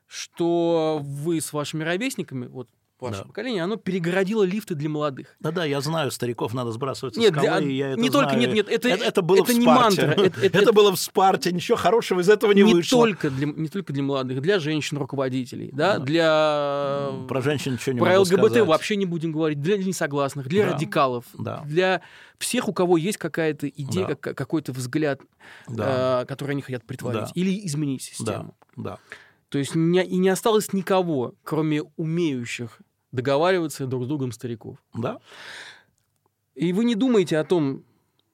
что 0.06 1.00
вы 1.02 1.42
с 1.42 1.54
вашими 1.54 1.84
ровесниками, 1.84 2.46
вот 2.46 2.70
ваше 3.02 3.20
да. 3.20 3.26
поколение, 3.26 3.64
оно 3.64 3.76
перегородило 3.76 4.44
лифты 4.44 4.76
для 4.76 4.88
молодых. 4.90 5.36
Да-да, 5.40 5.66
я 5.66 5.82
знаю, 5.82 6.12
стариков 6.12 6.54
надо 6.54 6.72
сбрасывать 6.72 7.18
нет, 7.18 7.34
со 7.34 7.42
скалы, 7.42 7.62
для, 7.62 7.72
и 7.72 7.76
я 7.76 7.88
это 7.94 8.02
не 8.02 8.10
знаю. 8.10 8.28
только, 8.28 8.40
нет, 8.40 8.54
нет, 8.54 8.70
это, 8.70 8.88
это, 8.90 9.04
это 9.04 9.22
было 9.22 9.44
это 9.44 9.52
в 9.54 9.56
не 9.56 9.62
Спарте. 9.64 10.06
мантра. 10.08 10.24
Это, 10.26 10.42
это, 10.46 10.58
это 10.60 10.74
было 10.74 10.92
в 10.96 11.00
Спарте, 11.00 11.52
ничего 11.52 11.78
хорошего 11.78 12.20
из 12.22 12.30
этого 12.30 12.52
не, 12.52 12.64
не 12.64 12.74
вышло. 12.74 13.00
Только 13.00 13.30
для, 13.30 13.48
не 13.48 13.68
только 13.68 13.92
для 13.92 14.04
молодых, 14.04 14.42
для 14.42 14.60
женщин-руководителей, 14.60 15.72
да, 15.74 15.98
Да. 15.98 16.06
для... 16.06 17.10
Про 17.28 17.42
женщин 17.42 17.74
ничего 17.74 17.94
не 17.94 18.00
Про 18.00 18.10
могу 18.10 18.22
ЛГБТ 18.22 18.46
сказать. 18.52 18.68
вообще 18.68 18.96
не 18.96 19.06
будем 19.06 19.32
говорить, 19.32 19.60
для 19.62 19.78
несогласных, 19.78 20.48
для 20.48 20.66
Да. 20.68 20.74
радикалов, 20.74 21.26
Да. 21.38 21.64
для 21.66 22.02
всех, 22.38 22.68
у 22.70 22.74
кого 22.74 22.98
есть 22.98 23.18
какая-то 23.18 23.68
идея, 23.68 24.08
Да. 24.08 24.16
как- 24.16 24.38
какой-то 24.38 24.72
взгляд, 24.72 25.22
Да. 25.68 26.22
э, 26.22 26.26
который 26.26 26.52
они 26.52 26.62
хотят 26.62 26.84
притворить, 26.86 27.22
Да. 27.22 27.32
или 27.36 27.66
изменить 27.66 28.02
Да, 28.02 28.06
систему. 28.06 28.56
да. 28.76 28.98
То 29.50 29.58
есть 29.58 29.76
не, 29.76 30.04
и 30.04 30.18
не 30.18 30.30
осталось 30.30 30.72
никого, 30.72 31.34
кроме 31.44 31.84
умеющих 31.98 32.80
договариваться 33.12 33.86
друг 33.88 34.06
с 34.06 34.08
другом 34.08 34.32
стариков. 34.32 34.78
Да. 34.94 35.20
И 36.56 36.74
вы 36.74 36.86
не 36.86 36.96
думаете 36.96 37.38
о 37.38 37.44
том, 37.44 37.84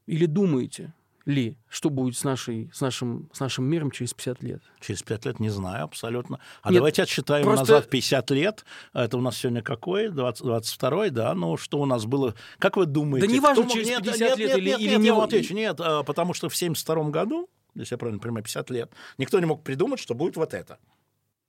или 0.05 0.25
думаете 0.25 0.93
ли, 1.25 1.57
что 1.67 1.89
будет 1.89 2.15
с, 2.15 2.23
нашей, 2.23 2.71
с, 2.73 2.79
нашим, 2.79 3.29
с 3.33 3.39
нашим 3.41 3.65
миром 3.65 3.91
через 3.91 4.13
50 4.13 4.43
лет? 4.43 4.61
Через 4.79 5.03
пять 5.03 5.25
лет 5.25 5.39
не 5.41 5.49
знаю 5.49 5.83
абсолютно. 5.83 6.39
А 6.61 6.69
Нет, 6.69 6.77
давайте 6.79 7.03
отсчитаем 7.03 7.43
просто- 7.43 7.73
назад 7.73 7.89
50 7.89 8.31
лет. 8.31 8.65
Это 8.93 9.17
у 9.17 9.21
нас 9.21 9.37
сегодня 9.37 9.61
какой? 9.61 10.07
20, 10.09 10.43
22 10.43 11.09
да? 11.09 11.33
Ну, 11.33 11.57
что 11.57 11.79
у 11.79 11.85
нас 11.85 12.05
было? 12.05 12.33
Как 12.59 12.77
вы 12.77 12.85
думаете? 12.85 13.27
Да 13.27 13.33
не 13.33 13.39
важно, 13.41 13.63
кто 13.65 13.73
через 13.73 13.87
нет, 13.89 14.03
50 14.03 14.19
нет, 14.19 14.37
лет 14.37 14.47
нет, 14.49 14.57
или- 14.57 14.69
нет, 14.69 14.79
или 14.79 14.89
нет, 14.89 14.99
не- 14.99 15.05
я 15.07 15.13
вам 15.13 15.23
отвечу. 15.25 15.53
Нет, 15.53 15.79
а, 15.81 16.03
потому 16.03 16.33
что 16.33 16.47
в 16.47 16.55
72 16.55 17.09
году, 17.09 17.49
если 17.75 17.95
я 17.95 17.97
правильно 17.97 18.21
понимаю, 18.21 18.43
50 18.45 18.69
лет, 18.69 18.91
никто 19.17 19.37
не 19.39 19.45
мог 19.45 19.63
придумать, 19.63 19.99
что 19.99 20.15
будет 20.15 20.37
вот 20.37 20.53
это. 20.53 20.79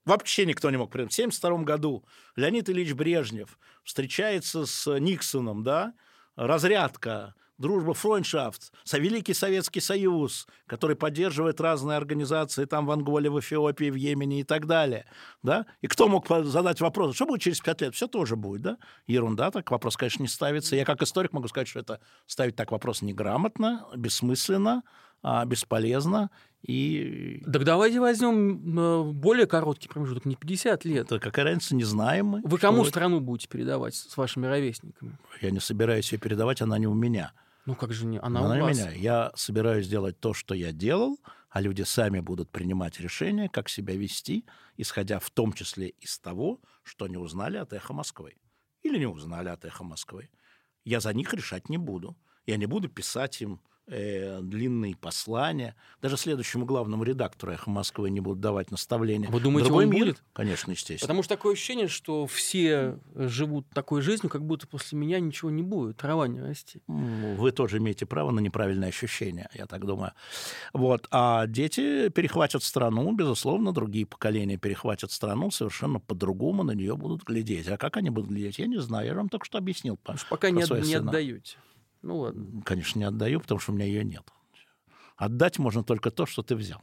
Вообще 0.08 0.46
никто 0.46 0.70
не 0.70 0.78
мог 0.78 0.90
придумать. 0.90 1.12
В 1.12 1.18
1972 1.18 1.64
году 1.64 2.02
Леонид 2.34 2.70
Ильич 2.70 2.94
Брежнев 2.94 3.58
встречается 3.84 4.64
с 4.64 4.98
Никсоном, 4.98 5.62
да, 5.62 5.92
разрядка, 6.34 7.34
дружба, 7.58 7.92
фройндшафт, 7.92 8.72
со 8.84 8.98
Великий 8.98 9.34
Советский 9.34 9.80
Союз, 9.80 10.46
который 10.66 10.96
поддерживает 10.96 11.60
разные 11.60 11.98
организации 11.98 12.64
там 12.64 12.86
в 12.86 12.90
Анголе, 12.90 13.28
в 13.28 13.38
Эфиопии, 13.38 13.90
в 13.90 13.96
Йемене 13.96 14.40
и 14.40 14.44
так 14.44 14.66
далее. 14.66 15.04
Да? 15.42 15.66
И 15.82 15.88
кто 15.88 16.08
мог 16.08 16.26
задать 16.26 16.80
вопрос, 16.80 17.14
что 17.14 17.26
будет 17.26 17.42
через 17.42 17.60
пять 17.60 17.82
лет? 17.82 17.94
Все 17.94 18.06
тоже 18.06 18.34
будет, 18.36 18.62
да? 18.62 18.78
Ерунда, 19.06 19.50
так 19.50 19.70
вопрос, 19.70 19.98
конечно, 19.98 20.22
не 20.22 20.28
ставится. 20.28 20.74
Я 20.74 20.86
как 20.86 21.02
историк 21.02 21.34
могу 21.34 21.48
сказать, 21.48 21.68
что 21.68 21.80
это 21.80 22.00
ставить 22.26 22.56
так 22.56 22.70
вопрос 22.70 23.02
неграмотно, 23.02 23.86
бессмысленно, 23.94 24.84
бесполезно. 25.46 26.30
И 26.62 27.42
Так 27.50 27.64
давайте 27.64 28.00
возьмем 28.00 28.78
э, 28.78 29.02
более 29.12 29.46
короткий 29.46 29.88
промежуток, 29.88 30.24
не 30.24 30.34
50 30.34 30.84
лет. 30.84 31.06
это 31.06 31.20
какая 31.20 31.44
разница, 31.44 31.74
не 31.76 31.84
знаем 31.84 32.26
мы. 32.26 32.40
Вы 32.44 32.58
кому 32.58 32.82
это. 32.82 32.90
страну 32.90 33.20
будете 33.20 33.48
передавать 33.48 33.94
с 33.94 34.16
вашими 34.16 34.46
ровесниками? 34.46 35.16
Я 35.40 35.50
не 35.52 35.60
собираюсь 35.60 36.12
ее 36.12 36.18
передавать, 36.18 36.60
она 36.60 36.78
не 36.78 36.86
у 36.88 36.94
меня. 36.94 37.32
Ну 37.64 37.74
как 37.76 37.92
же 37.92 38.06
не? 38.06 38.18
Она, 38.18 38.40
Она, 38.40 38.50
у 38.50 38.54
не 38.54 38.60
вас. 38.62 38.76
меня. 38.78 38.90
Я 38.90 39.30
собираюсь 39.36 39.86
делать 39.88 40.18
то, 40.18 40.34
что 40.34 40.54
я 40.54 40.72
делал, 40.72 41.18
а 41.50 41.60
люди 41.60 41.82
сами 41.82 42.20
будут 42.20 42.50
принимать 42.50 42.98
решения, 42.98 43.48
как 43.48 43.68
себя 43.68 43.94
вести, 43.94 44.44
исходя 44.76 45.18
в 45.20 45.30
том 45.30 45.52
числе 45.52 45.88
из 46.00 46.18
того, 46.18 46.60
что 46.82 47.04
они 47.04 47.18
узнали 47.18 47.56
от 47.58 47.72
«Эхо 47.72 47.92
Москвы». 47.92 48.34
Или 48.82 48.98
не 48.98 49.06
узнали 49.06 49.48
от 49.48 49.64
«Эхо 49.64 49.84
Москвы». 49.84 50.28
Я 50.84 51.00
за 51.00 51.12
них 51.12 51.32
решать 51.34 51.68
не 51.68 51.78
буду. 51.78 52.16
Я 52.46 52.56
не 52.56 52.66
буду 52.66 52.88
писать 52.88 53.40
им 53.42 53.60
э, 53.88 54.40
длинные 54.42 54.94
послания. 54.96 55.74
Даже 56.02 56.16
следующему 56.16 56.64
главному 56.64 57.02
редактору 57.04 57.52
«Эхо 57.52 57.70
Москвы» 57.70 58.10
не 58.10 58.20
будут 58.20 58.40
давать 58.40 58.70
наставления. 58.70 59.28
Вы 59.30 59.40
думаете, 59.40 59.68
Другой 59.68 59.84
он 59.86 59.90
мир, 59.90 60.04
будет? 60.06 60.22
Конечно, 60.32 60.70
естественно. 60.70 61.00
Потому 61.06 61.22
что 61.22 61.34
такое 61.36 61.54
ощущение, 61.54 61.88
что 61.88 62.26
все 62.26 62.98
живут 63.14 63.66
такой 63.70 64.02
жизнью, 64.02 64.30
как 64.30 64.44
будто 64.44 64.66
после 64.66 64.98
меня 64.98 65.18
ничего 65.20 65.50
не 65.50 65.62
будет, 65.62 65.96
трава 65.96 66.28
не 66.28 66.40
расти. 66.40 66.82
Ну, 66.86 67.34
Вы 67.36 67.50
тоже 67.52 67.78
имеете 67.78 68.06
право 68.06 68.30
на 68.30 68.40
неправильное 68.40 68.88
ощущение, 68.88 69.48
я 69.54 69.66
так 69.66 69.84
думаю. 69.86 70.12
Вот. 70.72 71.08
А 71.10 71.46
дети 71.46 72.08
перехватят 72.10 72.62
страну, 72.62 73.12
безусловно, 73.14 73.72
другие 73.72 74.06
поколения 74.06 74.56
перехватят 74.56 75.10
страну, 75.10 75.50
совершенно 75.50 75.98
по-другому 76.00 76.62
на 76.62 76.72
нее 76.72 76.96
будут 76.96 77.24
глядеть. 77.24 77.68
А 77.68 77.76
как 77.78 77.96
они 77.96 78.10
будут 78.10 78.30
глядеть, 78.30 78.58
я 78.58 78.66
не 78.66 78.80
знаю. 78.80 79.06
Я 79.06 79.12
же 79.12 79.18
вам 79.18 79.28
только 79.28 79.46
что 79.46 79.58
объяснил. 79.58 79.96
по- 79.96 80.16
пока 80.30 80.48
про 80.48 80.56
не, 80.56 80.62
от- 80.62 80.84
не 80.84 80.94
отдаете. 80.94 81.56
Ну 82.02 82.18
ладно. 82.18 82.62
Конечно, 82.64 82.98
не 82.98 83.04
отдаю, 83.04 83.40
потому 83.40 83.58
что 83.60 83.72
у 83.72 83.74
меня 83.74 83.86
ее 83.86 84.04
нет. 84.04 84.22
Отдать 85.16 85.58
можно 85.58 85.82
только 85.82 86.10
то, 86.10 86.26
что 86.26 86.42
ты 86.42 86.54
взял. 86.54 86.80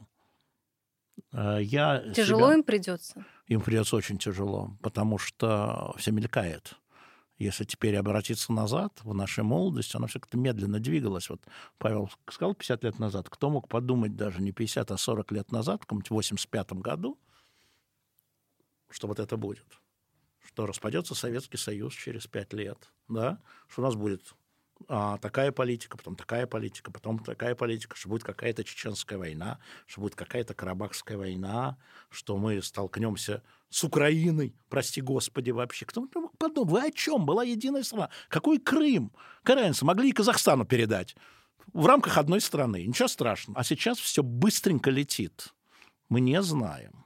Э, 1.32 1.58
Я 1.62 2.12
Тяжело 2.14 2.48
себя- 2.48 2.54
им 2.54 2.62
придется. 2.62 3.24
им 3.46 3.60
придется 3.62 3.96
очень 3.96 4.18
тяжело, 4.18 4.76
потому 4.82 5.18
что 5.18 5.94
все 5.96 6.10
мелькает. 6.12 6.74
Если 7.38 7.64
теперь 7.64 7.96
обратиться 7.96 8.50
назад, 8.52 8.98
в 9.02 9.12
нашей 9.14 9.44
молодости, 9.44 9.96
она 9.96 10.06
все 10.06 10.20
как-то 10.20 10.38
медленно 10.38 10.80
двигалась. 10.80 11.28
Вот 11.28 11.42
Павел 11.78 12.10
сказал 12.30 12.54
50 12.54 12.84
лет 12.84 12.98
назад, 12.98 13.28
кто 13.28 13.50
мог 13.50 13.68
подумать 13.68 14.16
даже 14.16 14.40
не 14.40 14.52
50, 14.52 14.90
а 14.90 14.96
40 14.96 15.32
лет 15.32 15.52
назад, 15.52 15.76
в 15.76 15.84
каком-нибудь 15.84 16.10
85 16.10 16.72
году, 16.80 17.18
что 18.88 19.06
вот 19.08 19.18
это 19.18 19.36
будет. 19.36 19.66
Что 20.46 20.64
распадется 20.66 21.14
Советский 21.14 21.58
Союз 21.58 21.92
через 21.94 22.26
5 22.26 22.52
лет, 22.54 22.90
да? 23.08 23.42
что 23.68 23.82
у 23.82 23.84
нас 23.84 23.94
будет 23.96 24.34
а, 24.88 25.18
такая 25.18 25.52
политика, 25.52 25.96
потом 25.96 26.16
такая 26.16 26.46
политика, 26.46 26.90
потом 26.90 27.18
такая 27.18 27.54
политика, 27.54 27.96
что 27.96 28.08
будет 28.08 28.24
какая-то 28.24 28.64
чеченская 28.64 29.18
война, 29.18 29.58
что 29.86 30.00
будет 30.00 30.14
какая-то 30.14 30.54
карабахская 30.54 31.16
война, 31.16 31.76
что 32.10 32.36
мы 32.36 32.60
столкнемся 32.62 33.42
с 33.70 33.82
Украиной, 33.84 34.54
прости 34.68 35.00
господи, 35.00 35.50
вообще. 35.50 35.86
Кто 35.86 36.02
мог 36.02 36.36
подумать? 36.38 36.70
Вы 36.70 36.88
о 36.88 36.90
чем? 36.90 37.26
Была 37.26 37.42
единая 37.44 37.82
страна. 37.82 38.10
Какой 38.28 38.58
Крым? 38.58 39.12
Каренцы 39.42 39.84
могли 39.84 40.10
и 40.10 40.12
Казахстану 40.12 40.64
передать 40.64 41.16
в 41.72 41.86
рамках 41.86 42.18
одной 42.18 42.40
страны. 42.40 42.84
Ничего 42.86 43.08
страшного. 43.08 43.58
А 43.58 43.64
сейчас 43.64 43.98
все 43.98 44.22
быстренько 44.22 44.90
летит. 44.90 45.54
Мы 46.08 46.20
не 46.20 46.40
знаем. 46.42 47.05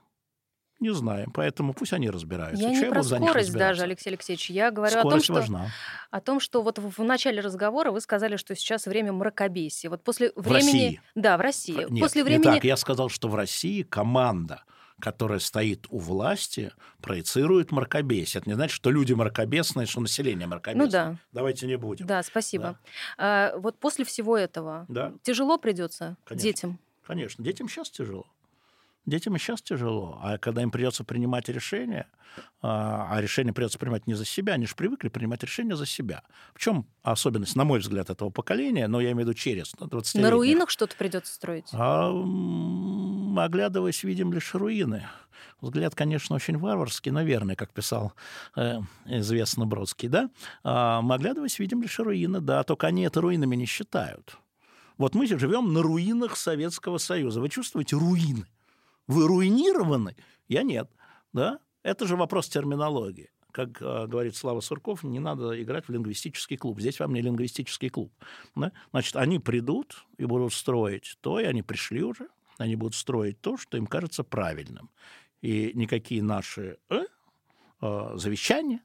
Не 0.81 0.93
знаем, 0.95 1.31
поэтому 1.31 1.75
пусть 1.75 1.93
они 1.93 2.09
разбираются. 2.09 2.63
Я 2.63 2.73
Чего 2.73 2.85
не 2.85 2.91
про 2.91 3.03
скорость 3.03 3.53
даже, 3.53 3.83
Алексей 3.83 4.09
Алексеевич. 4.09 4.49
Я 4.49 4.71
говорю 4.71 4.99
скорость 4.99 5.07
о 5.07 5.11
том, 5.11 5.21
что, 5.21 5.33
важна. 5.33 5.71
о 6.09 6.21
том, 6.21 6.39
что 6.39 6.63
вот 6.63 6.79
в 6.79 7.03
начале 7.03 7.39
разговора 7.39 7.91
вы 7.91 8.01
сказали, 8.01 8.35
что 8.35 8.55
сейчас 8.55 8.87
время 8.87 9.13
мракобесия. 9.13 9.91
Вот 9.91 10.03
после 10.03 10.31
в 10.35 10.41
времени... 10.41 10.55
России. 10.55 11.01
Да, 11.13 11.37
в 11.37 11.41
России. 11.41 11.85
Нет, 11.87 12.01
после 12.01 12.23
времени... 12.23 12.47
не 12.47 12.53
так. 12.55 12.63
Я 12.63 12.77
сказал, 12.77 13.09
что 13.09 13.27
в 13.27 13.35
России 13.35 13.83
команда 13.83 14.63
которая 14.99 15.39
стоит 15.39 15.87
у 15.89 15.97
власти, 15.97 16.71
проецирует 17.01 17.71
мракобесие. 17.71 18.39
Это 18.39 18.49
не 18.49 18.53
значит, 18.53 18.75
что 18.75 18.91
люди 18.91 19.13
мракобесные, 19.13 19.87
что 19.87 19.99
население 19.99 20.47
мракобесное. 20.47 20.85
Ну 20.85 20.91
да. 20.91 21.17
Давайте 21.31 21.65
не 21.65 21.75
будем. 21.75 22.05
Да, 22.05 22.21
спасибо. 22.21 22.63
Да. 22.63 22.77
А, 23.17 23.57
вот 23.57 23.79
после 23.79 24.05
всего 24.05 24.37
этого 24.37 24.85
да. 24.87 25.11
тяжело 25.23 25.57
придется 25.57 26.17
детям? 26.29 26.79
Конечно, 27.03 27.43
детям 27.43 27.67
сейчас 27.67 27.89
тяжело. 27.89 28.27
Детям 29.05 29.35
и 29.35 29.39
сейчас 29.39 29.63
тяжело, 29.63 30.19
а 30.21 30.37
когда 30.37 30.61
им 30.61 30.69
придется 30.69 31.03
принимать 31.03 31.49
решения, 31.49 32.07
а, 32.61 33.07
а 33.09 33.19
решение 33.19 33.51
придется 33.51 33.79
принимать 33.79 34.05
не 34.05 34.13
за 34.13 34.25
себя, 34.25 34.53
они 34.53 34.67
же 34.67 34.75
привыкли 34.75 35.09
принимать 35.09 35.43
решения 35.43 35.75
за 35.75 35.87
себя. 35.87 36.21
В 36.53 36.59
чем 36.59 36.85
особенность, 37.01 37.55
на 37.55 37.63
мой 37.63 37.79
взгляд, 37.79 38.11
этого 38.11 38.29
поколения, 38.29 38.87
но 38.87 39.01
я 39.01 39.11
имею 39.11 39.25
в 39.25 39.29
виду 39.29 39.33
через 39.33 39.71
20 39.71 40.21
На 40.21 40.29
руинах 40.29 40.69
что-то 40.69 40.95
придется 40.95 41.33
строить? 41.33 41.65
А, 41.73 42.11
оглядываясь, 43.37 44.03
видим 44.03 44.31
лишь 44.33 44.53
руины. 44.53 45.07
Взгляд, 45.61 45.95
конечно, 45.95 46.35
очень 46.35 46.57
варварский, 46.57 47.11
наверное, 47.11 47.55
как 47.55 47.71
писал 47.71 48.13
э, 48.55 48.79
известно 49.05 49.65
Бродский, 49.65 50.09
да? 50.09 50.29
А, 50.63 51.01
мы, 51.01 51.15
оглядываясь, 51.15 51.57
видим 51.57 51.81
лишь 51.81 51.99
руины, 51.99 52.39
да, 52.39 52.63
только 52.63 52.87
они 52.87 53.03
это 53.03 53.19
руинами 53.21 53.55
не 53.55 53.65
считают. 53.65 54.37
Вот 54.97 55.15
мы 55.15 55.25
живем 55.25 55.73
на 55.73 55.81
руинах 55.81 56.37
Советского 56.37 56.99
Союза. 56.99 57.41
Вы 57.41 57.49
чувствуете 57.49 57.95
руины? 57.95 58.45
Вы 59.11 59.27
руинированы? 59.27 60.15
Я 60.47 60.63
нет. 60.63 60.89
Да? 61.33 61.59
Это 61.83 62.07
же 62.07 62.15
вопрос 62.15 62.47
терминологии. 62.47 63.29
Как 63.51 63.81
э, 63.81 64.07
говорит 64.07 64.37
Слава 64.37 64.61
Сурков, 64.61 65.03
не 65.03 65.19
надо 65.19 65.61
играть 65.61 65.87
в 65.87 65.91
лингвистический 65.91 66.55
клуб. 66.55 66.79
Здесь 66.79 66.99
вам 66.99 67.13
не 67.13 67.21
лингвистический 67.21 67.89
клуб. 67.89 68.13
Да? 68.55 68.71
Значит, 68.91 69.17
они 69.17 69.39
придут 69.39 70.05
и 70.17 70.25
будут 70.25 70.53
строить 70.53 71.17
то, 71.19 71.39
и 71.41 71.43
они 71.43 71.61
пришли 71.61 72.03
уже, 72.03 72.29
они 72.57 72.77
будут 72.77 72.95
строить 72.95 73.41
то, 73.41 73.57
что 73.57 73.77
им 73.77 73.85
кажется 73.85 74.23
правильным. 74.23 74.89
И 75.41 75.71
никакие 75.75 76.23
наши 76.23 76.77
э, 76.89 77.03
э, 77.81 78.11
завещания 78.15 78.79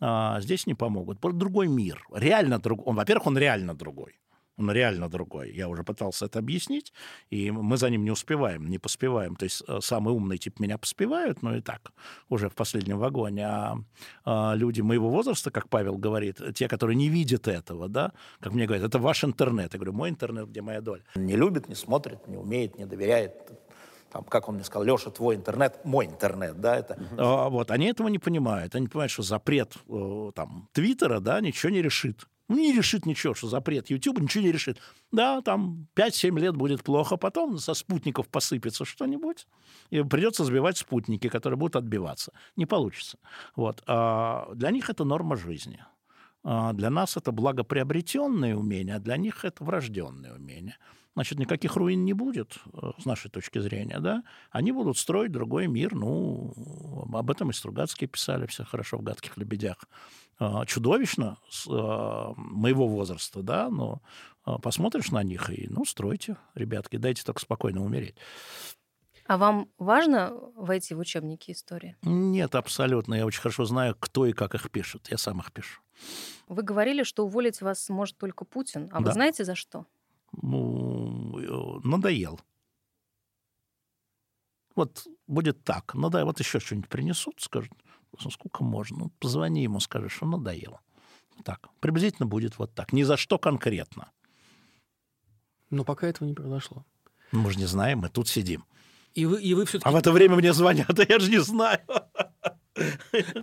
э, 0.00 0.36
здесь 0.38 0.66
не 0.68 0.74
помогут. 0.74 1.18
Другой 1.20 1.66
мир. 1.66 2.06
Реально 2.12 2.60
другой. 2.60 2.84
Он, 2.86 2.94
во-первых, 2.94 3.26
он 3.26 3.38
реально 3.38 3.74
другой. 3.74 4.20
Он 4.58 4.70
реально 4.70 5.08
другой. 5.08 5.52
Я 5.52 5.68
уже 5.68 5.84
пытался 5.84 6.26
это 6.26 6.38
объяснить, 6.38 6.92
и 7.28 7.50
мы 7.50 7.76
за 7.76 7.90
ним 7.90 8.04
не 8.04 8.10
успеваем, 8.10 8.68
не 8.68 8.78
поспеваем. 8.78 9.36
То 9.36 9.44
есть 9.44 9.62
э, 9.68 9.80
самые 9.82 10.14
умные 10.14 10.38
типа 10.38 10.62
меня 10.62 10.78
поспевают, 10.78 11.42
но 11.42 11.56
и 11.56 11.60
так, 11.60 11.92
уже 12.28 12.48
в 12.48 12.54
последнем 12.54 12.98
вагоне. 12.98 13.46
А, 13.46 13.76
а 14.24 14.54
люди 14.54 14.80
моего 14.80 15.10
возраста, 15.10 15.50
как 15.50 15.68
Павел 15.68 15.98
говорит, 15.98 16.40
те, 16.54 16.68
которые 16.68 16.96
не 16.96 17.10
видят 17.10 17.48
этого, 17.48 17.88
да, 17.88 18.12
как 18.40 18.54
мне 18.54 18.66
говорят, 18.66 18.86
это 18.86 18.98
ваш 18.98 19.24
интернет. 19.24 19.74
Я 19.74 19.78
говорю, 19.78 19.92
мой 19.92 20.08
интернет, 20.08 20.48
где 20.48 20.62
моя 20.62 20.80
доля. 20.80 21.02
Не 21.14 21.36
любит, 21.36 21.68
не 21.68 21.74
смотрит, 21.74 22.26
не 22.26 22.36
умеет, 22.36 22.78
не 22.78 22.86
доверяет 22.86 23.34
там, 24.16 24.24
как 24.24 24.48
он 24.48 24.54
мне 24.54 24.64
сказал, 24.64 24.84
Леша, 24.84 25.10
твой 25.10 25.34
интернет, 25.34 25.84
мой 25.84 26.06
интернет, 26.06 26.58
да, 26.58 26.76
это. 26.76 26.98
А, 27.18 27.50
вот, 27.50 27.70
они 27.70 27.86
этого 27.86 28.08
не 28.08 28.18
понимают. 28.18 28.74
Они 28.74 28.86
понимают, 28.86 29.12
что 29.12 29.22
запрет 29.22 29.74
э, 29.88 30.30
там 30.34 30.68
Твиттера, 30.72 31.20
да, 31.20 31.40
ничего 31.40 31.70
не 31.70 31.82
решит. 31.82 32.26
Ну, 32.48 32.56
не 32.56 32.72
решит 32.72 33.06
ничего, 33.06 33.34
что 33.34 33.48
запрет 33.48 33.90
YouTube 33.90 34.20
ничего 34.20 34.44
не 34.44 34.52
решит. 34.52 34.80
Да, 35.10 35.42
там 35.42 35.88
5-7 35.96 36.38
лет 36.38 36.56
будет 36.56 36.84
плохо, 36.84 37.16
потом 37.16 37.58
со 37.58 37.74
спутников 37.74 38.28
посыпется 38.28 38.84
что-нибудь, 38.84 39.46
и 39.90 40.02
придется 40.02 40.44
сбивать 40.44 40.78
спутники, 40.78 41.28
которые 41.28 41.58
будут 41.58 41.76
отбиваться. 41.76 42.32
Не 42.56 42.66
получится. 42.66 43.18
Вот. 43.56 43.82
А 43.86 44.48
для 44.54 44.70
них 44.70 44.90
это 44.90 45.04
норма 45.04 45.36
жизни. 45.36 45.84
А 46.44 46.72
для 46.72 46.90
нас 46.90 47.16
это 47.16 47.32
благоприобретенные 47.32 48.56
умения, 48.56 48.96
а 48.96 49.00
для 49.00 49.16
них 49.16 49.44
это 49.44 49.64
врожденные 49.64 50.34
умения 50.34 50.78
значит, 51.16 51.38
никаких 51.38 51.76
руин 51.76 52.04
не 52.04 52.12
будет, 52.12 52.58
э, 52.74 52.90
с 52.98 53.06
нашей 53.06 53.30
точки 53.30 53.58
зрения, 53.58 53.98
да, 54.00 54.22
они 54.50 54.70
будут 54.70 54.98
строить 54.98 55.32
другой 55.32 55.66
мир, 55.66 55.94
ну, 55.94 56.52
об 57.12 57.30
этом 57.30 57.48
и 57.48 57.54
Стругацкие 57.54 58.06
писали 58.06 58.46
все 58.46 58.64
хорошо 58.64 58.98
в 58.98 59.02
«Гадких 59.02 59.36
лебедях». 59.38 59.78
А, 60.38 60.66
чудовищно 60.66 61.38
с 61.48 61.66
а, 61.68 62.34
моего 62.36 62.86
возраста, 62.88 63.42
да, 63.42 63.70
но 63.70 64.02
а, 64.44 64.58
посмотришь 64.58 65.10
на 65.10 65.22
них 65.22 65.50
и, 65.50 65.66
ну, 65.68 65.84
стройте, 65.84 66.36
ребятки, 66.54 66.96
дайте 66.96 67.22
только 67.22 67.40
спокойно 67.40 67.82
умереть. 67.82 68.16
А 69.26 69.38
вам 69.38 69.68
важно 69.78 70.34
войти 70.54 70.94
в 70.94 71.00
учебники 71.00 71.50
истории? 71.50 71.96
Нет, 72.02 72.54
абсолютно. 72.54 73.14
Я 73.14 73.26
очень 73.26 73.40
хорошо 73.40 73.64
знаю, 73.64 73.96
кто 73.98 74.24
и 74.24 74.32
как 74.32 74.54
их 74.54 74.70
пишет. 74.70 75.08
Я 75.10 75.18
сам 75.18 75.40
их 75.40 75.50
пишу. 75.50 75.80
Вы 76.46 76.62
говорили, 76.62 77.02
что 77.02 77.24
уволить 77.24 77.60
вас 77.60 77.88
может 77.88 78.16
только 78.18 78.44
Путин. 78.44 78.88
А 78.92 79.00
да. 79.00 79.06
вы 79.06 79.12
знаете, 79.12 79.44
за 79.44 79.56
что? 79.56 79.86
ну, 80.42 81.38
э, 81.38 81.80
надоел. 81.86 82.40
Вот 84.74 85.06
будет 85.26 85.64
так. 85.64 85.94
Ну 85.94 86.10
да, 86.10 86.24
вот 86.24 86.38
еще 86.38 86.60
что-нибудь 86.60 86.90
принесут, 86.90 87.40
скажут, 87.40 87.72
сколько 88.30 88.64
можно. 88.64 88.98
Ну, 88.98 89.10
позвони 89.18 89.62
ему, 89.62 89.80
скажи, 89.80 90.08
что 90.08 90.26
надоело. 90.26 90.80
Так, 91.44 91.68
приблизительно 91.80 92.26
будет 92.26 92.58
вот 92.58 92.74
так. 92.74 92.92
Ни 92.92 93.02
за 93.02 93.16
что 93.16 93.38
конкретно. 93.38 94.10
Но 95.70 95.84
пока 95.84 96.06
этого 96.06 96.26
не 96.26 96.34
произошло. 96.34 96.84
Ну, 97.32 97.40
мы 97.40 97.52
же 97.52 97.58
не 97.58 97.66
знаем, 97.66 98.00
мы 98.00 98.08
тут 98.08 98.28
сидим. 98.28 98.64
И 99.14 99.26
вы, 99.26 99.40
и 99.40 99.54
вы 99.54 99.64
все-таки... 99.64 99.88
А 99.88 99.92
в 99.92 99.96
это 99.96 100.12
время 100.12 100.36
мне 100.36 100.52
звонят, 100.52 100.98
а 100.98 101.06
я 101.08 101.18
же 101.18 101.30
не 101.30 101.40
знаю. 101.40 101.80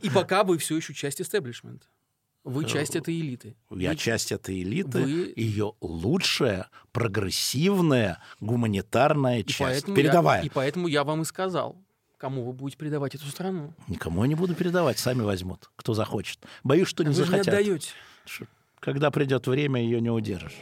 И 0.02 0.10
пока 0.10 0.44
вы 0.44 0.58
все 0.58 0.78
еще 0.78 0.94
часть 0.94 1.22
истеблишмента. 1.22 1.88
Вы 2.44 2.66
э, 2.66 2.68
часть 2.68 2.96
этой 2.96 3.20
элиты. 3.20 3.56
Я 3.72 3.92
Вы... 3.92 3.96
часть 3.96 4.32
этой 4.32 4.62
элиты. 4.62 5.02
Вы... 5.02 5.34
Ее 5.36 5.74
лучшая, 5.82 6.70
прогрессивная, 6.92 8.22
гуманитарная 8.40 9.40
и 9.40 9.46
часть. 9.46 9.60
Поэтому 9.60 9.96
Передовая. 9.96 10.42
Я... 10.42 10.48
И 10.48 10.50
поэтому 10.50 10.88
я 10.88 11.04
вам 11.04 11.22
и 11.22 11.26
сказал, 11.26 11.83
кому 12.24 12.46
вы 12.46 12.54
будете 12.54 12.78
передавать 12.78 13.16
эту 13.16 13.26
страну. 13.26 13.74
Никому 13.90 14.24
я 14.24 14.30
не 14.30 14.36
буду 14.36 14.56
передавать, 14.56 14.98
сами 14.98 15.24
возьмут, 15.24 15.70
кто 15.76 15.94
захочет. 15.94 16.40
Боюсь, 16.64 16.88
что 16.88 17.04
не 17.04 17.10
Вы 17.10 17.16
захотят. 17.16 17.48
Вы 17.48 17.52
не 17.52 17.58
отдаете. 17.58 17.90
Когда 18.80 19.12
придет 19.12 19.46
время, 19.46 19.82
ее 19.84 20.00
не 20.00 20.10
удержишь. 20.10 20.56